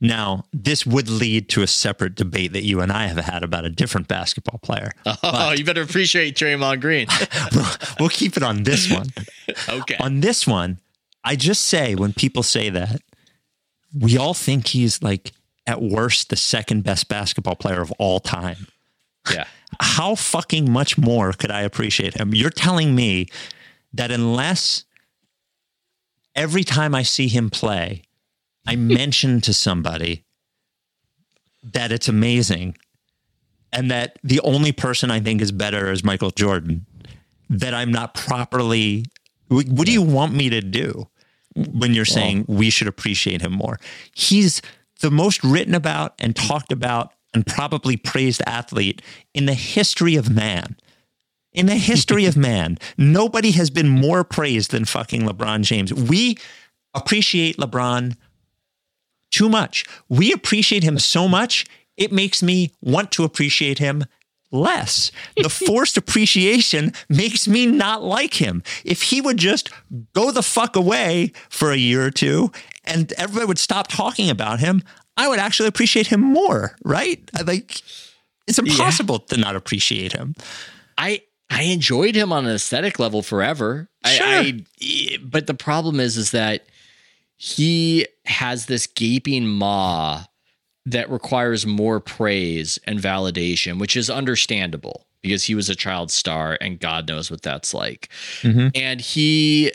[0.01, 3.65] Now, this would lead to a separate debate that you and I have had about
[3.65, 4.91] a different basketball player.
[5.23, 7.07] Oh, you better appreciate Draymond Green.
[8.01, 9.09] we'll keep it on this one.
[9.69, 9.97] okay.
[9.99, 10.79] On this one,
[11.25, 13.01] I just say when people say that,
[13.99, 15.33] we all think he's like
[15.67, 18.69] at worst the second best basketball player of all time.
[19.31, 19.47] Yeah.
[19.81, 22.35] How fucking much more could I appreciate him?
[22.35, 23.27] You're telling me
[23.93, 24.85] that unless
[26.35, 28.03] every time I see him play,
[28.67, 30.25] I mention to somebody
[31.73, 32.77] that it's amazing
[33.73, 36.87] and that the only person I think is better is Michael Jordan,
[37.51, 39.05] that I'm not properly.
[39.49, 41.09] What what do you want me to do
[41.57, 43.79] when you're saying we should appreciate him more?
[44.15, 44.63] He's
[45.01, 49.03] the most written about and talked about and probably praised athlete
[49.35, 50.77] in the history of man.
[51.53, 55.93] In the history of man, nobody has been more praised than fucking LeBron James.
[55.93, 56.39] We
[56.95, 58.17] appreciate LeBron
[59.31, 59.85] too much.
[60.09, 61.67] We appreciate him so much,
[61.97, 64.05] it makes me want to appreciate him
[64.51, 65.11] less.
[65.37, 68.63] The forced appreciation makes me not like him.
[68.85, 69.71] If he would just
[70.15, 72.53] go the fuck away for a year or two
[72.87, 74.83] and everybody would stop talking about him,
[75.17, 77.29] I would actually appreciate him more, right?
[77.45, 77.83] Like
[78.47, 80.35] it's impossible to not appreciate him.
[80.99, 83.89] I I enjoyed him on an aesthetic level forever.
[84.05, 84.27] Sure.
[84.27, 86.67] I, I but the problem is is that
[87.37, 90.25] he has this gaping maw
[90.87, 96.57] that requires more praise and validation, which is understandable because he was a child star
[96.61, 98.09] and God knows what that's like.
[98.43, 98.69] Mm-hmm.
[98.75, 99.73] And he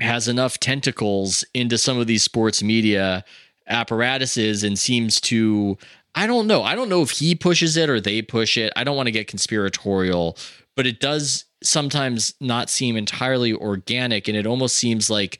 [0.00, 3.24] has enough tentacles into some of these sports media
[3.68, 5.76] apparatuses and seems to
[6.14, 6.62] I don't know.
[6.62, 8.72] I don't know if he pushes it or they push it.
[8.74, 10.38] I don't want to get conspiratorial,
[10.74, 15.38] but it does sometimes not seem entirely organic and it almost seems like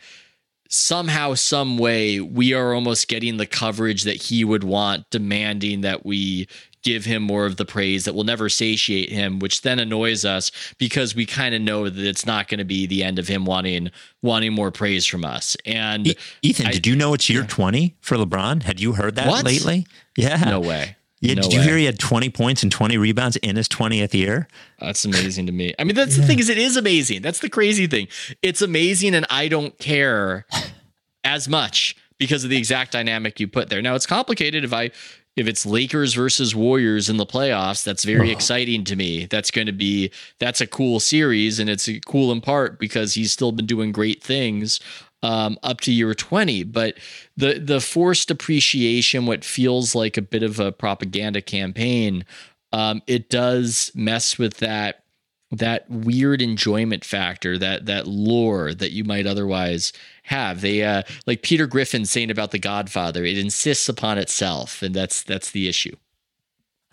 [0.69, 6.05] somehow some way we are almost getting the coverage that he would want demanding that
[6.05, 6.49] we
[6.87, 10.51] give him more of the praise that will never satiate him which then annoys us
[10.79, 13.45] because we kind of know that it's not going to be the end of him
[13.45, 13.91] wanting
[14.23, 17.97] wanting more praise from us and E- Ethan, I- did you know it's year 20
[18.01, 18.63] for LeBron?
[18.63, 19.45] Had you heard that What?
[19.45, 19.87] lately?
[20.17, 20.37] Yeah.
[20.37, 21.65] no way Yeah, No did you way.
[21.67, 24.47] hear he had 20 points and 20 rebounds in his 20th year?
[24.79, 25.75] That's amazing to me.
[25.79, 27.23] I mean, that's the thing is, it is amazing.
[27.23, 28.07] That's the crazy thing.
[28.43, 30.45] It's amazing, and I don't care
[31.25, 33.83] as much because of the exact dynamic you put there.
[33.83, 34.63] Now, it's complicated.
[34.65, 34.91] If I
[35.37, 39.27] if it's Lakers versus Warriors in the playoffs, that's very exciting to me.
[39.27, 43.33] That's going to be that's a cool series, and it's cool in part because he's
[43.33, 44.81] still been doing great things
[45.23, 46.97] um, up to year 20 but
[47.37, 52.25] the the forced appreciation what feels like a bit of a propaganda campaign
[52.73, 55.03] um, it does mess with that
[55.51, 59.93] that weird enjoyment factor that that lore that you might otherwise
[60.27, 64.95] have they uh like peter griffin saying about the godfather it insists upon itself and
[64.95, 65.97] that's that's the issue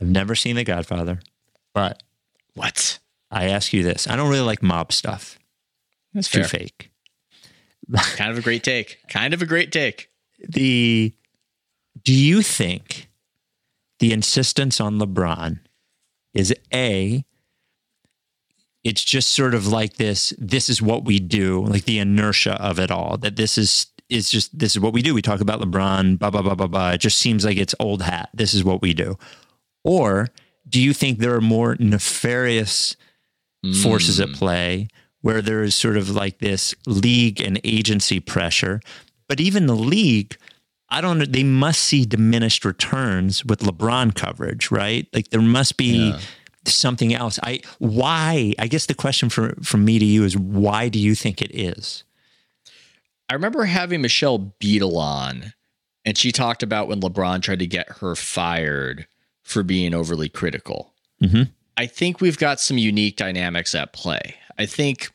[0.03, 1.19] I've never seen The Godfather,
[1.73, 2.03] but
[2.55, 2.99] What?
[3.31, 4.05] I ask you this.
[4.07, 5.39] I don't really like mob stuff.
[6.14, 6.91] That's Too fake.
[8.15, 8.99] Kind of a great take.
[9.07, 10.10] Kind of a great take.
[10.39, 11.14] The
[12.03, 13.10] do you think
[13.99, 15.60] the insistence on LeBron
[16.34, 17.23] is a
[18.84, 22.80] it's just sort of like this this is what we do, like the inertia of
[22.80, 23.18] it all.
[23.18, 25.14] That this is is just this is what we do.
[25.14, 26.91] We talk about LeBron, blah blah blah blah blah.
[26.91, 28.30] It just seems like it's old hat.
[28.34, 29.18] This is what we do.
[29.84, 30.30] Or
[30.68, 32.95] do you think there are more nefarious
[33.81, 34.35] forces at mm.
[34.35, 34.88] play
[35.22, 38.81] where there is sort of like this league and agency pressure.
[39.30, 40.35] But even the league,
[40.89, 45.07] I don't know, they must see diminished returns with LeBron coverage, right?
[45.14, 46.19] Like there must be Yeah.
[46.65, 47.40] Something else.
[47.44, 48.53] I why?
[48.60, 51.53] I guess the question for from me to you is why do you think it
[51.53, 52.03] is?
[53.30, 55.53] I remember having Michelle Beadle on,
[56.06, 59.07] and she talked about when LeBron tried to get her fired
[59.44, 60.94] for being overly critical.
[61.22, 61.52] Mhm.
[61.77, 64.35] I think we've got some unique dynamics at play.
[64.57, 65.11] I think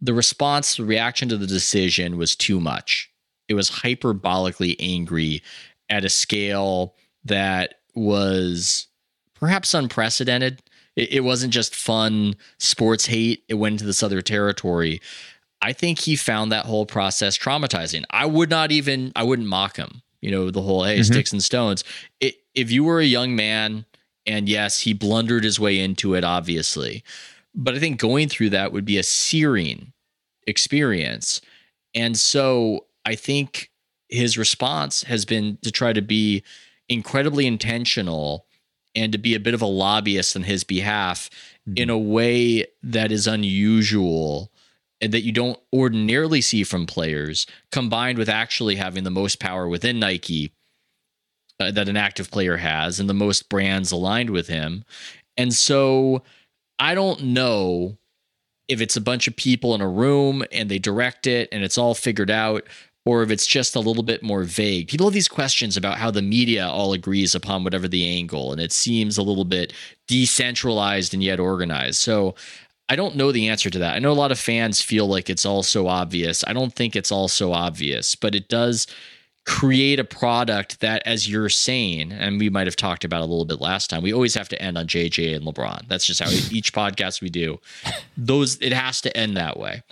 [0.00, 3.10] the response, the reaction to the decision was too much.
[3.48, 5.42] It was hyperbolically angry
[5.90, 6.94] at a scale
[7.24, 8.86] that was
[9.34, 10.62] perhaps unprecedented.
[10.98, 15.00] It, it wasn't just fun sports hate, it went into this other territory.
[15.62, 18.04] I think he found that whole process traumatizing.
[18.10, 20.02] I would not even, I wouldn't mock him.
[20.20, 21.12] You know, the whole, hey, mm-hmm.
[21.12, 21.84] sticks and stones.
[22.20, 23.84] It, if you were a young man,
[24.26, 27.04] and yes, he blundered his way into it, obviously,
[27.54, 29.92] but I think going through that would be a searing
[30.46, 31.40] experience.
[31.94, 33.70] And so I think
[34.08, 36.42] his response has been to try to be
[36.88, 38.46] incredibly intentional
[38.98, 41.30] and to be a bit of a lobbyist on his behalf
[41.76, 44.50] in a way that is unusual
[45.00, 49.68] and that you don't ordinarily see from players, combined with actually having the most power
[49.68, 50.52] within Nike
[51.60, 54.84] uh, that an active player has and the most brands aligned with him.
[55.36, 56.22] And so
[56.78, 57.98] I don't know
[58.66, 61.78] if it's a bunch of people in a room and they direct it and it's
[61.78, 62.64] all figured out
[63.08, 64.86] or if it's just a little bit more vague.
[64.86, 68.60] People have these questions about how the media all agrees upon whatever the angle and
[68.60, 69.72] it seems a little bit
[70.08, 71.96] decentralized and yet organized.
[71.96, 72.34] So
[72.90, 73.94] I don't know the answer to that.
[73.94, 76.44] I know a lot of fans feel like it's all so obvious.
[76.46, 78.86] I don't think it's all so obvious, but it does
[79.46, 83.46] create a product that, as you're saying, and we might have talked about a little
[83.46, 85.88] bit last time, we always have to end on JJ and LeBron.
[85.88, 87.58] That's just how each podcast we do.
[88.18, 89.82] Those it has to end that way.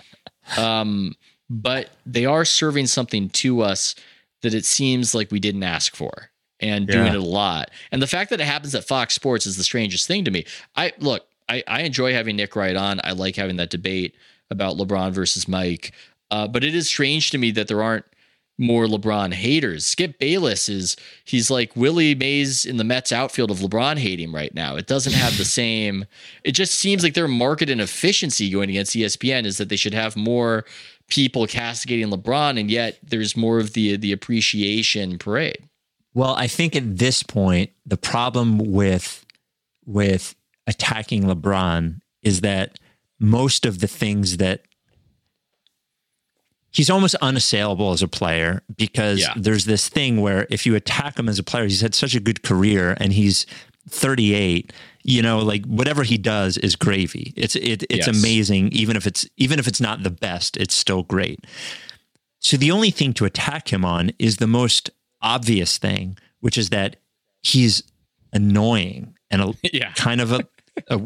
[0.55, 1.15] Um,
[1.49, 3.95] but they are serving something to us
[4.41, 6.29] that it seems like we didn't ask for
[6.59, 7.71] and doing it a lot.
[7.91, 10.45] And the fact that it happens at Fox Sports is the strangest thing to me.
[10.75, 12.99] I look, I, I enjoy having Nick Wright on.
[13.03, 14.15] I like having that debate
[14.49, 15.93] about LeBron versus Mike.
[16.31, 18.05] Uh, but it is strange to me that there aren't
[18.57, 19.85] more LeBron haters.
[19.85, 24.53] Skip Bayless is he's like Willie Mays in the Mets outfield of LeBron hating right
[24.53, 24.75] now.
[24.75, 26.05] It doesn't have the same.
[26.43, 30.15] It just seems like their market inefficiency going against ESPN is that they should have
[30.15, 30.65] more
[31.09, 35.67] people castigating LeBron, and yet there's more of the the appreciation parade.
[36.13, 39.25] Well, I think at this point, the problem with
[39.85, 40.35] with
[40.65, 42.79] attacking LeBron is that
[43.19, 44.61] most of the things that
[46.71, 49.33] he's almost unassailable as a player because Yeah.
[49.35, 52.19] there's this thing where if you attack him as a player, he's had such a
[52.19, 53.45] good career and he's
[53.89, 54.73] 38
[55.07, 58.17] you know like whatever he does is gravy it's it, it's Yes.
[58.19, 61.39] amazing even if it's even if it's not the best it's still great
[62.39, 64.91] so the only thing to attack him on is the most
[65.23, 66.97] obvious thing, which is that
[67.41, 67.81] he's
[68.31, 69.91] annoying and a, Yeah.
[69.93, 70.47] kind of a,
[70.89, 71.01] a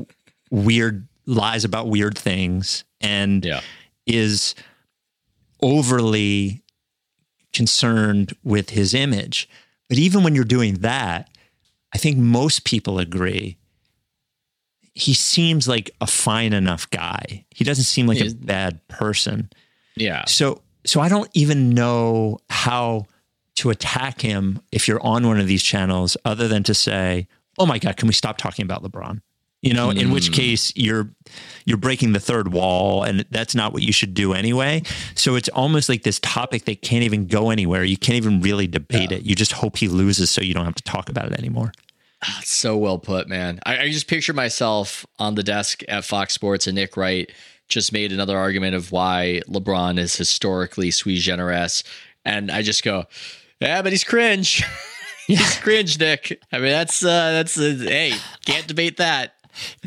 [0.51, 3.61] weird lies about weird things and Yeah.
[4.05, 4.55] is
[5.61, 6.63] overly
[7.53, 9.49] concerned with his image.
[9.89, 11.29] But even when you're doing that,
[11.93, 13.57] I think most people agree
[14.93, 17.45] he seems like a fine enough guy.
[17.49, 19.49] He doesn't seem like He a bad person.
[19.95, 20.25] Yeah.
[20.25, 23.05] So so I don't even know how
[23.55, 27.27] to attack him if you're on one of these channels other than to say,
[27.57, 29.21] "Oh my god, can we stop talking about LeBron?"
[29.61, 30.33] You know, in which hmm.
[30.33, 31.09] case you're
[31.65, 34.81] you're breaking the third wall and that's not what you should do anyway.
[35.13, 37.83] So it's almost like this topic that can't even go anywhere.
[37.83, 39.23] You can't even really debate it.
[39.23, 41.71] You just hope he loses so you don't have to talk about it anymore.
[42.43, 43.59] So well put, man.
[43.65, 47.31] I, I just picture myself on the desk at Fox Sports and Nick Wright
[47.67, 51.83] just made another argument of why LeBron is historically sui generis.
[52.25, 53.05] And I just go,
[53.59, 54.63] yeah, but he's cringe.
[55.27, 56.39] he's cringe, Nick.
[56.51, 58.13] I mean, that's, uh, that's, uh, hey,
[58.45, 59.33] can't debate that.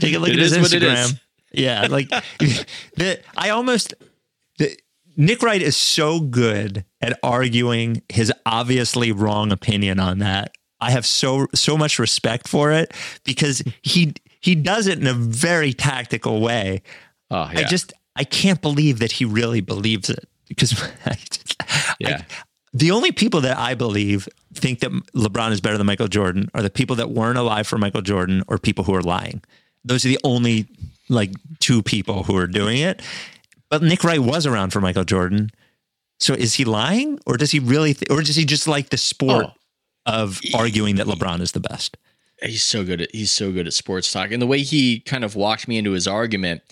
[0.00, 1.12] Take a look It at his is what it is.
[1.12, 1.20] Instagram.
[1.52, 2.08] Yeah, like
[2.96, 3.94] the I almost
[4.58, 4.76] the
[5.16, 10.54] Nick Wright is so good at arguing his obviously wrong opinion on that.
[10.84, 12.92] I have so so much respect for it
[13.24, 16.82] because he he does it in a very tactical way.
[17.30, 17.60] Oh, yeah.
[17.60, 20.72] I just I can't believe that he really believes it because
[21.06, 21.56] I just,
[21.98, 22.18] Yeah.
[22.20, 22.24] I-
[22.76, 26.62] the only people that I believe think that LeBron is better than Michael Jordan are
[26.62, 29.42] the people that weren't alive for Michael Jordan or people who are lying.
[29.84, 30.66] Those are the only
[31.08, 31.30] like
[31.60, 33.00] two people who are doing it.
[33.70, 35.50] But Nick Wright was around for Michael Jordan.
[36.18, 38.96] So is he lying or does he really th- or does he just like the
[38.96, 39.52] sport Oh.
[40.06, 41.96] Of arguing that LeBron is the best?
[42.42, 44.30] he's so good at he's so good at sports talk.
[44.30, 46.62] And the way he kind of walked me into his argument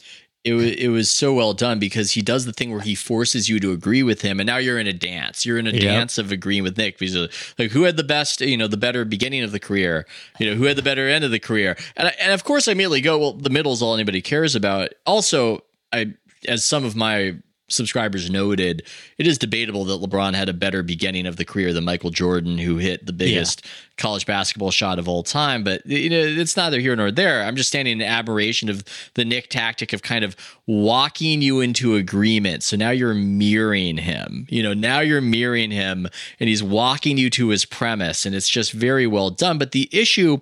[0.44, 3.48] it was it was so well done because he does the thing where he forces
[3.48, 4.40] you to agree with him.
[4.40, 5.46] And now you're in a dance.
[5.46, 5.80] You're in a Yep.
[5.82, 7.16] dance of agreeing with Nick because
[7.60, 10.04] like who had the best you know the better beginning of the career?
[10.40, 11.76] You know who had the better end of the career?
[11.96, 14.56] And I, and of course I immediately go well the middle is all anybody cares
[14.56, 14.92] about.
[15.06, 16.12] Also I
[16.48, 17.36] as some of my
[17.73, 18.82] subscribers noted,
[19.19, 22.59] it is debatable that LeBron had a better beginning of the career than Michael Jordan,
[22.59, 23.65] who hit the biggest
[23.97, 25.65] college basketball shot of all time.
[25.65, 27.43] But you know, it's neither here nor there.
[27.43, 28.85] I'm just standing in admiration of
[29.15, 30.36] the Nick tactic of kind of
[30.66, 32.62] walking you into agreement.
[32.62, 34.47] So now you're mirroring him.
[34.49, 36.09] You know, now you're mirroring him,
[36.39, 39.59] and he's walking you to his premise, and it's just very well done.
[39.59, 40.40] But the issue.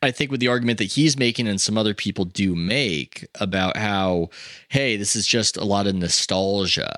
[0.00, 3.76] I think with the argument that he's making and some other people do make about
[3.76, 4.30] how,
[4.68, 6.94] hey, this is just a lot of nostalgia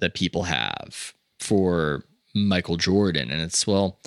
[0.00, 3.30] that people have for Michael Jordan.
[3.30, 3.98] And it's, well,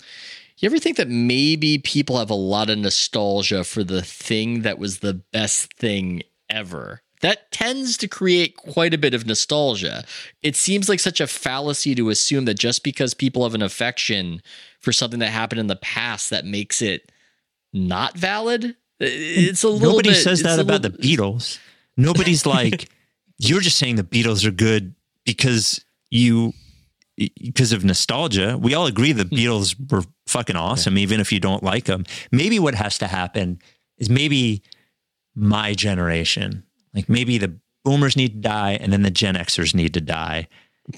[0.57, 4.77] you ever think that maybe people have a lot of nostalgia for the thing that
[4.77, 7.01] was the best thing ever?
[7.21, 10.03] That tends to create quite a bit of nostalgia.
[10.41, 14.41] It seems like such a fallacy to assume that just because people have an affection
[14.79, 17.10] for something that happened in the past, that makes it
[17.73, 18.75] not valid.
[18.99, 21.59] It's a little Nobody bit- says that about little- the Beatles.
[21.97, 22.89] Nobody's like,
[23.37, 24.95] you're just saying the Beatles are good
[25.25, 26.53] because you
[27.17, 28.57] because of nostalgia.
[28.59, 29.35] We all agree the hmm.
[29.35, 32.05] Beatles were fucking awesome, even if you don't like them.
[32.31, 33.59] Maybe what has to happen
[33.97, 34.63] is maybe
[35.35, 39.93] my generation, like maybe the boomers need to die and then the Gen Xers need
[39.93, 40.47] to die.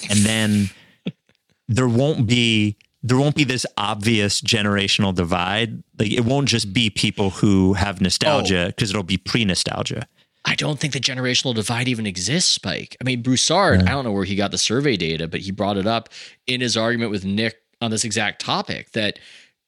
[0.10, 0.70] And then
[1.68, 5.84] there won't be there won't be this obvious generational divide.
[6.00, 10.08] Like it won't just be people who have nostalgia because it'll be pre-nostalgia.
[10.46, 12.98] I don't think the generational divide even exists, Spike.
[13.00, 15.78] I mean, Broussard, I don't know where he got the survey data, but he brought
[15.78, 16.10] it up
[16.48, 19.20] in his argument with Nick on this exact topic that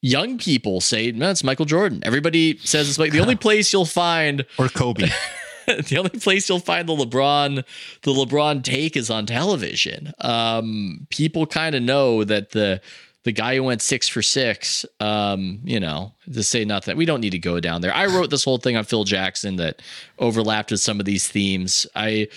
[0.01, 2.01] young people say, no, it's Michael Jordan.
[2.03, 5.09] Everybody says it's like the only place you'll find Or Kobe.
[5.65, 7.63] the only place you'll find the LeBron
[8.01, 10.13] the LeBron take is on television.
[10.19, 12.81] Um, people kind of know that the
[13.25, 16.95] the guy who went six for six, um, you know, to say nothing.
[16.95, 17.93] We don't need to go down there.
[17.93, 19.81] I wrote this whole thing on Phil Jackson that
[20.19, 21.85] overlapped with some of these themes.
[21.95, 22.27] I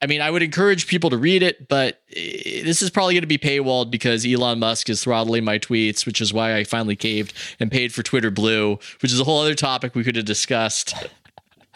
[0.00, 3.22] I mean, I would encourage people to read it, but eh, this is probably going
[3.22, 6.96] to be paywalled because Elon Musk is throttling my tweets, which is why I finally
[6.96, 10.24] caved and paid for Twitter Blue, which is a whole other topic we could have
[10.26, 10.94] discussed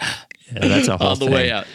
[0.01, 1.34] Yeah, that's a whole on the thing.
[1.34, 1.66] way out.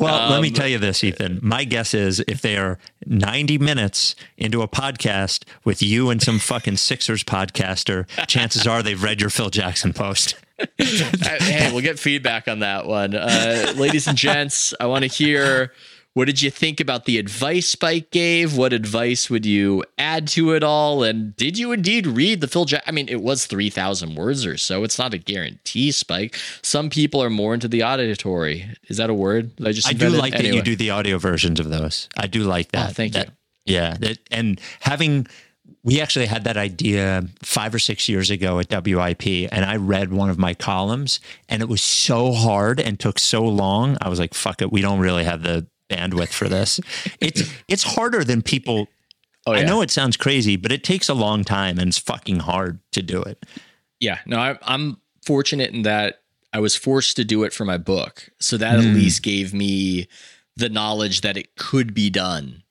[0.00, 1.38] Well, let me Um, tell you this, Ethan.
[1.42, 6.38] My guess is if they are 90 minutes into a podcast with you and some
[6.38, 10.34] fucking Sixers podcaster, chances are they've read your Phil Jackson post.
[10.78, 13.14] Hey, we'll get feedback on that one.
[13.14, 15.72] Uh, ladies and gents, I want to hear
[16.14, 18.56] what did you think about the advice Spike gave?
[18.56, 21.04] What advice would you add to it all?
[21.04, 22.82] And did you indeed read the Phil Jack?
[22.86, 24.82] I mean, it was 3,000 words or so.
[24.82, 26.36] It's not a guarantee, Spike.
[26.62, 28.68] Some people are more into the auditory.
[28.88, 29.52] Is that a word?
[29.64, 32.08] I just I do like that you do the audio versions of those.
[32.16, 32.90] I do like oh, that.
[32.90, 33.32] Oh, thank That- you.
[33.66, 33.96] Yeah.
[34.00, 35.28] That, and having,
[35.84, 40.12] we actually had that idea five or six years ago at WIP, and I read
[40.12, 43.96] one of my columns, and it was so hard and took so long.
[44.00, 44.72] I was like, fuck it.
[44.72, 46.80] We don't really have the bandwidth for this.
[47.20, 48.88] It's, it's harder than people.
[49.46, 52.40] Oh, I know it sounds crazy, but it takes a long time and it's fucking
[52.40, 53.44] hard to do it.
[53.98, 56.22] Yeah, no, I, I'm fortunate in that
[56.52, 58.86] I was forced to do it for my book, so that Hmm.
[58.88, 60.08] at least gave me
[60.56, 62.62] the knowledge that it could be done,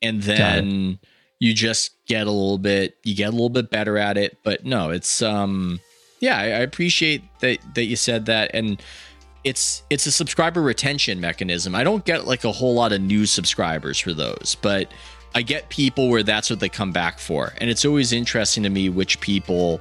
[0.00, 0.98] and then
[1.40, 4.38] you just get a little bit, you get a little bit better at it.
[4.44, 5.80] But no, it's um,
[6.20, 8.80] yeah, I, I appreciate that that you said that, and
[9.44, 11.74] it's it's a subscriber retention mechanism.
[11.74, 14.90] I don't get like a whole lot of new subscribers for those, but
[15.34, 17.52] I get people where that's what they come back for.
[17.58, 19.80] And it's always interesting to me which people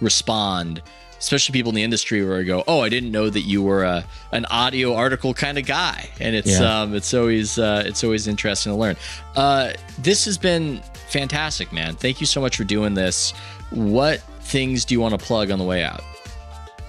[0.00, 0.82] respond,
[1.18, 3.84] especially people in the industry where I go, "Oh, I didn't know that you were
[3.84, 6.80] a an audio article kind of guy." And it's Yeah.
[6.82, 8.96] um it's always uh it's always interesting to learn.
[9.36, 11.94] Uh this has been fantastic, man.
[11.94, 13.32] Thank you so much for doing this.
[13.70, 16.02] What things do you want to plug on the way out?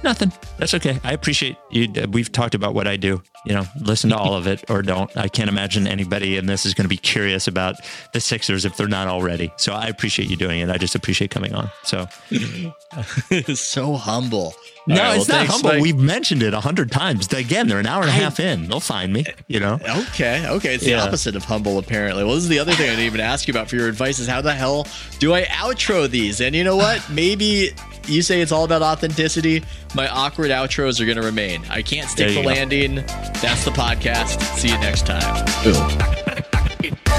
[0.05, 0.31] Nothing.
[0.59, 0.99] That's okay.
[1.03, 1.91] I appreciate you.
[2.01, 3.21] uh, We've talked about what I do.
[3.45, 5.15] You know, listen to all of it or don't.
[5.17, 7.75] I can't imagine anybody in this is going to be curious about
[8.13, 9.51] the Sixers if they're not already.
[9.57, 10.69] So I appreciate you doing it.
[10.69, 11.69] I just appreciate coming on.
[11.83, 12.07] So
[13.55, 14.53] so humble.
[14.87, 15.69] no, All right, it's well, not thanks, humble.
[15.73, 15.81] Mike.
[15.81, 17.31] We've mentioned it a hundred times.
[17.33, 18.67] Again, they're an hour and a half in.
[18.67, 19.25] They'll find me.
[19.47, 19.79] You know.
[20.09, 20.75] Okay, okay.
[20.75, 20.97] It's Yeah.
[21.01, 22.23] the opposite of humble, apparently.
[22.23, 24.19] Well, this is the other thing I didn't even ask you about for your advice
[24.19, 24.87] is how the hell
[25.19, 26.41] do I outro these?
[26.41, 27.07] And you know what?
[27.09, 27.71] Maybe
[28.07, 29.63] you say it's all about authenticity.
[29.93, 31.63] My awkward outros are going to remain.
[31.69, 32.47] I can't stick There the you go.
[32.49, 32.95] landing.
[33.41, 34.41] That's the podcast.
[34.57, 35.45] See you next time.
[35.63, 36.91] Boom.